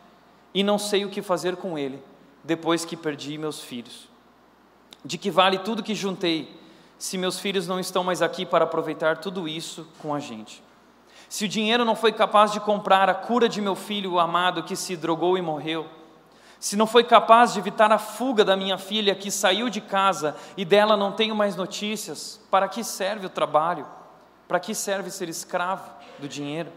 e 0.54 0.62
não 0.62 0.78
sei 0.78 1.04
o 1.04 1.10
que 1.10 1.22
fazer 1.22 1.56
com 1.56 1.78
ele 1.78 2.02
depois 2.42 2.84
que 2.84 2.96
perdi 2.96 3.36
meus 3.36 3.60
filhos. 3.60 4.08
De 5.04 5.18
que 5.18 5.30
vale 5.30 5.58
tudo 5.58 5.82
que 5.82 5.94
juntei 5.94 6.56
se 6.98 7.16
meus 7.16 7.38
filhos 7.38 7.68
não 7.68 7.78
estão 7.78 8.02
mais 8.02 8.22
aqui 8.22 8.44
para 8.44 8.64
aproveitar 8.64 9.18
tudo 9.18 9.46
isso 9.46 9.86
com 10.00 10.14
a 10.14 10.18
gente? 10.18 10.62
Se 11.28 11.44
o 11.44 11.48
dinheiro 11.48 11.84
não 11.84 11.94
foi 11.94 12.12
capaz 12.12 12.52
de 12.52 12.60
comprar 12.60 13.08
a 13.10 13.14
cura 13.14 13.48
de 13.48 13.60
meu 13.60 13.74
filho 13.74 14.18
amado 14.18 14.62
que 14.62 14.74
se 14.74 14.96
drogou 14.96 15.36
e 15.36 15.42
morreu, 15.42 15.86
se 16.58 16.74
não 16.76 16.86
foi 16.86 17.04
capaz 17.04 17.52
de 17.52 17.60
evitar 17.60 17.92
a 17.92 17.98
fuga 17.98 18.44
da 18.44 18.56
minha 18.56 18.78
filha 18.78 19.14
que 19.14 19.30
saiu 19.30 19.68
de 19.68 19.80
casa 19.80 20.34
e 20.56 20.64
dela 20.64 20.96
não 20.96 21.12
tenho 21.12 21.34
mais 21.34 21.54
notícias, 21.54 22.40
para 22.50 22.66
que 22.66 22.82
serve 22.82 23.26
o 23.26 23.30
trabalho? 23.30 23.86
Para 24.48 24.58
que 24.58 24.74
serve 24.74 25.10
ser 25.10 25.28
escravo 25.28 25.88
do 26.18 26.26
dinheiro? 26.26 26.72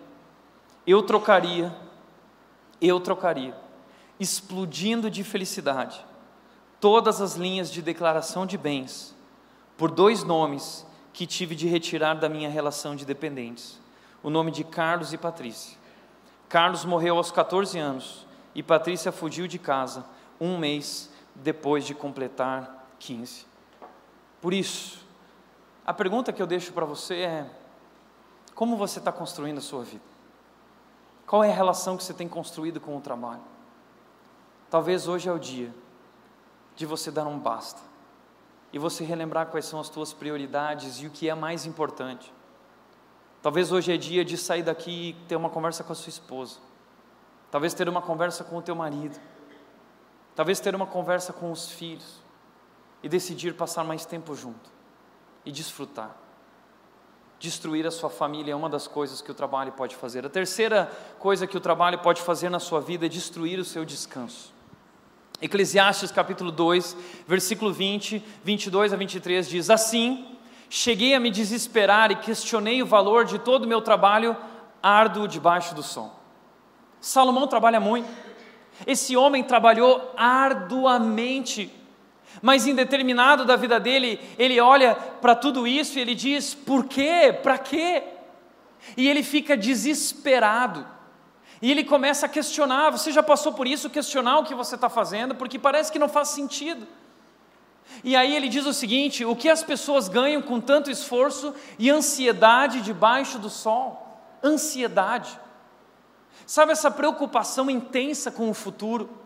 Eu 0.86 1.02
trocaria, 1.02 1.74
eu 2.82 3.00
trocaria, 3.00 3.56
explodindo 4.20 5.10
de 5.10 5.24
felicidade, 5.24 6.04
todas 6.80 7.22
as 7.22 7.36
linhas 7.36 7.72
de 7.72 7.82
declaração 7.82 8.46
de 8.46 8.58
bens 8.58 9.16
por 9.78 9.92
dois 9.92 10.24
nomes 10.24 10.86
que 11.14 11.28
tive 11.28 11.56
de 11.56 11.68
retirar 11.68 12.16
da 12.16 12.28
minha 12.28 12.50
relação 12.50 12.96
de 12.96 13.06
dependentes: 13.06 13.80
o 14.24 14.30
nome 14.30 14.52
de 14.52 14.64
Carlos 14.64 15.14
e 15.14 15.18
Patrícia. 15.18 15.78
Carlos 16.50 16.84
morreu 16.84 17.18
aos 17.18 17.32
14 17.32 17.80
anos 17.80 18.26
e 18.54 18.62
Patrícia 18.62 19.12
fugiu 19.12 19.48
de 19.48 19.58
casa 19.58 20.06
um 20.40 20.58
mês 20.58 21.10
depois 21.36 21.86
de 21.86 21.94
completar 21.94 22.90
15. 23.00 23.46
Por 24.42 24.54
isso, 24.54 25.06
a 25.86 25.94
pergunta 25.94 26.34
que 26.34 26.42
eu 26.42 26.48
deixo 26.48 26.74
para 26.74 26.86
você 26.86 27.16
é: 27.22 27.46
como 28.54 28.76
você 28.76 29.00
está 29.00 29.12
construindo 29.12 29.60
a 29.60 29.62
sua 29.62 29.84
vida? 29.84 30.11
Qual 31.32 31.46
é 31.46 31.50
a 31.50 31.56
relação 31.56 31.96
que 31.96 32.04
você 32.04 32.14
tem 32.14 32.28
construído 32.28 32.82
com 32.82 32.98
o 32.98 33.00
trabalho? 33.00 33.40
Talvez 34.70 35.08
hoje 35.08 35.30
é 35.30 35.32
o 35.32 35.40
dia 35.40 35.74
de 36.76 36.86
você 36.86 37.10
dar 37.10 37.26
um 37.26 37.40
basta 37.40 37.80
e 38.74 38.78
você 38.78 39.06
relembrar 39.06 39.46
quais 39.46 39.64
são 39.64 39.80
as 39.80 39.88
tuas 39.88 40.12
prioridades 40.12 40.98
e 40.98 41.08
o 41.08 41.10
que 41.10 41.30
é 41.30 41.34
mais 41.34 41.66
importante. 41.66 42.34
Talvez 43.42 43.72
hoje 43.72 43.94
é 43.94 43.96
dia 43.96 44.26
de 44.26 44.38
sair 44.38 44.62
daqui 44.62 45.12
e 45.12 45.14
ter 45.30 45.38
uma 45.38 45.50
conversa 45.50 45.86
com 45.86 45.94
a 45.94 45.96
sua 45.96 46.10
esposa 46.10 46.60
Talvez 47.50 47.74
ter 47.74 47.88
uma 47.88 48.02
conversa 48.02 48.44
com 48.44 48.58
o 48.58 48.62
teu 48.62 48.76
marido. 48.76 49.18
Talvez 50.36 50.60
ter 50.60 50.76
uma 50.76 50.86
conversa 50.86 51.32
com 51.32 51.50
os 51.50 51.72
filhos. 51.72 52.20
E 53.02 53.08
decidir 53.08 53.56
passar 53.56 53.86
mais 53.86 54.06
tempo 54.06 54.36
junto. 54.36 54.70
E 55.46 55.52
desfrutar. 55.52 56.14
Destruir 57.42 57.88
a 57.88 57.92
sua 57.92 58.08
família 58.08 58.52
é 58.52 58.56
uma 58.56 58.70
das 58.70 58.86
coisas 58.86 59.20
que 59.20 59.32
o 59.32 59.34
trabalho 59.34 59.72
pode 59.72 59.96
fazer. 59.96 60.24
A 60.24 60.30
terceira 60.30 60.92
coisa 61.18 61.48
que 61.48 61.58
o 61.58 61.60
trabalho 61.60 61.98
pode 61.98 62.22
fazer 62.22 62.50
na 62.50 62.60
sua 62.60 62.80
vida 62.80 63.08
é 63.08 63.10
destruir 63.10 63.58
o 63.58 63.66
seu 63.66 63.84
descanso. 63.84 64.54
Eclesiastes 65.42 66.12
capítulo 66.12 66.52
2, 66.52 66.96
versículo 67.28 67.74
20, 67.74 68.24
22 68.44 68.94
a 68.94 68.96
23 68.96 69.50
diz: 69.50 69.72
Assim, 69.72 70.38
cheguei 70.70 71.16
a 71.16 71.20
me 71.20 71.32
desesperar 71.32 72.12
e 72.12 72.16
questionei 72.18 72.84
o 72.84 72.86
valor 72.86 73.26
de 73.26 73.40
todo 73.40 73.66
o 73.66 73.68
meu 73.68 73.82
trabalho 73.82 74.38
árduo 74.84 75.28
debaixo 75.28 75.74
do 75.74 75.82
sol. 75.82 76.14
Salomão 77.00 77.48
trabalha 77.48 77.80
muito. 77.80 78.08
Esse 78.86 79.18
homem 79.18 79.44
trabalhou 79.44 80.14
arduamente, 80.16 81.74
mas 82.42 82.68
em 82.68 82.76
determinado 82.76 83.46
da 83.46 83.56
vida 83.56 83.80
dele, 83.80 84.20
ele 84.38 84.60
olha 84.60 84.96
para 84.96 85.36
tudo 85.36 85.68
isso 85.68 85.98
e 85.98 86.02
ele 86.02 86.16
diz: 86.16 86.54
por 86.54 86.86
quê? 86.86 87.36
Para 87.42 87.58
quê? 87.58 88.04
E 88.96 89.08
ele 89.08 89.24
fica 89.24 89.58
desesperado. 89.58 90.86
E 91.62 91.70
ele 91.70 91.84
começa 91.84 92.26
a 92.26 92.30
questionar: 92.30 92.92
você 92.92 93.12
já 93.12 93.22
passou 93.22 93.54
por 93.54 93.68
isso? 93.68 93.90
Questionar 93.90 94.40
o 94.40 94.44
que 94.44 94.56
você 94.56 94.76
está 94.76 94.90
fazendo, 94.90 95.36
porque 95.36 95.60
parece 95.60 95.92
que 95.92 96.00
não 96.00 96.10
faz 96.10 96.30
sentido. 96.30 96.88
E 98.04 98.16
aí 98.16 98.36
ele 98.36 98.50
diz 98.50 98.66
o 98.66 98.74
seguinte: 98.74 99.24
o 99.26 99.36
que 99.36 99.50
as 99.50 99.64
pessoas 99.64 100.08
ganham 100.08 100.42
com 100.42 100.60
tanto 100.60 100.90
esforço 100.90 101.54
e 101.78 101.90
ansiedade 101.90 102.82
debaixo 102.82 103.38
do 103.38 103.50
sol? 103.50 104.20
Ansiedade. 104.44 105.40
Sabe 106.46 106.72
essa 106.72 106.90
preocupação 106.90 107.70
intensa 107.70 108.32
com 108.32 108.50
o 108.50 108.54
futuro? 108.54 109.21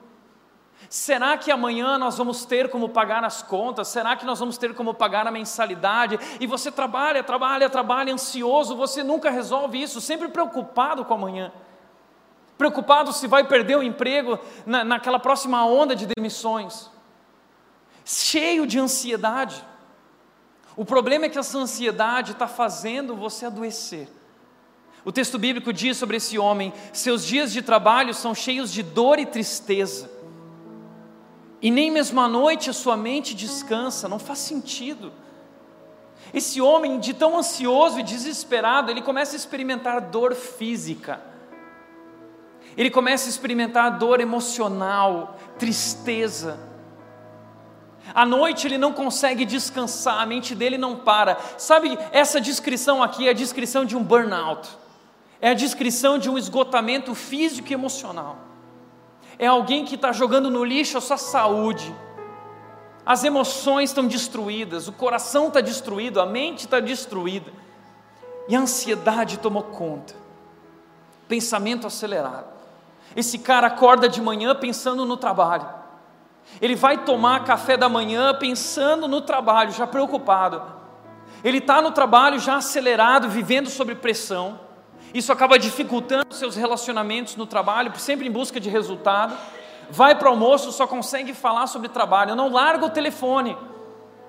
Será 0.89 1.38
que 1.38 1.51
amanhã 1.51 1.97
nós 1.97 2.17
vamos 2.17 2.45
ter 2.45 2.69
como 2.69 2.89
pagar 2.89 3.23
as 3.23 3.41
contas? 3.41 3.88
Será 3.88 4.15
que 4.15 4.26
nós 4.26 4.39
vamos 4.39 4.57
ter 4.57 4.73
como 4.73 4.93
pagar 4.93 5.28
a 5.28 5.32
mensalidade? 5.32 6.19
E 6.39 6.45
você 6.45 6.71
trabalha, 6.71 7.23
trabalha, 7.23 7.69
trabalha, 7.69 8.13
ansioso, 8.13 8.76
você 8.76 9.03
nunca 9.03 9.30
resolve 9.30 9.82
isso, 9.82 9.99
sempre 9.99 10.28
preocupado 10.28 11.03
com 11.03 11.13
amanhã. 11.13 11.51
Preocupado 12.57 13.11
se 13.11 13.28
vai 13.28 13.43
perder 13.43 13.78
o 13.78 13.84
emprego 13.84 14.39
na, 14.65 14.84
naquela 14.84 15.19
próxima 15.19 15.65
onda 15.65 15.95
de 15.95 16.05
demissões. 16.05 16.89
Cheio 18.05 18.67
de 18.67 18.80
ansiedade. 18.80 19.63
O 20.78 20.86
problema 20.86 21.26
é 21.26 21.30
que 21.30 21.39
essa 21.39 21.57
ansiedade 21.57 22.34
está 22.34 22.47
fazendo 22.47 23.15
você 23.15 23.45
adoecer. 23.45 24.07
O 25.05 25.11
texto 25.11 25.38
bíblico 25.38 25.71
diz 25.71 25.97
sobre 25.97 26.17
esse 26.17 26.38
homem: 26.38 26.73
seus 26.91 27.26
dias 27.26 27.51
de 27.51 27.61
trabalho 27.61 28.13
são 28.13 28.34
cheios 28.34 28.71
de 28.71 28.82
dor 28.82 29.19
e 29.19 29.26
tristeza, 29.26 30.09
e 31.61 31.71
nem 31.71 31.89
mesmo 31.89 32.19
à 32.21 32.27
noite 32.27 32.69
a 32.69 32.73
sua 32.73 32.95
mente 32.95 33.33
descansa, 33.33 34.07
não 34.07 34.19
faz 34.19 34.39
sentido. 34.39 35.11
Esse 36.33 36.59
homem, 36.59 36.99
de 36.99 37.13
tão 37.13 37.37
ansioso 37.37 37.99
e 37.99 38.03
desesperado, 38.03 38.91
ele 38.91 39.01
começa 39.01 39.35
a 39.35 39.37
experimentar 39.37 40.01
dor 40.01 40.33
física, 40.33 41.21
ele 42.75 42.89
começa 42.89 43.27
a 43.27 43.29
experimentar 43.29 43.97
dor 43.97 44.19
emocional, 44.19 45.37
tristeza. 45.57 46.59
À 48.13 48.25
noite 48.25 48.67
ele 48.67 48.77
não 48.77 48.93
consegue 48.93 49.45
descansar, 49.45 50.21
a 50.21 50.25
mente 50.25 50.53
dele 50.53 50.77
não 50.77 50.97
para. 50.97 51.37
Sabe, 51.57 51.97
essa 52.11 52.39
descrição 52.39 53.01
aqui 53.01 53.27
é 53.27 53.31
a 53.31 53.33
descrição 53.33 53.85
de 53.85 53.95
um 53.95 54.03
burnout 54.03 54.85
é 55.41 55.49
a 55.49 55.53
descrição 55.53 56.17
de 56.17 56.29
um 56.29 56.37
esgotamento 56.37 57.13
físico 57.13 57.69
e 57.69 57.73
emocional. 57.73 58.37
É 59.38 59.47
alguém 59.47 59.86
que 59.86 59.95
está 59.95 60.11
jogando 60.11 60.49
no 60.49 60.63
lixo 60.63 60.97
a 60.97 61.01
sua 61.01 61.17
saúde. 61.17 61.93
As 63.05 63.23
emoções 63.23 63.91
estão 63.91 64.07
destruídas, 64.07 64.88
o 64.88 64.93
coração 64.93 65.47
está 65.49 65.61
destruído, 65.61 66.19
a 66.19 66.25
mente 66.25 66.65
está 66.65 66.79
destruída. 66.79 67.51
E 68.47 68.55
a 68.55 68.59
ansiedade 68.59 69.38
tomou 69.38 69.63
conta. 69.63 70.15
Pensamento 71.27 71.86
acelerado. 71.86 72.47
Esse 73.15 73.39
cara 73.39 73.67
acorda 73.67 74.09
de 74.09 74.21
manhã 74.21 74.55
pensando 74.55 75.05
no 75.05 75.17
trabalho. 75.17 75.67
Ele 76.61 76.75
vai 76.75 77.03
tomar 77.03 77.43
café 77.43 77.75
da 77.75 77.89
manhã 77.89 78.33
pensando 78.33 79.07
no 79.07 79.21
trabalho, 79.21 79.71
já 79.71 79.86
preocupado. 79.86 80.61
Ele 81.43 81.57
está 81.59 81.81
no 81.81 81.91
trabalho 81.91 82.39
já 82.39 82.57
acelerado, 82.57 83.29
vivendo 83.29 83.69
sob 83.69 83.93
pressão. 83.95 84.59
Isso 85.13 85.31
acaba 85.31 85.57
dificultando 85.57 86.33
seus 86.33 86.55
relacionamentos 86.55 87.35
no 87.35 87.45
trabalho, 87.45 87.97
sempre 87.97 88.27
em 88.27 88.31
busca 88.31 88.59
de 88.59 88.69
resultado. 88.69 89.37
Vai 89.89 90.15
para 90.15 90.27
o 90.27 90.31
almoço, 90.31 90.71
só 90.71 90.87
consegue 90.87 91.33
falar 91.33 91.67
sobre 91.67 91.89
trabalho, 91.89 92.35
não 92.35 92.51
larga 92.51 92.85
o 92.85 92.89
telefone. 92.89 93.55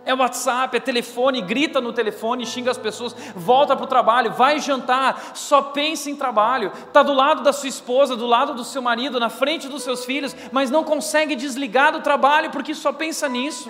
É 0.06 0.14
WhatsApp, 0.14 0.76
é 0.76 0.78
telefone, 0.78 1.42
grita 1.42 1.80
no 1.80 1.92
telefone, 1.92 2.46
xinga 2.46 2.70
as 2.70 2.78
pessoas, 2.78 3.12
volta 3.34 3.74
para 3.74 3.84
o 3.84 3.88
trabalho, 3.88 4.30
vai 4.30 4.60
jantar, 4.60 5.32
só 5.34 5.60
pensa 5.60 6.08
em 6.08 6.14
trabalho. 6.14 6.70
Está 6.86 7.02
do 7.02 7.12
lado 7.12 7.42
da 7.42 7.52
sua 7.52 7.68
esposa, 7.68 8.14
do 8.14 8.24
lado 8.24 8.54
do 8.54 8.62
seu 8.62 8.80
marido, 8.80 9.18
na 9.18 9.28
frente 9.28 9.68
dos 9.68 9.82
seus 9.82 10.04
filhos, 10.04 10.36
mas 10.52 10.70
não 10.70 10.84
consegue 10.84 11.34
desligar 11.34 11.90
do 11.90 12.02
trabalho 12.02 12.50
porque 12.50 12.72
só 12.72 12.92
pensa 12.92 13.28
nisso. 13.28 13.68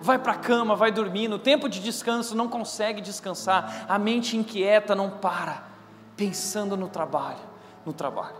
Vai 0.00 0.18
para 0.18 0.32
a 0.32 0.36
cama, 0.36 0.74
vai 0.74 0.90
dormir, 0.90 1.28
no 1.28 1.38
tempo 1.38 1.68
de 1.68 1.78
descanso 1.78 2.36
não 2.36 2.48
consegue 2.48 3.00
descansar, 3.00 3.86
a 3.88 3.96
mente 3.96 4.36
inquieta 4.36 4.92
não 4.92 5.08
para, 5.08 5.62
pensando 6.16 6.76
no 6.76 6.88
trabalho, 6.88 7.40
no 7.84 7.92
trabalho. 7.92 8.36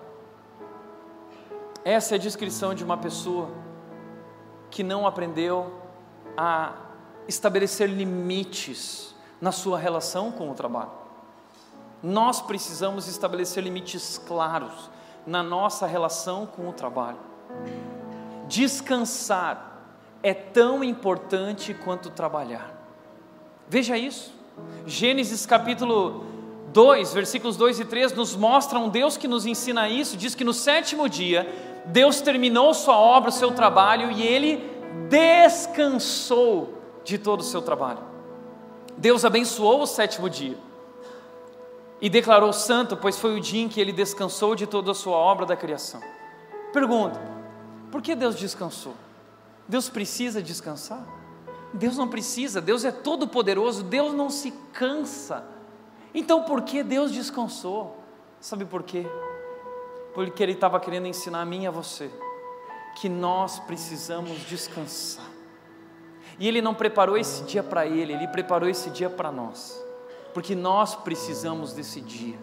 Essa 1.85 2.15
é 2.15 2.17
a 2.17 2.21
descrição 2.21 2.75
de 2.75 2.83
uma 2.83 2.97
pessoa 2.97 3.51
que 4.71 4.83
não 4.83 5.07
aprendeu 5.07 5.73
a 6.37 6.73
estabelecer 7.29 7.89
limites 7.89 9.15
na 9.41 9.53
sua 9.53 9.79
relação 9.79 10.33
com 10.33 10.51
o 10.51 10.55
trabalho. 10.55 10.91
Nós 12.03 12.41
precisamos 12.41 13.07
estabelecer 13.07 13.63
limites 13.63 14.19
claros 14.19 14.91
na 15.27 15.43
nossa 15.43 15.87
relação 15.87 16.47
com 16.47 16.69
o 16.69 16.73
trabalho. 16.73 17.19
Descansar 18.49 19.83
é 20.23 20.35
tão 20.35 20.83
importante 20.83 21.73
quanto 21.75 22.11
trabalhar. 22.11 22.75
Veja 23.69 23.97
isso. 23.97 24.35
Gênesis 24.87 25.47
capítulo 25.47 26.34
2, 26.75 27.15
versículos 27.15 27.57
2 27.57 27.79
e 27.79 27.85
3 27.85 28.13
nos 28.15 28.35
mostra 28.35 28.81
um 28.81 28.89
Deus 28.89 29.17
que 29.17 29.29
nos 29.29 29.47
ensina 29.47 29.89
isso. 29.89 30.17
Diz 30.17 30.35
que 30.35 30.43
no 30.43 30.53
sétimo 30.53 31.09
dia, 31.09 31.49
Deus 31.87 32.21
terminou 32.21 32.75
sua 32.75 32.99
obra, 32.99 33.31
o 33.31 33.33
seu 33.33 33.53
trabalho, 33.53 34.11
e 34.11 34.27
ele 34.27 34.69
descansou 35.09 36.75
de 37.05 37.17
todo 37.17 37.41
o 37.41 37.45
seu 37.45 37.63
trabalho. 37.63 38.01
Deus 38.97 39.25
abençoou 39.25 39.83
o 39.83 39.87
sétimo 39.87 40.29
dia 40.29 40.59
e 42.01 42.11
declarou 42.11 42.53
santo, 42.53 42.97
pois 42.97 43.17
foi 43.17 43.37
o 43.37 43.41
dia 43.41 43.63
em 43.63 43.69
que 43.69 43.81
ele 43.81 43.93
descansou 43.93 44.57
de 44.57 44.67
toda 44.67 44.91
a 44.91 44.95
sua 44.95 45.17
obra 45.17 45.47
da 45.47 45.55
criação. 45.55 46.01
Pergunta: 46.73 47.21
por 47.93 48.03
que 48.03 48.17
Deus 48.17 48.35
descansou? 48.35 48.95
Deus 49.69 49.89
precisa 49.89 50.43
descansar? 50.43 51.07
Deus 51.73 51.97
não 51.97 52.09
precisa, 52.09 52.61
Deus 52.61 52.85
é 52.85 52.91
todo 52.91 53.29
poderoso, 53.29 53.85
Deus 53.85 54.13
não 54.13 54.29
se 54.29 54.51
cansa. 54.73 55.54
Então 56.15 56.45
por 56.45 56.63
que 56.63 56.83
Deus 56.83 57.13
descansou? 57.13 57.99
Sabe 58.41 58.65
por 58.65 58.83
quê? 58.83 59.07
Porque 60.15 60.43
Ele 60.43 60.53
estava 60.53 60.79
querendo 60.79 61.07
ensinar 61.07 61.41
a 61.41 61.45
mim 61.45 61.65
e 61.65 61.67
a 61.67 61.71
você 61.71 62.11
que 62.95 63.09
nós 63.09 63.59
precisamos 63.59 64.39
descansar. 64.47 65.29
E 66.39 66.47
Ele 66.49 66.63
não 66.63 66.75
preparou 66.75 67.17
esse 67.17 67.43
dia 67.45 67.63
para 67.63 67.87
Ele, 67.87 68.13
Ele 68.13 68.29
preparou 68.29 68.69
esse 68.69 68.91
dia 68.91 69.11
para 69.11 69.33
nós, 69.33 69.83
porque 70.33 70.55
nós 70.55 70.95
precisamos 70.95 71.73
desse 71.73 72.01
dia. 72.01 72.39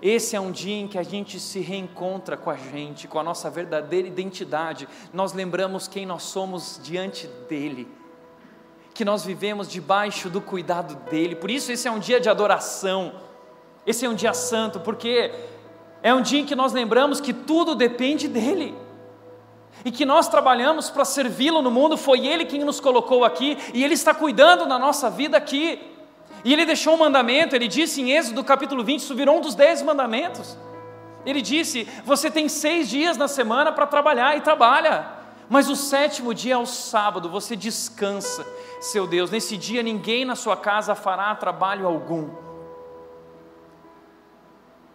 Esse 0.00 0.36
é 0.36 0.40
um 0.40 0.52
dia 0.52 0.76
em 0.76 0.86
que 0.86 0.96
a 0.96 1.02
gente 1.02 1.40
se 1.40 1.58
reencontra 1.58 2.36
com 2.36 2.50
a 2.50 2.56
gente, 2.56 3.08
com 3.08 3.18
a 3.18 3.22
nossa 3.22 3.50
verdadeira 3.50 4.06
identidade. 4.06 4.88
Nós 5.12 5.32
lembramos 5.32 5.88
quem 5.88 6.06
nós 6.06 6.22
somos 6.22 6.78
diante 6.82 7.26
dEle, 7.48 7.88
que 8.98 9.04
nós 9.04 9.24
vivemos 9.24 9.68
debaixo 9.68 10.28
do 10.28 10.40
cuidado 10.40 10.96
dEle. 11.08 11.36
Por 11.36 11.52
isso, 11.52 11.70
esse 11.70 11.86
é 11.86 11.90
um 11.90 12.00
dia 12.00 12.18
de 12.18 12.28
adoração, 12.28 13.12
esse 13.86 14.04
é 14.04 14.08
um 14.08 14.14
dia 14.14 14.34
santo, 14.34 14.80
porque 14.80 15.32
é 16.02 16.12
um 16.12 16.20
dia 16.20 16.40
em 16.40 16.44
que 16.44 16.56
nós 16.56 16.72
lembramos 16.72 17.20
que 17.20 17.32
tudo 17.32 17.76
depende 17.76 18.26
dEle 18.26 18.76
e 19.84 19.92
que 19.92 20.04
nós 20.04 20.26
trabalhamos 20.26 20.90
para 20.90 21.04
servi-lo 21.04 21.62
no 21.62 21.70
mundo, 21.70 21.96
foi 21.96 22.26
Ele 22.26 22.44
quem 22.44 22.64
nos 22.64 22.80
colocou 22.80 23.24
aqui 23.24 23.56
e 23.72 23.84
Ele 23.84 23.94
está 23.94 24.12
cuidando 24.12 24.66
da 24.66 24.80
nossa 24.80 25.08
vida 25.08 25.36
aqui. 25.36 25.80
E 26.44 26.52
Ele 26.52 26.66
deixou 26.66 26.94
um 26.94 26.98
mandamento, 26.98 27.54
Ele 27.54 27.68
disse 27.68 28.02
em 28.02 28.10
Êxodo 28.10 28.42
capítulo 28.42 28.82
20, 28.82 28.98
isso 28.98 29.14
virou 29.14 29.38
um 29.38 29.40
dos 29.40 29.54
dez 29.54 29.80
mandamentos. 29.80 30.58
Ele 31.24 31.40
disse: 31.40 31.86
Você 32.04 32.32
tem 32.32 32.48
seis 32.48 32.88
dias 32.88 33.16
na 33.16 33.28
semana 33.28 33.70
para 33.70 33.86
trabalhar 33.86 34.36
e 34.36 34.40
trabalha, 34.40 35.17
mas 35.48 35.68
o 35.70 35.76
sétimo 35.76 36.34
dia 36.34 36.54
é 36.54 36.58
o 36.58 36.66
sábado, 36.66 37.28
você 37.28 37.56
descansa, 37.56 38.46
seu 38.80 39.06
Deus. 39.06 39.30
Nesse 39.30 39.56
dia 39.56 39.82
ninguém 39.82 40.24
na 40.24 40.36
sua 40.36 40.56
casa 40.56 40.94
fará 40.94 41.34
trabalho 41.34 41.86
algum. 41.86 42.28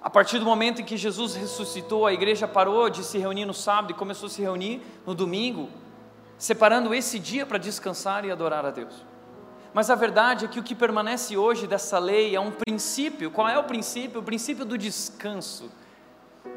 A 0.02 0.10
partir 0.10 0.38
do 0.38 0.46
momento 0.46 0.82
em 0.82 0.86
que 0.86 0.98
Jesus 0.98 1.34
ressuscitou, 1.34 2.06
a 2.06 2.14
igreja 2.14 2.48
parou 2.48 2.90
de 2.90 3.04
se 3.04 3.18
reunir 3.18 3.46
no 3.46 3.54
sábado 3.54 3.92
e 3.92 3.94
começou 3.94 4.28
a 4.28 4.30
se 4.30 4.42
reunir 4.42 4.82
no 5.06 5.16
domingo, 5.16 5.70
separando 6.38 6.94
esse 6.94 7.18
dia 7.18 7.46
para 7.46 7.58
descansar 7.58 8.26
e 8.26 8.32
adorar 8.32 8.66
a 8.66 8.70
Deus. 8.70 8.94
Mas 9.74 9.90
a 9.90 9.96
verdade 9.96 10.46
é 10.46 10.48
que 10.48 10.60
o 10.60 10.64
que 10.64 10.76
permanece 10.76 11.36
hoje 11.36 11.66
dessa 11.66 11.98
lei 11.98 12.36
é 12.36 12.40
um 12.40 12.52
princípio. 12.52 13.32
Qual 13.32 13.48
é 13.48 13.58
o 13.58 13.64
princípio? 13.64 14.20
O 14.20 14.24
princípio 14.24 14.66
do 14.66 14.78
descanso. 14.78 15.72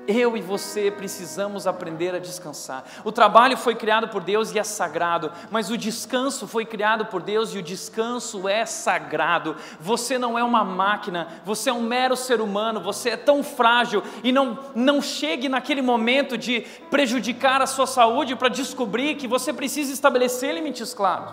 Eu 0.09 0.37
e 0.37 0.41
você 0.41 0.91
precisamos 0.91 1.67
aprender 1.67 2.15
a 2.15 2.19
descansar. 2.21 2.85
O 3.05 3.11
trabalho 3.11 3.57
foi 3.57 3.75
criado 3.75 4.09
por 4.09 4.23
Deus 4.23 4.53
e 4.53 4.59
é 4.59 4.63
sagrado, 4.63 5.33
mas 5.51 5.69
o 5.69 5.77
descanso 5.77 6.47
foi 6.47 6.65
criado 6.65 7.07
por 7.07 7.23
Deus 7.23 7.53
e 7.53 7.59
o 7.59 7.63
descanso 7.63 8.49
é 8.49 8.65
sagrado. 8.65 9.57
Você 9.81 10.17
não 10.17 10.39
é 10.39 10.45
uma 10.45 10.65
máquina, 10.65 11.29
você 11.45 11.71
é 11.71 11.73
um 11.73 11.83
mero 11.83 12.17
ser 12.17 12.41
humano, 12.41 12.81
você 12.81 13.11
é 13.11 13.17
tão 13.17 13.43
frágil 13.43 14.03
e 14.23 14.31
não, 14.31 14.59
não 14.75 15.03
chegue 15.03 15.49
naquele 15.49 15.83
momento 15.83 16.39
de 16.39 16.61
prejudicar 16.89 17.61
a 17.61 17.67
sua 17.67 17.87
saúde 17.87 18.37
para 18.37 18.49
descobrir 18.49 19.17
que 19.17 19.27
você 19.27 19.53
precisa 19.53 19.93
estabelecer 19.93 20.55
limites 20.55 20.95
claros. 20.95 21.33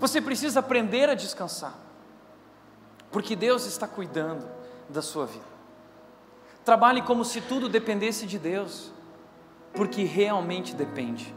Você 0.00 0.20
precisa 0.20 0.58
aprender 0.58 1.08
a 1.08 1.14
descansar, 1.14 1.74
porque 3.12 3.36
Deus 3.36 3.64
está 3.64 3.86
cuidando 3.86 4.44
da 4.88 5.00
sua 5.00 5.24
vida. 5.24 5.53
Trabalhe 6.64 7.02
como 7.02 7.24
se 7.24 7.42
tudo 7.42 7.68
dependesse 7.68 8.26
de 8.26 8.38
Deus, 8.38 8.90
porque 9.74 10.02
realmente 10.04 10.74
depende. 10.74 11.34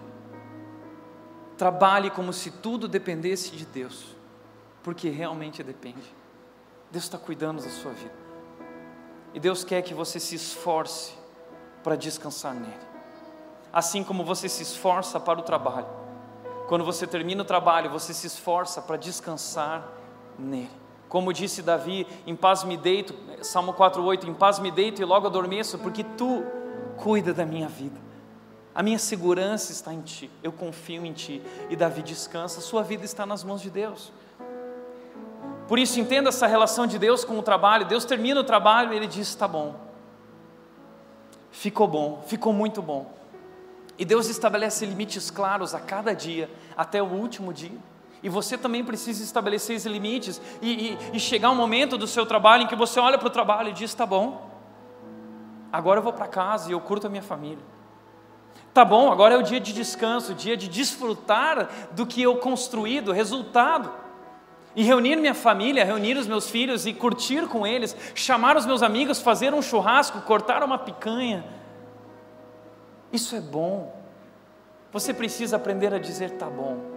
Trabalhe 1.57 2.09
como 2.09 2.32
se 2.32 2.49
tudo 2.51 2.88
dependesse 2.88 3.51
de 3.51 3.65
Deus, 3.65 4.15
porque 4.82 5.09
realmente 5.09 5.63
depende. 5.63 6.15
Deus 6.89 7.03
está 7.03 7.17
cuidando 7.17 7.61
da 7.61 7.69
sua 7.69 7.91
vida. 7.91 8.15
E 9.34 9.39
Deus 9.39 9.63
quer 9.63 9.82
que 9.82 9.93
você 9.93 10.19
se 10.19 10.36
esforce 10.36 11.13
para 11.84 11.95
descansar 11.95 12.53
nele. 12.53 12.88
Assim 13.73 14.03
como 14.03 14.23
você 14.23 14.47
se 14.47 14.63
esforça 14.63 15.19
para 15.19 15.39
o 15.39 15.43
trabalho. 15.43 15.88
Quando 16.67 16.86
você 16.86 17.05
termina 17.05 17.43
o 17.43 17.45
trabalho, 17.45 17.89
você 17.89 18.13
se 18.13 18.28
esforça 18.28 18.82
para 18.82 18.95
descansar 18.95 19.88
nele. 20.39 20.86
Como 21.09 21.31
disse 21.31 21.61
Davi, 21.61 22.05
em 22.25 22.35
paz 22.35 22.63
me 22.63 22.75
deito, 22.75 23.13
Salmo 23.41 23.73
4:8, 23.73 24.27
em 24.27 24.33
paz 24.33 24.59
me 24.59 24.71
deito 24.71 25.01
e 25.01 25.05
logo 25.05 25.27
adormeço, 25.27 25.77
porque 25.77 26.03
tu 26.03 26.43
cuida 26.97 27.33
da 27.33 27.45
minha 27.45 27.67
vida. 27.67 27.99
A 28.75 28.83
minha 28.83 28.99
segurança 28.99 29.71
está 29.71 29.93
em 29.93 30.01
ti. 30.01 30.29
Eu 30.43 30.51
confio 30.51 31.05
em 31.05 31.13
ti. 31.13 31.41
E 31.69 31.75
Davi 31.75 32.03
descansa, 32.03 32.61
sua 32.61 32.83
vida 32.83 33.05
está 33.05 33.25
nas 33.25 33.43
mãos 33.43 33.61
de 33.61 33.69
Deus. 33.69 34.11
Por 35.67 35.79
isso 35.79 35.99
entenda 35.99 36.29
essa 36.29 36.47
relação 36.47 36.85
de 36.85 36.99
Deus 36.99 37.25
com 37.25 37.37
o 37.39 37.43
trabalho. 37.43 37.85
Deus 37.85 38.05
termina 38.05 38.39
o 38.39 38.43
trabalho 38.43 38.93
e 38.93 38.95
ele 38.95 39.07
diz: 39.07 39.27
"Está 39.29 39.47
bom. 39.47 39.75
Ficou 41.51 41.87
bom, 41.87 42.23
ficou 42.27 42.53
muito 42.53 42.81
bom". 42.81 43.11
E 43.97 44.05
Deus 44.05 44.29
estabelece 44.29 44.85
limites 44.85 45.31
claros 45.31 45.73
a 45.73 45.79
cada 45.79 46.13
dia, 46.13 46.49
até 46.75 47.01
o 47.01 47.07
último 47.07 47.51
dia. 47.51 47.79
E 48.22 48.30
você 48.30 48.57
também 48.57 48.84
precisa 48.84 49.24
estabelecer 49.24 49.76
esses 49.76 49.91
limites 49.91 50.41
e, 50.61 50.72
e, 50.72 50.97
e 51.13 51.20
chegar 51.20 51.51
um 51.51 51.55
momento 51.55 51.97
do 51.97 52.07
seu 52.07 52.26
trabalho 52.26 52.63
em 52.63 52.68
que 52.68 52.76
você 52.76 52.99
olha 52.99 53.18
para 53.18 53.28
o 53.28 53.32
trabalho 53.32 53.70
e 53.70 53.74
diz: 53.74 53.93
tá 53.93 54.05
bom, 54.05 54.49
agora 55.72 55.99
eu 55.99 56.03
vou 56.03 56.13
para 56.13 56.28
casa 56.28 56.70
e 56.70 56.72
eu 56.74 56.80
curto 56.80 57.07
a 57.07 57.09
minha 57.09 57.22
família. 57.22 57.63
Tá 58.74 58.84
bom, 58.86 59.11
agora 59.11 59.34
é 59.34 59.38
o 59.38 59.43
dia 59.43 59.59
de 59.59 59.74
descanso, 59.74 60.32
o 60.32 60.36
dia 60.36 60.55
de 60.55 60.68
desfrutar 60.68 61.70
do 61.91 62.05
que 62.05 62.22
eu 62.22 62.38
construí, 62.38 63.01
do 63.01 63.11
resultado. 63.11 63.91
E 64.76 64.84
reunir 64.84 65.15
minha 65.15 65.34
família, 65.34 65.84
reunir 65.84 66.18
os 66.18 66.28
meus 66.28 66.49
filhos 66.49 66.86
e 66.86 66.93
curtir 66.93 67.47
com 67.47 67.65
eles, 67.65 67.97
chamar 68.13 68.55
os 68.55 68.65
meus 68.65 68.84
amigos, 68.84 69.20
fazer 69.20 69.51
um 69.51 69.61
churrasco, 69.61 70.22
cortar 70.22 70.61
uma 70.63 70.78
picanha. 70.78 71.43
Isso 73.11 73.36
é 73.36 73.41
bom. 73.41 73.95
Você 74.91 75.13
precisa 75.13 75.55
aprender 75.55 75.93
a 75.93 75.97
dizer 75.97 76.32
tá 76.32 76.47
bom. 76.47 76.96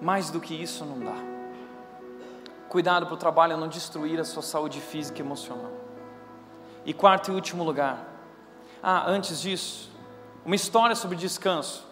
Mais 0.00 0.30
do 0.30 0.40
que 0.40 0.54
isso 0.54 0.84
não 0.84 0.98
dá. 0.98 1.16
Cuidado 2.68 3.06
para 3.06 3.14
o 3.14 3.18
trabalho 3.18 3.56
não 3.56 3.68
destruir 3.68 4.20
a 4.20 4.24
sua 4.24 4.42
saúde 4.42 4.80
física 4.80 5.18
e 5.18 5.24
emocional. 5.24 5.72
E 6.86 6.94
quarto 6.94 7.30
e 7.30 7.34
último 7.34 7.64
lugar. 7.64 8.06
Ah, 8.82 9.04
antes 9.06 9.40
disso, 9.40 9.90
uma 10.44 10.54
história 10.54 10.96
sobre 10.96 11.16
descanso. 11.16 11.88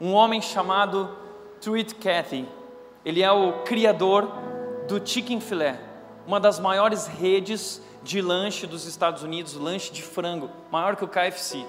um 0.00 0.12
homem 0.14 0.40
chamado 0.40 1.14
Truett 1.60 1.94
Cathy. 1.96 2.48
Ele 3.04 3.22
é 3.22 3.30
o 3.30 3.62
criador 3.64 4.30
do 4.88 5.06
Chicken 5.06 5.40
Filé, 5.40 5.78
uma 6.26 6.40
das 6.40 6.58
maiores 6.58 7.06
redes 7.06 7.82
de 8.02 8.22
lanche 8.22 8.66
dos 8.66 8.86
Estados 8.86 9.22
Unidos, 9.22 9.54
lanche 9.54 9.92
de 9.92 10.02
frango, 10.02 10.50
maior 10.70 10.96
que 10.96 11.04
o 11.04 11.08
KFC. 11.08 11.66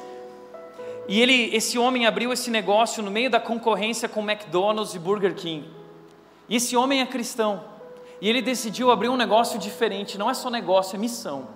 E 1.08 1.20
ele, 1.22 1.56
esse 1.56 1.78
homem 1.78 2.06
abriu 2.06 2.32
esse 2.32 2.50
negócio 2.50 3.04
no 3.04 3.12
meio 3.12 3.30
da 3.30 3.40
concorrência 3.40 4.08
com 4.08 4.22
McDonald's 4.22 4.94
e 4.94 5.00
Burger 5.00 5.36
King. 5.36 5.70
E 6.48 6.56
esse 6.56 6.76
homem 6.76 7.02
é 7.02 7.06
cristão. 7.06 7.64
E 8.22 8.30
ele 8.30 8.42
decidiu 8.42 8.92
abrir 8.92 9.10
um 9.10 9.18
negócio 9.18 9.58
diferente, 9.58 10.18
não 10.18 10.30
é 10.30 10.34
só 10.34 10.50
negócio, 10.50 10.96
é 10.96 11.00
missão. 11.00 11.48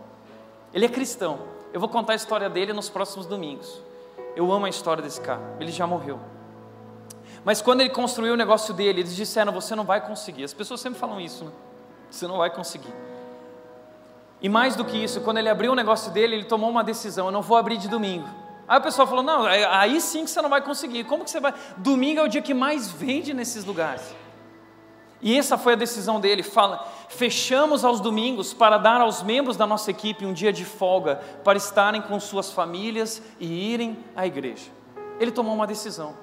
Ele 0.73 0.85
é 0.85 0.89
cristão. 0.89 1.39
Eu 1.71 1.79
vou 1.79 1.87
contar 1.87 2.13
a 2.13 2.15
história 2.15 2.49
dele 2.49 2.73
nos 2.73 2.89
próximos 2.89 3.25
domingos. 3.25 3.81
Eu 4.35 4.51
amo 4.51 4.65
a 4.65 4.69
história 4.69 5.03
desse 5.03 5.21
cara. 5.21 5.41
Ele 5.59 5.71
já 5.71 5.85
morreu. 5.85 6.19
Mas 7.43 7.61
quando 7.61 7.81
ele 7.81 7.91
construiu 7.91 8.33
o 8.33 8.37
negócio 8.37 8.73
dele, 8.73 9.01
eles 9.01 9.15
disseram: 9.15 9.53
Você 9.53 9.75
não 9.75 9.83
vai 9.83 10.01
conseguir. 10.05 10.43
As 10.43 10.53
pessoas 10.53 10.81
sempre 10.81 10.99
falam 10.99 11.21
isso, 11.21 11.45
né? 11.45 11.51
Você 12.09 12.27
não 12.27 12.37
vai 12.37 12.49
conseguir. 12.49 12.93
E 14.41 14.49
mais 14.49 14.75
do 14.75 14.83
que 14.83 14.97
isso, 14.97 15.21
quando 15.21 15.37
ele 15.37 15.49
abriu 15.49 15.71
o 15.71 15.75
negócio 15.75 16.11
dele, 16.11 16.35
ele 16.35 16.45
tomou 16.45 16.69
uma 16.69 16.83
decisão: 16.83 17.27
Eu 17.27 17.31
não 17.31 17.41
vou 17.41 17.57
abrir 17.57 17.77
de 17.77 17.87
domingo. 17.87 18.27
Aí 18.68 18.80
o 18.80 18.82
pessoal 18.82 19.07
falou: 19.07 19.24
Não, 19.24 19.45
aí 19.45 19.99
sim 20.01 20.24
que 20.24 20.30
você 20.30 20.41
não 20.41 20.49
vai 20.49 20.61
conseguir. 20.61 21.03
Como 21.03 21.24
que 21.24 21.30
você 21.30 21.39
vai? 21.39 21.53
Domingo 21.78 22.20
é 22.20 22.24
o 22.24 22.28
dia 22.28 22.41
que 22.41 22.53
mais 22.53 22.91
vende 22.91 23.34
nesses 23.34 23.63
lugares. 23.66 24.16
E 25.22 25.38
essa 25.38 25.57
foi 25.57 25.74
a 25.74 25.76
decisão 25.76 26.20
dele. 26.20 26.43
Fala, 26.43 26.88
fechamos 27.09 27.84
aos 27.84 27.99
domingos 27.99 28.53
para 28.53 28.78
dar 28.78 29.01
aos 29.01 29.24
membros 29.24 29.57
da 29.57 29.66
nossa 29.66 29.89
equipe 29.89 30.26
um 30.26 30.34
dia 30.34 30.53
de 30.53 30.66
folga 30.66 31.16
para 31.43 31.57
estarem 31.57 32.01
com 32.01 32.20
suas 32.20 32.51
famílias 32.51 33.22
e 33.39 33.74
irem 33.74 33.97
à 34.16 34.28
igreja. 34.28 34.70
Ele 35.20 35.32
tomou 35.32 35.55
uma 35.55 35.66
decisão. 35.66 36.16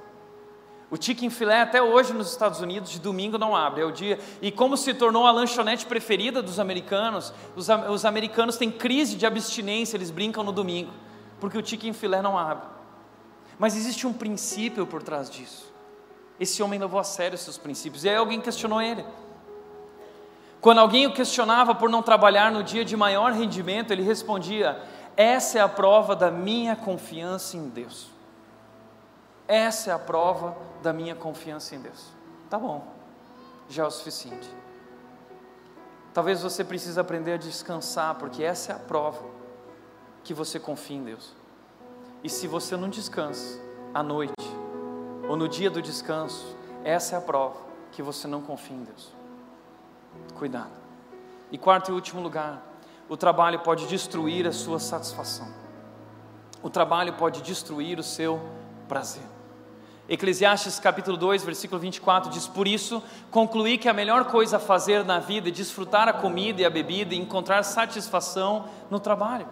O 0.91 1.03
chicken 1.03 1.31
filé 1.31 1.63
até 1.63 1.83
hoje 1.83 2.13
nos 2.13 2.31
Estados 2.31 2.61
Unidos 2.61 2.91
de 2.91 3.01
domingo 3.01 3.39
não 3.39 3.57
abre, 3.57 3.81
é 3.81 3.85
o 3.85 3.91
dia. 3.91 4.19
E 4.43 4.53
como 4.53 4.77
se 4.77 4.93
tornou 4.93 5.27
a 5.27 5.33
lanchonete 5.33 5.87
preferida 5.87 6.43
dos 6.43 6.61
americanos, 6.61 7.33
os, 7.57 7.69
os 7.89 8.05
americanos 8.05 8.59
têm 8.59 8.71
crise 8.71 9.17
de 9.17 9.25
abstinência, 9.25 9.97
eles 9.97 10.11
brincam 10.11 10.45
no 10.45 10.53
domingo, 10.53 10.93
porque 11.43 11.59
o 11.59 11.67
chicken 11.67 11.93
filé 11.93 12.23
não 12.23 12.39
abre. 12.39 12.65
Mas 13.59 13.75
existe 13.75 14.07
um 14.07 14.13
princípio 14.13 14.87
por 14.87 15.03
trás 15.03 15.29
disso. 15.29 15.73
Esse 16.39 16.63
homem 16.63 16.79
levou 16.79 17.01
a 17.01 17.03
sério 17.03 17.37
seus 17.37 17.59
princípios. 17.59 18.05
E 18.05 18.09
aí 18.09 18.15
alguém 18.15 18.41
questionou 18.41 18.81
ele. 18.81 19.05
Quando 20.61 20.79
alguém 20.79 21.05
o 21.05 21.13
questionava 21.13 21.75
por 21.75 21.91
não 21.91 22.01
trabalhar 22.01 22.53
no 22.53 22.63
dia 22.63 22.85
de 22.85 22.97
maior 22.97 23.33
rendimento, 23.33 23.91
ele 23.91 24.05
respondia: 24.05 24.81
Essa 25.17 25.59
é 25.59 25.61
a 25.61 25.69
prova 25.69 26.15
da 26.15 26.31
minha 26.31 26.77
confiança 26.77 27.57
em 27.57 27.69
Deus. 27.69 28.07
Essa 29.49 29.91
é 29.91 29.93
a 29.93 29.99
prova 29.99 30.57
da 30.81 30.93
minha 30.93 31.17
confiança 31.17 31.75
em 31.75 31.81
Deus. 31.81 32.07
Tá 32.49 32.57
bom, 32.57 32.87
já 33.69 33.83
é 33.83 33.87
o 33.87 33.91
suficiente. 33.91 34.49
Talvez 36.15 36.41
você 36.41 36.63
precise 36.63 37.01
aprender 37.01 37.33
a 37.33 37.37
descansar, 37.37 38.15
porque 38.15 38.45
essa 38.45 38.71
é 38.71 38.77
a 38.77 38.79
prova 38.79 39.32
que 40.25 40.33
você 40.33 40.59
confia 40.59 40.97
em 40.97 41.05
Deus. 41.05 41.35
E 42.23 42.29
se 42.29 42.47
você 42.47 42.77
não 42.77 42.89
descansa 42.89 43.61
à 43.93 44.03
noite, 44.03 44.35
ou 45.29 45.37
no 45.37 45.49
dia 45.49 45.71
do 45.71 45.83
descanso, 45.83 46.57
essa 46.85 47.15
é 47.15 47.19
a 47.19 47.21
prova 47.21 47.57
que 47.91 48.03
você 48.03 48.27
não 48.27 48.41
confia 48.41 48.77
em 48.77 48.85
Deus. 48.85 49.13
Cuidado. 50.39 50.71
E 51.51 51.59
quarto 51.59 51.91
e 51.91 51.95
último 51.95 52.21
lugar, 52.21 52.63
o 53.09 53.17
trabalho 53.17 53.61
pode 53.61 53.87
destruir 53.87 54.47
a 54.47 54.53
sua 54.53 54.79
satisfação. 54.79 55.49
O 56.63 56.71
trabalho 56.71 57.13
pode 57.15 57.43
destruir 57.43 57.99
o 57.99 58.03
seu 58.03 58.41
prazer. 58.89 59.25
Eclesiastes 60.09 60.79
capítulo 60.79 61.17
2, 61.17 61.45
versículo 61.45 61.81
24 61.81 62.31
diz: 62.31 62.47
Por 62.47 62.67
isso, 62.67 63.03
concluí 63.31 63.79
que 63.79 63.89
a 63.89 63.93
melhor 63.93 64.27
coisa 64.27 64.57
a 64.57 64.61
fazer 64.61 65.05
na 65.05 65.19
vida 65.19 65.49
é 65.49 65.53
desfrutar 65.53 66.09
a 66.09 66.13
comida 66.13 66.63
e 66.63 66.65
a 66.65 66.71
bebida 66.71 67.15
e 67.15 67.19
encontrar 67.19 67.63
satisfação 67.63 68.69
no 68.91 68.99
trabalho. 68.99 69.47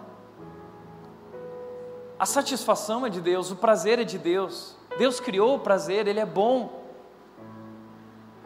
A 2.21 2.27
satisfação 2.27 3.07
é 3.07 3.09
de 3.09 3.19
Deus, 3.19 3.51
o 3.51 3.57
prazer 3.57 3.99
é 3.99 4.05
de 4.05 4.19
Deus. 4.19 4.77
Deus 4.99 5.19
criou 5.19 5.55
o 5.55 5.59
prazer, 5.59 6.07
ele 6.07 6.21
é 6.21 6.27
bom. 6.27 6.85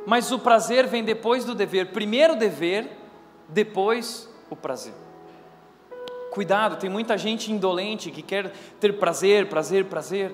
Mas 0.06 0.30
o 0.30 0.38
prazer 0.38 0.86
vem 0.86 1.02
depois 1.02 1.44
do 1.44 1.56
dever. 1.56 1.90
Primeiro 1.90 2.34
o 2.34 2.36
dever, 2.36 2.88
depois 3.48 4.32
o 4.48 4.54
prazer. 4.54 4.94
Cuidado, 6.30 6.76
tem 6.76 6.88
muita 6.88 7.18
gente 7.18 7.50
indolente 7.50 8.12
que 8.12 8.22
quer 8.22 8.52
ter 8.78 8.96
prazer, 8.96 9.48
prazer, 9.48 9.86
prazer. 9.86 10.32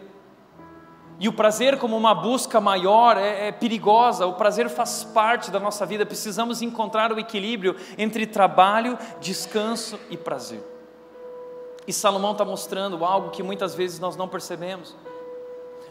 E 1.18 1.26
o 1.26 1.32
prazer, 1.32 1.78
como 1.78 1.96
uma 1.96 2.14
busca 2.14 2.60
maior, 2.60 3.16
é, 3.16 3.48
é, 3.48 3.52
perigosa. 3.52 4.26
O 4.26 4.34
prazer 4.34 4.68
faz 4.68 5.02
parte 5.02 5.50
da 5.50 5.58
nossa 5.58 5.86
vida. 5.86 6.04
Precisamos 6.04 6.60
encontrar 6.60 7.10
o 7.10 7.18
equilíbrio 7.18 7.74
entre 7.96 8.26
trabalho, 8.26 8.98
descanso 9.18 9.98
e 10.10 10.16
prazer. 10.18 10.62
E 11.90 11.92
Salomão 11.92 12.30
está 12.30 12.44
mostrando 12.44 13.04
algo 13.04 13.30
que 13.30 13.42
muitas 13.42 13.74
vezes 13.74 13.98
nós 13.98 14.14
não 14.14 14.28
percebemos. 14.28 14.94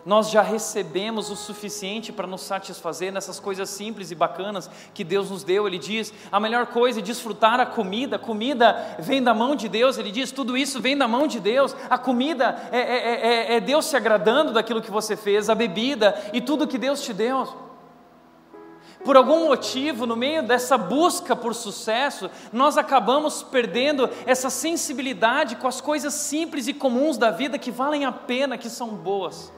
Nós 0.06 0.30
já 0.30 0.42
recebemos 0.42 1.30
o 1.30 1.36
suficiente 1.36 2.14
para 2.14 2.26
nos 2.26 2.40
satisfazer 2.40 3.12
nessas 3.12 3.38
coisas 3.38 3.70
simples 3.70 4.10
e 4.10 4.16
bacanas 4.16 4.70
que 4.94 5.04
Deus 5.04 5.30
nos 5.30 5.44
deu. 5.44 5.68
Ele 5.68 5.78
diz: 5.78 6.14
a 6.32 6.40
melhor 6.40 6.68
coisa 6.68 7.00
é 7.00 7.02
desfrutar 7.02 7.60
a 7.60 7.66
comida. 7.66 8.16
A 8.16 8.20
comida 8.20 8.96
vem 8.98 9.22
da 9.22 9.34
mão 9.34 9.58
de 9.58 9.68
Deus. 9.68 9.98
Ele 9.98 10.10
diz: 10.10 10.32
tudo 10.32 10.56
isso 10.56 10.80
vem 10.80 10.98
da 10.98 11.06
mão 11.06 11.28
de 11.28 11.38
Deus. 11.38 11.76
A 11.90 11.98
comida 11.98 12.70
é, 12.72 12.80
é, 12.80 13.54
é, 13.54 13.56
é 13.56 13.60
Deus 13.60 13.84
se 13.84 13.98
agradando 13.98 14.54
daquilo 14.54 14.82
que 14.82 14.90
você 14.90 15.18
fez, 15.18 15.50
a 15.50 15.54
bebida 15.54 16.18
e 16.32 16.40
tudo 16.40 16.66
que 16.66 16.78
Deus 16.78 17.02
te 17.02 17.14
deu. 17.14 17.69
Por 19.04 19.16
algum 19.16 19.48
motivo, 19.48 20.06
no 20.06 20.16
meio 20.16 20.44
dessa 20.44 20.78
busca 20.78 21.36
por 21.36 21.56
sucesso, 21.56 22.30
nós 22.52 22.78
acabamos 22.78 23.42
perdendo 23.42 24.10
essa 24.26 24.50
sensibilidade 24.50 25.56
com 25.56 25.68
as 25.68 25.80
coisas 25.80 26.14
simples 26.14 26.68
e 26.68 26.74
comuns 26.74 27.18
da 27.18 27.32
vida 27.32 27.58
que 27.58 27.72
valem 27.72 28.06
a 28.06 28.12
pena, 28.12 28.58
que 28.58 28.70
são 28.70 28.90
boas. 28.90 29.52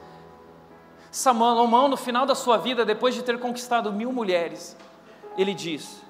Salomão, 1.10 1.88
no 1.88 1.96
final 1.96 2.24
da 2.24 2.34
sua 2.34 2.56
vida, 2.56 2.84
depois 2.84 3.14
de 3.14 3.22
ter 3.22 3.38
conquistado 3.38 3.92
mil 3.92 4.12
mulheres, 4.12 4.76
ele 5.36 5.52
diz: 5.52 6.00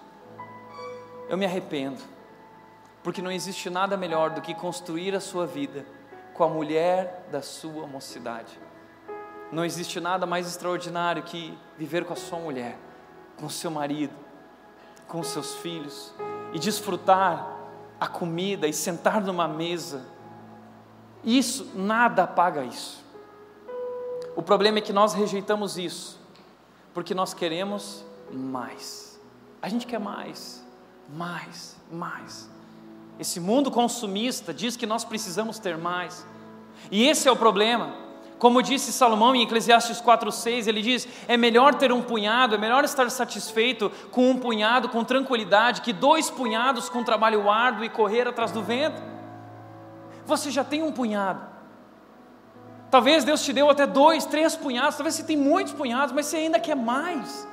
Eu 1.29 1.39
me 1.39 1.47
arrependo, 1.47 2.01
porque 3.03 3.23
não 3.23 3.33
existe 3.33 3.71
nada 3.71 3.97
melhor 3.97 4.31
do 4.31 4.41
que 4.41 4.55
construir 4.55 5.15
a 5.15 5.21
sua 5.21 5.47
vida 5.47 5.87
com 6.35 6.45
a 6.45 6.49
mulher 6.49 7.29
da 7.33 7.43
sua 7.43 7.87
mocidade. 7.87 8.59
Não 9.51 9.65
existe 9.65 10.01
nada 10.01 10.25
mais 10.25 10.47
extraordinário 10.47 11.23
que 11.23 11.57
viver 11.77 12.05
com 12.05 12.13
a 12.13 12.17
sua 12.17 12.39
mulher, 12.39 12.79
com 13.37 13.49
seu 13.49 13.71
marido, 13.71 14.15
com 15.09 15.23
seus 15.23 15.57
filhos 15.57 16.15
e 16.53 16.59
desfrutar 16.59 17.57
a 18.01 18.07
comida 18.07 18.67
e 18.67 18.73
sentar 18.73 19.21
numa 19.21 19.47
mesa. 19.47 20.05
Isso, 21.25 21.71
nada 21.75 22.25
apaga 22.25 22.65
isso. 22.65 23.05
O 24.35 24.43
problema 24.43 24.79
é 24.79 24.81
que 24.81 24.93
nós 24.93 25.13
rejeitamos 25.13 25.77
isso, 25.77 26.19
porque 26.95 27.15
nós 27.15 27.35
queremos 27.35 28.05
mais. 28.33 29.21
A 29.61 29.69
gente 29.69 29.87
quer 29.87 30.01
mais, 30.01 30.65
mais, 31.09 31.77
mais. 31.91 32.51
Esse 33.19 33.39
mundo 33.39 33.71
consumista 33.71 34.53
diz 34.53 34.77
que 34.77 34.87
nós 34.87 35.05
precisamos 35.05 35.59
ter 35.59 35.77
mais. 35.77 36.27
E 36.91 37.07
esse 37.07 37.29
é 37.29 37.33
o 37.33 37.37
problema. 37.37 37.95
Como 38.43 38.61
disse 38.61 38.93
Salomão 38.93 39.37
em 39.37 39.43
Eclesiastes 39.45 40.01
4:6, 40.01 40.67
ele 40.67 40.83
diz: 40.83 41.07
"É 41.29 41.37
melhor 41.37 41.77
ter 41.77 41.93
um 41.93 42.03
punhado, 42.03 42.57
é 42.57 42.59
melhor 42.59 42.83
estar 42.83 43.09
satisfeito 43.09 43.89
com 44.11 44.31
um 44.31 44.37
punhado 44.37 44.89
com 44.89 45.05
tranquilidade 45.05 45.81
que 45.81 45.93
dois 45.93 46.29
punhados 46.29 46.89
com 46.89 47.05
trabalho 47.05 47.49
árduo 47.49 47.85
e 47.85 47.89
correr 47.89 48.27
atrás 48.27 48.51
do 48.51 48.61
vento." 48.61 49.01
Você 50.27 50.51
já 50.51 50.65
tem 50.65 50.83
um 50.83 50.91
punhado. 50.91 51.41
Talvez 52.91 53.23
Deus 53.23 53.45
te 53.45 53.53
deu 53.53 53.71
até 53.71 53.87
dois, 53.87 54.25
três 54.25 54.57
punhados, 54.57 54.97
talvez 54.97 55.15
você 55.15 55.23
tenha 55.23 55.41
muitos 55.41 55.73
punhados, 55.73 56.13
mas 56.13 56.27
você 56.27 56.39
ainda 56.39 56.59
quer 56.59 56.75
mais. 56.75 57.47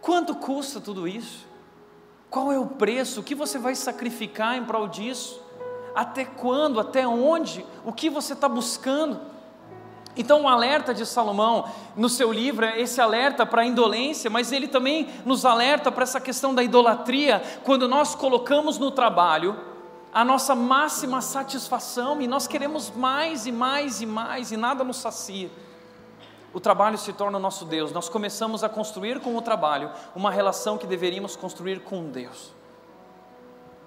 Quanto 0.00 0.36
custa 0.36 0.80
tudo 0.80 1.08
isso? 1.08 1.44
Qual 2.30 2.52
é 2.52 2.58
o 2.58 2.66
preço? 2.66 3.18
O 3.18 3.24
que 3.24 3.34
você 3.34 3.58
vai 3.58 3.74
sacrificar 3.74 4.56
em 4.56 4.64
prol 4.64 4.86
disso? 4.86 5.43
Até 5.94 6.24
quando? 6.24 6.80
Até 6.80 7.06
onde? 7.06 7.64
O 7.84 7.92
que 7.92 8.10
você 8.10 8.32
está 8.32 8.48
buscando? 8.48 9.20
Então, 10.16 10.42
o 10.42 10.48
alerta 10.48 10.94
de 10.94 11.04
Salomão 11.04 11.68
no 11.96 12.08
seu 12.08 12.32
livro 12.32 12.64
é 12.64 12.80
esse 12.80 13.00
alerta 13.00 13.44
para 13.44 13.62
a 13.62 13.66
indolência, 13.66 14.30
mas 14.30 14.52
ele 14.52 14.68
também 14.68 15.08
nos 15.24 15.44
alerta 15.44 15.90
para 15.90 16.04
essa 16.04 16.20
questão 16.20 16.54
da 16.54 16.62
idolatria, 16.62 17.42
quando 17.64 17.88
nós 17.88 18.14
colocamos 18.14 18.78
no 18.78 18.90
trabalho 18.90 19.58
a 20.12 20.24
nossa 20.24 20.54
máxima 20.54 21.20
satisfação 21.20 22.22
e 22.22 22.28
nós 22.28 22.46
queremos 22.46 22.90
mais 22.90 23.46
e 23.46 23.52
mais 23.52 24.00
e 24.00 24.06
mais 24.06 24.52
e 24.52 24.56
nada 24.56 24.84
nos 24.84 24.98
sacia. 24.98 25.50
O 26.52 26.60
trabalho 26.60 26.96
se 26.96 27.12
torna 27.12 27.36
o 27.36 27.40
nosso 27.40 27.64
Deus. 27.64 27.90
Nós 27.90 28.08
começamos 28.08 28.62
a 28.62 28.68
construir 28.68 29.18
com 29.18 29.36
o 29.36 29.42
trabalho 29.42 29.90
uma 30.14 30.30
relação 30.30 30.78
que 30.78 30.86
deveríamos 30.86 31.34
construir 31.34 31.80
com 31.80 32.08
Deus. 32.10 32.52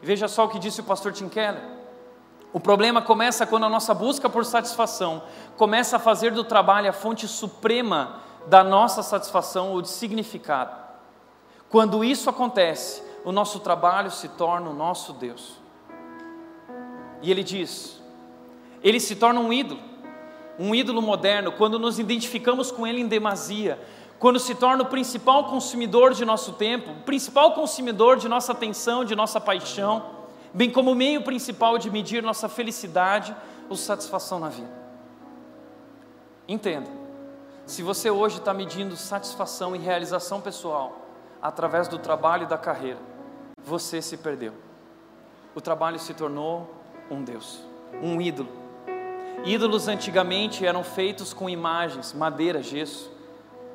Veja 0.01 0.27
só 0.27 0.43
o 0.43 0.49
que 0.49 0.59
disse 0.59 0.81
o 0.81 0.83
pastor 0.83 1.13
Tim 1.13 1.29
Keller. 1.29 1.76
O 2.57 2.59
problema 2.59 3.03
começa 3.03 3.45
quando 3.45 3.67
a 3.67 3.69
nossa 3.69 3.93
busca 3.93 4.27
por 4.27 4.43
satisfação 4.43 5.21
começa 5.55 5.97
a 5.97 5.99
fazer 5.99 6.31
do 6.31 6.43
trabalho 6.43 6.89
a 6.89 6.91
fonte 6.91 7.27
suprema 7.27 8.19
da 8.47 8.63
nossa 8.63 9.03
satisfação 9.03 9.73
ou 9.73 9.81
de 9.83 9.89
significado. 9.89 10.75
Quando 11.69 12.03
isso 12.03 12.31
acontece, 12.31 13.03
o 13.23 13.31
nosso 13.31 13.59
trabalho 13.59 14.09
se 14.09 14.29
torna 14.29 14.71
o 14.71 14.73
nosso 14.73 15.13
Deus. 15.13 15.59
E 17.21 17.29
ele 17.29 17.43
diz: 17.43 18.01
ele 18.83 18.99
se 18.99 19.15
torna 19.17 19.39
um 19.39 19.53
ídolo, 19.53 19.79
um 20.57 20.73
ídolo 20.73 20.99
moderno, 20.99 21.51
quando 21.51 21.77
nos 21.77 21.99
identificamos 21.99 22.71
com 22.71 22.87
ele 22.87 23.01
em 23.01 23.07
demasia, 23.07 23.79
quando 24.17 24.39
se 24.39 24.55
torna 24.55 24.81
o 24.81 24.87
principal 24.87 25.43
consumidor 25.43 26.11
de 26.11 26.25
nosso 26.25 26.53
tempo, 26.53 26.89
o 26.89 27.03
principal 27.03 27.51
consumidor 27.51 28.17
de 28.17 28.27
nossa 28.27 28.51
atenção, 28.51 29.05
de 29.05 29.15
nossa 29.15 29.39
paixão, 29.39 30.16
bem 30.57 30.71
como 30.71 30.91
o 30.91 30.95
meio 30.95 31.21
principal 31.21 31.77
de 31.77 31.91
medir 31.91 32.23
nossa 32.23 32.49
felicidade 32.49 33.35
ou 33.69 33.77
satisfação 33.77 34.39
na 34.39 34.49
vida. 34.49 34.71
Entenda, 36.47 36.89
se 37.63 37.83
você 37.83 38.09
hoje 38.09 38.39
está 38.39 38.55
medindo 38.55 38.97
satisfação 38.97 39.75
e 39.75 39.79
realização 39.79 40.41
pessoal 40.41 40.97
através 41.39 41.87
do 41.87 41.99
trabalho 41.99 42.45
e 42.45 42.47
da 42.47 42.57
carreira, 42.57 42.97
você 43.63 44.01
se 44.01 44.17
perdeu. 44.17 44.51
O 45.53 45.61
trabalho 45.61 45.99
se 45.99 46.15
tornou 46.15 46.67
um 47.11 47.23
Deus, 47.23 47.61
um 48.01 48.19
ídolo. 48.19 48.49
Ídolos 49.45 49.87
antigamente 49.87 50.65
eram 50.65 50.83
feitos 50.83 51.35
com 51.35 51.47
imagens, 51.47 52.13
madeira, 52.13 52.63
gesso, 52.63 53.11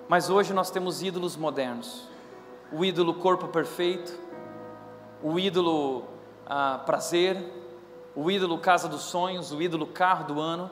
mas 0.09 0.28
hoje 0.28 0.53
nós 0.53 0.68
temos 0.68 1.01
ídolos 1.01 1.37
modernos. 1.37 2.09
O 2.72 2.85
ídolo 2.85 3.14
corpo 3.14 3.47
perfeito, 3.47 4.18
o 5.22 5.39
ídolo 5.39 6.11
ah, 6.55 6.78
prazer, 6.84 7.42
o 8.14 8.30
ídolo 8.30 8.59
casa 8.59 8.86
dos 8.86 9.05
sonhos, 9.05 9.53
o 9.53 9.62
ídolo 9.62 9.86
carro 9.86 10.26
do 10.26 10.38
ano 10.38 10.70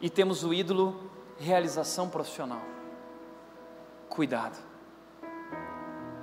e 0.00 0.08
temos 0.08 0.42
o 0.42 0.54
ídolo 0.54 0.98
realização 1.38 2.08
profissional. 2.08 2.62
Cuidado, 4.08 4.56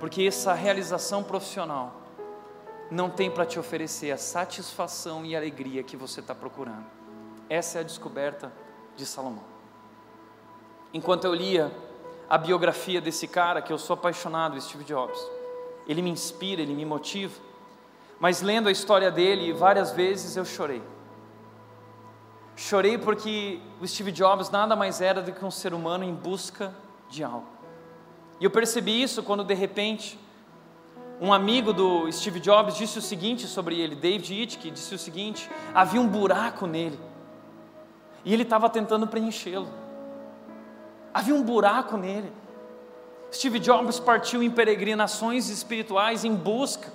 porque 0.00 0.24
essa 0.24 0.52
realização 0.54 1.22
profissional 1.22 1.94
não 2.90 3.08
tem 3.08 3.30
para 3.30 3.46
te 3.46 3.60
oferecer 3.60 4.10
a 4.10 4.18
satisfação 4.18 5.24
e 5.24 5.36
alegria 5.36 5.84
que 5.84 5.96
você 5.96 6.18
está 6.18 6.34
procurando. 6.34 6.86
Essa 7.48 7.78
é 7.78 7.80
a 7.82 7.84
descoberta 7.84 8.52
de 8.96 9.06
Salomão. 9.06 9.44
Enquanto 10.92 11.26
eu 11.26 11.32
lia 11.32 11.70
a 12.28 12.36
biografia 12.36 13.00
desse 13.00 13.28
cara, 13.28 13.62
que 13.62 13.72
eu 13.72 13.78
sou 13.78 13.94
apaixonado, 13.94 14.60
Steve 14.60 14.82
Jobs, 14.82 15.24
ele 15.86 16.02
me 16.02 16.10
inspira, 16.10 16.60
ele 16.60 16.74
me 16.74 16.84
motiva. 16.84 17.45
Mas 18.18 18.40
lendo 18.40 18.68
a 18.68 18.72
história 18.72 19.10
dele, 19.10 19.52
várias 19.52 19.92
vezes 19.92 20.36
eu 20.36 20.44
chorei. 20.44 20.82
Chorei 22.56 22.96
porque 22.96 23.60
o 23.80 23.86
Steve 23.86 24.10
Jobs 24.10 24.50
nada 24.50 24.74
mais 24.74 25.00
era 25.00 25.20
do 25.20 25.32
que 25.32 25.44
um 25.44 25.50
ser 25.50 25.74
humano 25.74 26.04
em 26.04 26.14
busca 26.14 26.74
de 27.10 27.22
algo. 27.22 27.46
E 28.40 28.44
eu 28.44 28.50
percebi 28.50 29.02
isso 29.02 29.22
quando 29.22 29.44
de 29.44 29.54
repente 29.54 30.18
um 31.20 31.32
amigo 31.32 31.72
do 31.72 32.10
Steve 32.12 32.40
Jobs 32.40 32.76
disse 32.76 32.98
o 32.98 33.02
seguinte 33.02 33.46
sobre 33.46 33.78
ele, 33.80 33.94
David 33.94 34.42
Icke 34.42 34.70
disse 34.70 34.94
o 34.94 34.98
seguinte: 34.98 35.50
havia 35.74 36.00
um 36.00 36.06
buraco 36.06 36.66
nele 36.66 36.98
e 38.24 38.32
ele 38.32 38.42
estava 38.42 38.68
tentando 38.68 39.06
preenchê-lo. 39.06 39.68
Havia 41.14 41.34
um 41.34 41.42
buraco 41.42 41.96
nele. 41.96 42.32
Steve 43.32 43.58
Jobs 43.58 44.00
partiu 44.00 44.42
em 44.42 44.50
peregrinações 44.50 45.48
espirituais 45.48 46.24
em 46.24 46.34
busca. 46.34 46.92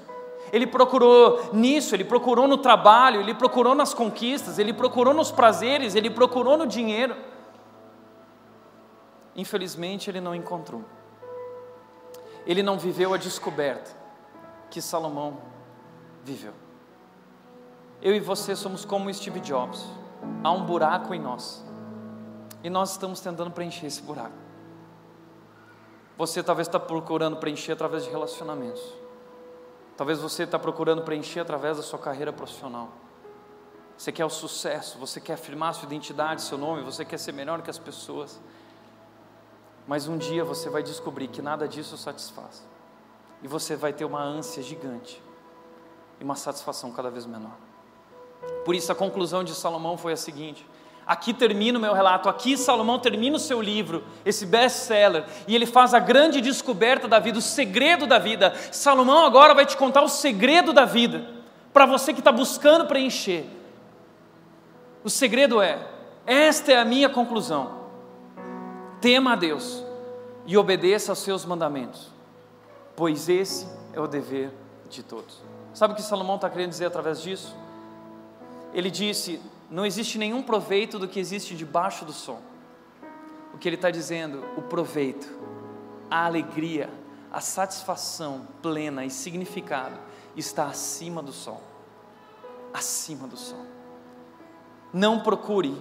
Ele 0.52 0.68
procurou 0.68 1.54
nisso, 1.54 1.96
ele 1.96 2.04
procurou 2.04 2.48
no 2.48 2.58
trabalho, 2.58 3.22
ele 3.22 3.34
procurou 3.34 3.74
nas 3.74 3.94
conquistas, 3.94 4.60
ele 4.60 4.74
procurou 4.74 5.14
nos 5.14 5.32
prazeres, 5.32 5.96
ele 5.96 6.10
procurou 6.10 6.58
no 6.58 6.68
dinheiro. 6.68 7.16
Infelizmente, 9.36 10.10
ele 10.10 10.20
não 10.20 10.36
encontrou. 10.36 10.84
Ele 12.46 12.62
não 12.62 12.78
viveu 12.78 13.14
a 13.14 13.18
descoberta 13.18 13.92
que 14.70 14.82
Salomão 14.82 15.38
viveu. 16.24 16.54
Eu 18.02 18.16
e 18.16 18.20
você 18.20 18.56
somos 18.56 18.84
como 18.84 19.14
Steve 19.14 19.40
Jobs. 19.40 19.86
Há 20.44 20.52
um 20.52 20.66
buraco 20.66 21.14
em 21.14 21.20
nós. 21.20 21.64
E 22.64 22.70
nós 22.70 22.92
estamos 22.92 23.20
tentando 23.22 23.52
preencher 23.52 23.86
esse 23.88 24.02
buraco. 24.02 24.36
Você 26.18 26.44
talvez 26.44 26.68
está 26.68 26.80
procurando 26.80 27.38
preencher 27.38 27.72
através 27.72 28.04
de 28.04 28.10
relacionamentos. 28.10 28.82
Talvez 30.02 30.18
você 30.18 30.46
está 30.46 30.58
procurando 30.58 31.04
preencher 31.04 31.42
através 31.42 31.78
da 31.78 31.84
sua 31.84 32.00
carreira 32.00 32.34
profissional. 32.34 32.90
Você 33.96 34.12
quer 34.12 34.26
o 34.26 34.32
sucesso, 34.32 34.98
você 34.98 35.22
quer 35.22 35.34
afirmar 35.34 35.76
sua 35.76 35.86
identidade, 35.86 36.42
seu 36.42 36.58
nome, 36.58 36.82
você 36.82 37.06
quer 37.06 37.20
ser 37.20 37.32
melhor 37.34 37.62
que 37.62 37.70
as 37.70 37.78
pessoas. 37.78 38.42
Mas 39.86 40.08
um 40.08 40.18
dia 40.18 40.44
você 40.44 40.72
vai 40.72 40.82
descobrir 40.82 41.28
que 41.28 41.40
nada 41.40 41.68
disso 41.68 41.96
satisfaz 41.98 42.66
e 43.44 43.48
você 43.48 43.76
vai 43.76 43.94
ter 43.94 44.04
uma 44.04 44.24
ânsia 44.24 44.64
gigante 44.64 45.22
e 46.20 46.24
uma 46.24 46.36
satisfação 46.36 46.92
cada 46.92 47.12
vez 47.12 47.28
menor. 47.28 47.56
Por 48.66 48.74
isso 48.74 48.92
a 48.92 48.96
conclusão 48.96 49.44
de 49.44 49.54
Salomão 49.54 49.98
foi 49.98 50.14
a 50.14 50.18
seguinte: 50.18 50.68
Aqui 51.12 51.34
termina 51.34 51.78
o 51.78 51.82
meu 51.82 51.94
relato, 51.94 52.30
aqui 52.30 52.56
Salomão 52.56 52.98
termina 52.98 53.36
o 53.36 53.40
seu 53.40 53.62
livro, 53.62 54.04
esse 54.24 54.46
best-seller, 54.46 55.26
e 55.48 55.54
ele 55.54 55.66
faz 55.66 55.94
a 55.94 56.00
grande 56.00 56.40
descoberta 56.40 57.08
da 57.08 57.20
vida, 57.20 57.38
o 57.38 57.42
segredo 57.42 58.08
da 58.08 58.18
vida. 58.18 58.54
Salomão 58.72 59.26
agora 59.26 59.54
vai 59.54 59.66
te 59.66 59.76
contar 59.76 60.02
o 60.04 60.08
segredo 60.08 60.72
da 60.72 60.86
vida, 60.86 61.26
para 61.74 61.86
você 61.86 62.14
que 62.14 62.20
está 62.20 62.32
buscando 62.32 62.86
preencher. 62.86 63.46
O 65.04 65.10
segredo 65.10 65.62
é: 65.62 65.80
esta 66.26 66.72
é 66.72 66.78
a 66.78 66.86
minha 66.86 67.10
conclusão. 67.10 67.82
Tema 69.02 69.34
a 69.34 69.36
Deus 69.36 69.84
e 70.46 70.58
obedeça 70.58 71.12
aos 71.12 71.20
seus 71.20 71.44
mandamentos 71.44 72.12
pois 72.96 73.30
esse 73.30 73.68
é 73.94 74.00
o 74.00 74.08
dever 74.08 74.52
de 74.90 75.02
todos. 75.04 75.42
Sabe 75.74 75.94
o 75.94 75.96
que 75.96 76.04
Salomão 76.04 76.36
está 76.36 76.48
querendo 76.50 76.70
dizer 76.70 76.86
através 76.86 77.22
disso? 77.22 77.56
Ele 78.74 78.92
disse: 78.92 79.42
não 79.72 79.86
existe 79.86 80.18
nenhum 80.18 80.44
proveito 80.44 81.00
do 81.00 81.08
que 81.08 81.18
existe 81.18 81.56
debaixo 81.56 82.04
do 82.04 82.12
sol. 82.12 82.42
O 83.54 83.58
que 83.58 83.70
ele 83.70 83.78
está 83.78 83.90
dizendo, 83.90 84.44
o 84.58 84.62
proveito, 84.62 85.34
a 86.10 86.26
alegria, 86.26 86.90
a 87.32 87.40
satisfação 87.40 88.46
plena 88.62 89.06
e 89.06 89.10
significado 89.10 89.98
está 90.36 90.66
acima 90.66 91.24
do 91.24 91.32
sol. 91.32 91.62
Acima 92.74 93.26
do 93.30 93.38
sol. 93.38 93.66
Não 94.92 95.22
procure 95.22 95.74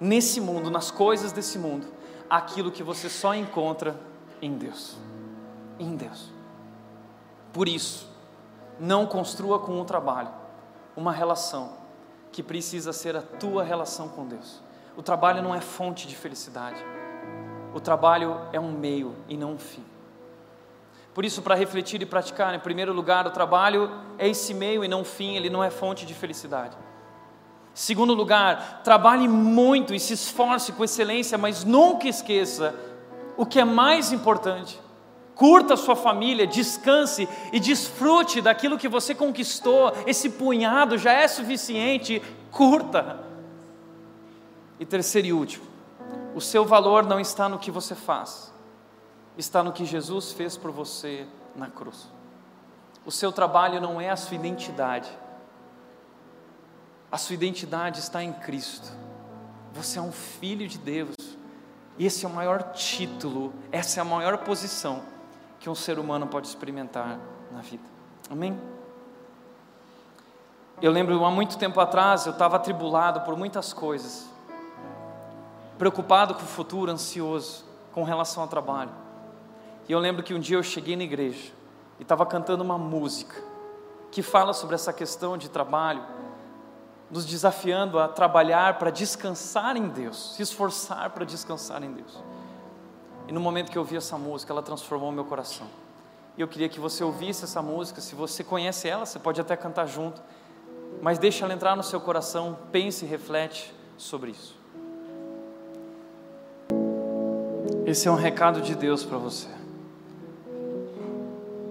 nesse 0.00 0.40
mundo, 0.40 0.68
nas 0.68 0.90
coisas 0.90 1.30
desse 1.30 1.56
mundo, 1.56 1.86
aquilo 2.28 2.72
que 2.72 2.82
você 2.82 3.08
só 3.08 3.32
encontra 3.32 3.98
em 4.42 4.58
Deus. 4.58 4.96
Em 5.78 5.94
Deus. 5.94 6.32
Por 7.52 7.68
isso, 7.68 8.10
não 8.80 9.06
construa 9.06 9.60
com 9.60 9.80
o 9.80 9.84
trabalho 9.84 10.30
uma 10.96 11.12
relação 11.12 11.85
que 12.36 12.42
precisa 12.42 12.92
ser 12.92 13.16
a 13.16 13.22
tua 13.22 13.64
relação 13.64 14.10
com 14.10 14.26
Deus. 14.26 14.60
O 14.94 15.02
trabalho 15.02 15.42
não 15.42 15.54
é 15.54 15.60
fonte 15.62 16.06
de 16.06 16.14
felicidade. 16.14 16.84
O 17.72 17.80
trabalho 17.80 18.38
é 18.52 18.60
um 18.60 18.70
meio 18.70 19.16
e 19.26 19.38
não 19.38 19.52
um 19.52 19.58
fim. 19.58 19.82
Por 21.14 21.24
isso, 21.24 21.40
para 21.40 21.54
refletir 21.54 22.02
e 22.02 22.04
praticar, 22.04 22.54
em 22.54 22.58
primeiro 22.58 22.92
lugar, 22.92 23.26
o 23.26 23.30
trabalho 23.30 23.90
é 24.18 24.28
esse 24.28 24.52
meio 24.52 24.84
e 24.84 24.88
não 24.88 25.00
um 25.00 25.04
fim, 25.04 25.34
ele 25.34 25.48
não 25.48 25.64
é 25.64 25.70
fonte 25.70 26.04
de 26.04 26.12
felicidade. 26.12 26.76
Segundo 27.72 28.12
lugar, 28.12 28.82
trabalhe 28.84 29.26
muito 29.26 29.94
e 29.94 29.98
se 29.98 30.12
esforce 30.12 30.72
com 30.72 30.84
excelência, 30.84 31.38
mas 31.38 31.64
nunca 31.64 32.06
esqueça 32.06 32.74
o 33.34 33.46
que 33.46 33.58
é 33.58 33.64
mais 33.64 34.12
importante 34.12 34.78
curta 35.36 35.74
a 35.74 35.76
sua 35.76 35.94
família, 35.94 36.46
descanse 36.46 37.28
e 37.52 37.60
desfrute 37.60 38.40
daquilo 38.40 38.78
que 38.78 38.88
você 38.88 39.14
conquistou. 39.14 39.92
Esse 40.06 40.30
punhado 40.30 40.96
já 40.98 41.12
é 41.12 41.28
suficiente, 41.28 42.20
curta. 42.50 43.20
E 44.80 44.86
terceiro 44.86 45.28
e 45.28 45.32
último, 45.32 45.64
o 46.34 46.40
seu 46.40 46.64
valor 46.64 47.04
não 47.04 47.20
está 47.20 47.48
no 47.48 47.58
que 47.58 47.70
você 47.70 47.94
faz, 47.94 48.52
está 49.36 49.62
no 49.62 49.72
que 49.72 49.84
Jesus 49.84 50.32
fez 50.32 50.56
por 50.56 50.70
você 50.70 51.26
na 51.54 51.68
cruz. 51.68 52.08
O 53.04 53.12
seu 53.12 53.30
trabalho 53.30 53.80
não 53.80 54.00
é 54.00 54.10
a 54.10 54.16
sua 54.16 54.34
identidade, 54.34 55.08
a 57.12 57.18
sua 57.18 57.34
identidade 57.34 58.00
está 58.00 58.22
em 58.22 58.32
Cristo. 58.32 58.90
Você 59.72 59.98
é 59.98 60.02
um 60.02 60.12
filho 60.12 60.66
de 60.66 60.78
Deus, 60.78 61.14
e 61.98 62.06
esse 62.06 62.24
é 62.24 62.28
o 62.28 62.32
maior 62.32 62.72
título, 62.72 63.54
essa 63.70 64.00
é 64.00 64.02
a 64.02 64.04
maior 64.04 64.38
posição 64.38 65.15
que 65.66 65.70
um 65.70 65.74
ser 65.74 65.98
humano 65.98 66.28
pode 66.28 66.46
experimentar 66.46 67.18
na 67.50 67.60
vida. 67.60 67.82
Amém? 68.30 68.56
Eu 70.80 70.92
lembro 70.92 71.24
há 71.24 71.28
muito 71.28 71.58
tempo 71.58 71.80
atrás, 71.80 72.24
eu 72.24 72.30
estava 72.30 72.54
atribulado 72.54 73.22
por 73.22 73.36
muitas 73.36 73.72
coisas, 73.72 74.30
preocupado 75.76 76.34
com 76.34 76.42
o 76.42 76.46
futuro, 76.46 76.92
ansioso 76.92 77.64
com 77.92 78.04
relação 78.04 78.44
ao 78.44 78.48
trabalho. 78.48 78.92
E 79.88 79.92
eu 79.92 79.98
lembro 79.98 80.22
que 80.22 80.32
um 80.32 80.38
dia 80.38 80.56
eu 80.56 80.62
cheguei 80.62 80.94
na 80.94 81.02
igreja 81.02 81.52
e 81.98 82.02
estava 82.02 82.24
cantando 82.24 82.62
uma 82.62 82.78
música 82.78 83.34
que 84.12 84.22
fala 84.22 84.52
sobre 84.52 84.76
essa 84.76 84.92
questão 84.92 85.36
de 85.36 85.50
trabalho. 85.50 86.04
nos 87.10 87.26
desafiando 87.26 87.98
a 87.98 88.06
trabalhar 88.06 88.78
para 88.78 88.90
descansar 88.90 89.76
em 89.76 89.88
Deus, 89.88 90.34
se 90.36 90.42
esforçar 90.42 91.10
para 91.10 91.24
descansar 91.24 91.82
em 91.82 91.92
Deus. 91.92 92.22
E 93.28 93.32
no 93.32 93.40
momento 93.40 93.70
que 93.70 93.78
eu 93.78 93.82
ouvi 93.82 93.96
essa 93.96 94.16
música, 94.16 94.52
ela 94.52 94.62
transformou 94.62 95.10
meu 95.10 95.24
coração. 95.24 95.66
E 96.36 96.40
eu 96.40 96.48
queria 96.48 96.68
que 96.68 96.78
você 96.78 97.02
ouvisse 97.02 97.44
essa 97.44 97.62
música, 97.62 98.00
se 98.00 98.14
você 98.14 98.44
conhece 98.44 98.88
ela, 98.88 99.06
você 99.06 99.18
pode 99.18 99.40
até 99.40 99.56
cantar 99.56 99.86
junto, 99.86 100.22
mas 101.00 101.18
deixa 101.18 101.44
ela 101.44 101.54
entrar 101.54 101.74
no 101.74 101.82
seu 101.82 102.00
coração, 102.00 102.58
pense 102.70 103.04
e 103.04 103.08
reflete 103.08 103.74
sobre 103.96 104.32
isso. 104.32 104.56
Esse 107.86 108.08
é 108.08 108.10
um 108.10 108.16
recado 108.16 108.60
de 108.60 108.74
Deus 108.74 109.04
para 109.04 109.16
você. 109.16 109.48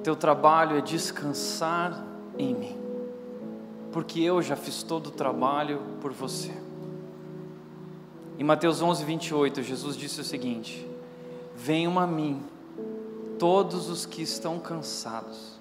Teu 0.04 0.16
trabalho 0.16 0.78
é 0.78 0.82
descansar 0.82 2.04
em 2.38 2.54
mim, 2.54 2.78
porque 3.92 4.22
eu 4.22 4.42
já 4.42 4.56
fiz 4.56 4.84
todo 4.84 5.08
o 5.08 5.12
trabalho 5.12 5.82
por 6.02 6.12
você. 6.12 6.54
Em 8.38 8.44
Mateus 8.44 8.82
11, 8.82 9.04
28, 9.04 9.64
Jesus 9.64 9.96
disse 9.96 10.22
o 10.22 10.24
seguinte: 10.24 10.88
Venham 11.66 11.98
a 11.98 12.06
mim, 12.06 12.44
todos 13.40 13.90
os 13.90 14.06
que 14.06 14.22
estão 14.22 14.60
cansados, 14.60 15.60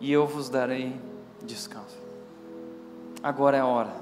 e 0.00 0.10
eu 0.10 0.26
vos 0.26 0.48
darei 0.48 0.98
descanso. 1.44 1.98
Agora 3.22 3.58
é 3.58 3.62
hora 3.62 3.94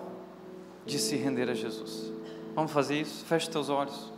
de 0.87 0.97
se 0.97 1.17
render 1.17 1.51
a 1.51 1.55
Jesus. 1.55 2.13
Vamos 2.55 2.71
fazer 2.71 3.01
isso? 3.01 3.25
Feche 3.25 3.51
teus 3.51 3.69
olhos. 3.69 4.13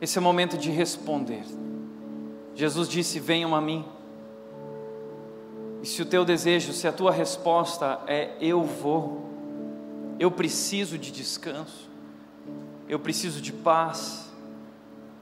Esse 0.00 0.16
é 0.16 0.20
o 0.22 0.24
momento 0.24 0.56
de 0.56 0.70
responder. 0.70 1.44
Jesus 2.54 2.88
disse: 2.88 3.20
Venham 3.20 3.54
a 3.54 3.60
mim. 3.60 3.84
E 5.82 5.86
se 5.86 6.02
o 6.02 6.06
teu 6.06 6.24
desejo, 6.24 6.72
se 6.72 6.86
a 6.86 6.92
tua 6.92 7.10
resposta 7.10 8.00
é 8.06 8.36
eu 8.40 8.62
vou, 8.62 9.28
eu 10.18 10.30
preciso 10.30 10.98
de 10.98 11.10
descanso, 11.10 11.88
eu 12.88 12.98
preciso 12.98 13.40
de 13.40 13.52
paz, 13.52 14.30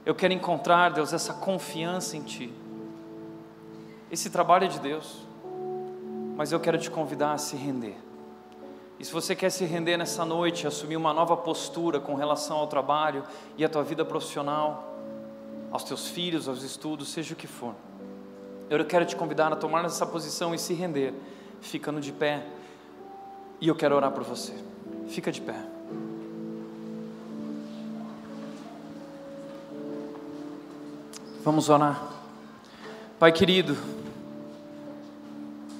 eu 0.05 0.13
quero 0.13 0.33
encontrar, 0.33 0.89
Deus, 0.89 1.13
essa 1.13 1.33
confiança 1.33 2.17
em 2.17 2.21
Ti. 2.21 2.53
Esse 4.11 4.29
trabalho 4.29 4.65
é 4.65 4.67
de 4.67 4.79
Deus, 4.79 5.19
mas 6.35 6.51
eu 6.51 6.59
quero 6.59 6.77
te 6.77 6.89
convidar 6.89 7.33
a 7.33 7.37
se 7.37 7.55
render. 7.55 7.95
E 8.99 9.05
se 9.05 9.13
você 9.13 9.33
quer 9.33 9.49
se 9.49 9.63
render 9.63 9.95
nessa 9.95 10.25
noite, 10.25 10.67
assumir 10.67 10.97
uma 10.97 11.13
nova 11.13 11.37
postura 11.37 12.01
com 12.01 12.15
relação 12.15 12.57
ao 12.57 12.67
trabalho 12.67 13.23
e 13.57 13.63
à 13.63 13.69
tua 13.69 13.83
vida 13.83 14.03
profissional, 14.03 14.97
aos 15.71 15.85
teus 15.85 16.07
filhos, 16.09 16.49
aos 16.49 16.63
estudos, 16.63 17.09
seja 17.09 17.33
o 17.33 17.37
que 17.37 17.47
for, 17.47 17.75
eu 18.69 18.85
quero 18.85 19.03
te 19.03 19.15
convidar 19.15 19.51
a 19.51 19.55
tomar 19.55 19.83
essa 19.85 20.05
posição 20.05 20.53
e 20.53 20.59
se 20.59 20.75
render, 20.75 21.13
ficando 21.59 21.99
de 21.99 22.11
pé. 22.11 22.45
E 23.59 23.67
eu 23.67 23.75
quero 23.75 23.95
orar 23.95 24.11
por 24.11 24.23
você. 24.23 24.53
Fica 25.07 25.31
de 25.31 25.41
pé. 25.41 25.55
Vamos 31.43 31.67
orar. 31.67 31.99
Pai 33.17 33.31
querido, 33.31 33.75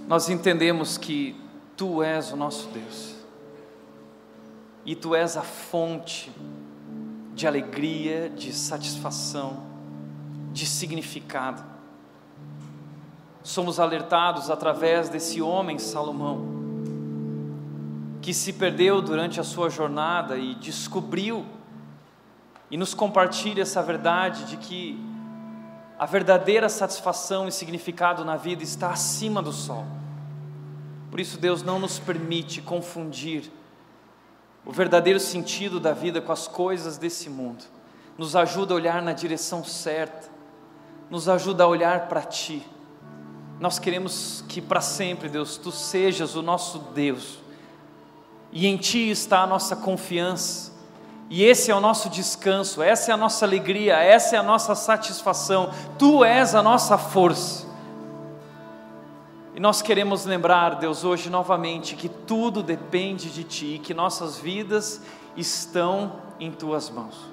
nós 0.07 0.27
entendemos 0.29 0.97
que 0.97 1.39
Tu 1.77 2.01
és 2.03 2.31
o 2.33 2.35
nosso 2.35 2.67
Deus, 2.69 3.15
e 4.83 4.95
Tu 4.95 5.15
és 5.15 5.37
a 5.37 5.43
fonte 5.43 6.31
de 7.35 7.47
alegria, 7.47 8.29
de 8.29 8.51
satisfação, 8.51 9.63
de 10.51 10.65
significado 10.65 11.78
somos 13.49 13.79
alertados 13.79 14.51
através 14.51 15.09
desse 15.09 15.41
homem 15.41 15.79
Salomão, 15.79 16.45
que 18.21 18.31
se 18.31 18.53
perdeu 18.53 19.01
durante 19.01 19.39
a 19.39 19.43
sua 19.43 19.71
jornada 19.71 20.37
e 20.37 20.53
descobriu 20.53 21.43
e 22.69 22.77
nos 22.77 22.93
compartilha 22.93 23.63
essa 23.63 23.81
verdade 23.81 24.45
de 24.45 24.57
que 24.57 25.03
a 25.97 26.05
verdadeira 26.05 26.69
satisfação 26.69 27.47
e 27.47 27.51
significado 27.51 28.23
na 28.23 28.35
vida 28.35 28.61
está 28.61 28.91
acima 28.91 29.41
do 29.41 29.51
sol. 29.51 29.83
Por 31.09 31.19
isso, 31.19 31.39
Deus 31.39 31.63
não 31.63 31.79
nos 31.79 31.97
permite 31.97 32.61
confundir 32.61 33.51
o 34.63 34.71
verdadeiro 34.71 35.19
sentido 35.19 35.79
da 35.79 35.91
vida 35.91 36.21
com 36.21 36.31
as 36.31 36.47
coisas 36.47 36.99
desse 36.99 37.31
mundo. 37.31 37.63
Nos 38.15 38.35
ajuda 38.35 38.75
a 38.75 38.77
olhar 38.77 39.01
na 39.01 39.11
direção 39.11 39.63
certa, 39.63 40.29
nos 41.09 41.27
ajuda 41.27 41.63
a 41.63 41.67
olhar 41.67 42.07
para 42.07 42.21
Ti 42.21 42.63
nós 43.59 43.77
queremos 43.77 44.43
que 44.47 44.61
para 44.61 44.79
sempre, 44.79 45.27
Deus, 45.27 45.57
tu 45.57 45.71
sejas 45.71 46.35
o 46.35 46.41
nosso 46.41 46.79
Deus, 46.93 47.39
e 48.51 48.65
em 48.65 48.77
ti 48.77 49.09
está 49.09 49.41
a 49.41 49.47
nossa 49.47 49.75
confiança, 49.75 50.71
e 51.29 51.43
esse 51.43 51.69
é 51.69 51.75
o 51.75 51.81
nosso 51.81 52.09
descanso, 52.09 52.81
essa 52.81 53.11
é 53.11 53.13
a 53.13 53.17
nossa 53.17 53.45
alegria, 53.45 53.97
essa 53.97 54.35
é 54.35 54.39
a 54.39 54.43
nossa 54.43 54.73
satisfação, 54.73 55.71
tu 55.97 56.23
és 56.23 56.55
a 56.55 56.63
nossa 56.63 56.97
força. 56.97 57.67
E 59.53 59.59
nós 59.59 59.81
queremos 59.81 60.25
lembrar, 60.25 60.75
Deus, 60.75 61.03
hoje 61.03 61.29
novamente, 61.29 61.95
que 61.95 62.07
tudo 62.07 62.63
depende 62.63 63.29
de 63.29 63.43
Ti, 63.43 63.81
que 63.83 63.93
nossas 63.93 64.37
vidas 64.37 65.01
estão 65.35 66.13
em 66.39 66.49
Tuas 66.51 66.89
mãos 66.89 67.28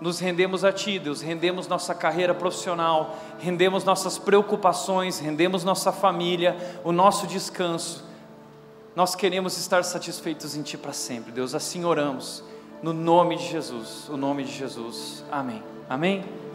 nos 0.00 0.18
rendemos 0.18 0.64
a 0.64 0.72
Ti, 0.72 0.98
Deus, 0.98 1.20
rendemos 1.20 1.66
nossa 1.66 1.94
carreira 1.94 2.34
profissional, 2.34 3.16
rendemos 3.38 3.84
nossas 3.84 4.18
preocupações, 4.18 5.18
rendemos 5.18 5.64
nossa 5.64 5.92
família, 5.92 6.56
o 6.84 6.92
nosso 6.92 7.26
descanso. 7.26 8.04
Nós 8.94 9.14
queremos 9.14 9.56
estar 9.58 9.82
satisfeitos 9.84 10.56
em 10.56 10.62
Ti 10.62 10.78
para 10.78 10.92
sempre, 10.92 11.32
Deus, 11.32 11.54
assim 11.54 11.84
oramos, 11.84 12.44
no 12.82 12.92
nome 12.92 13.36
de 13.36 13.48
Jesus, 13.48 14.08
o 14.08 14.16
nome 14.16 14.44
de 14.44 14.52
Jesus, 14.52 15.24
amém. 15.30 15.62
Amém? 15.88 16.47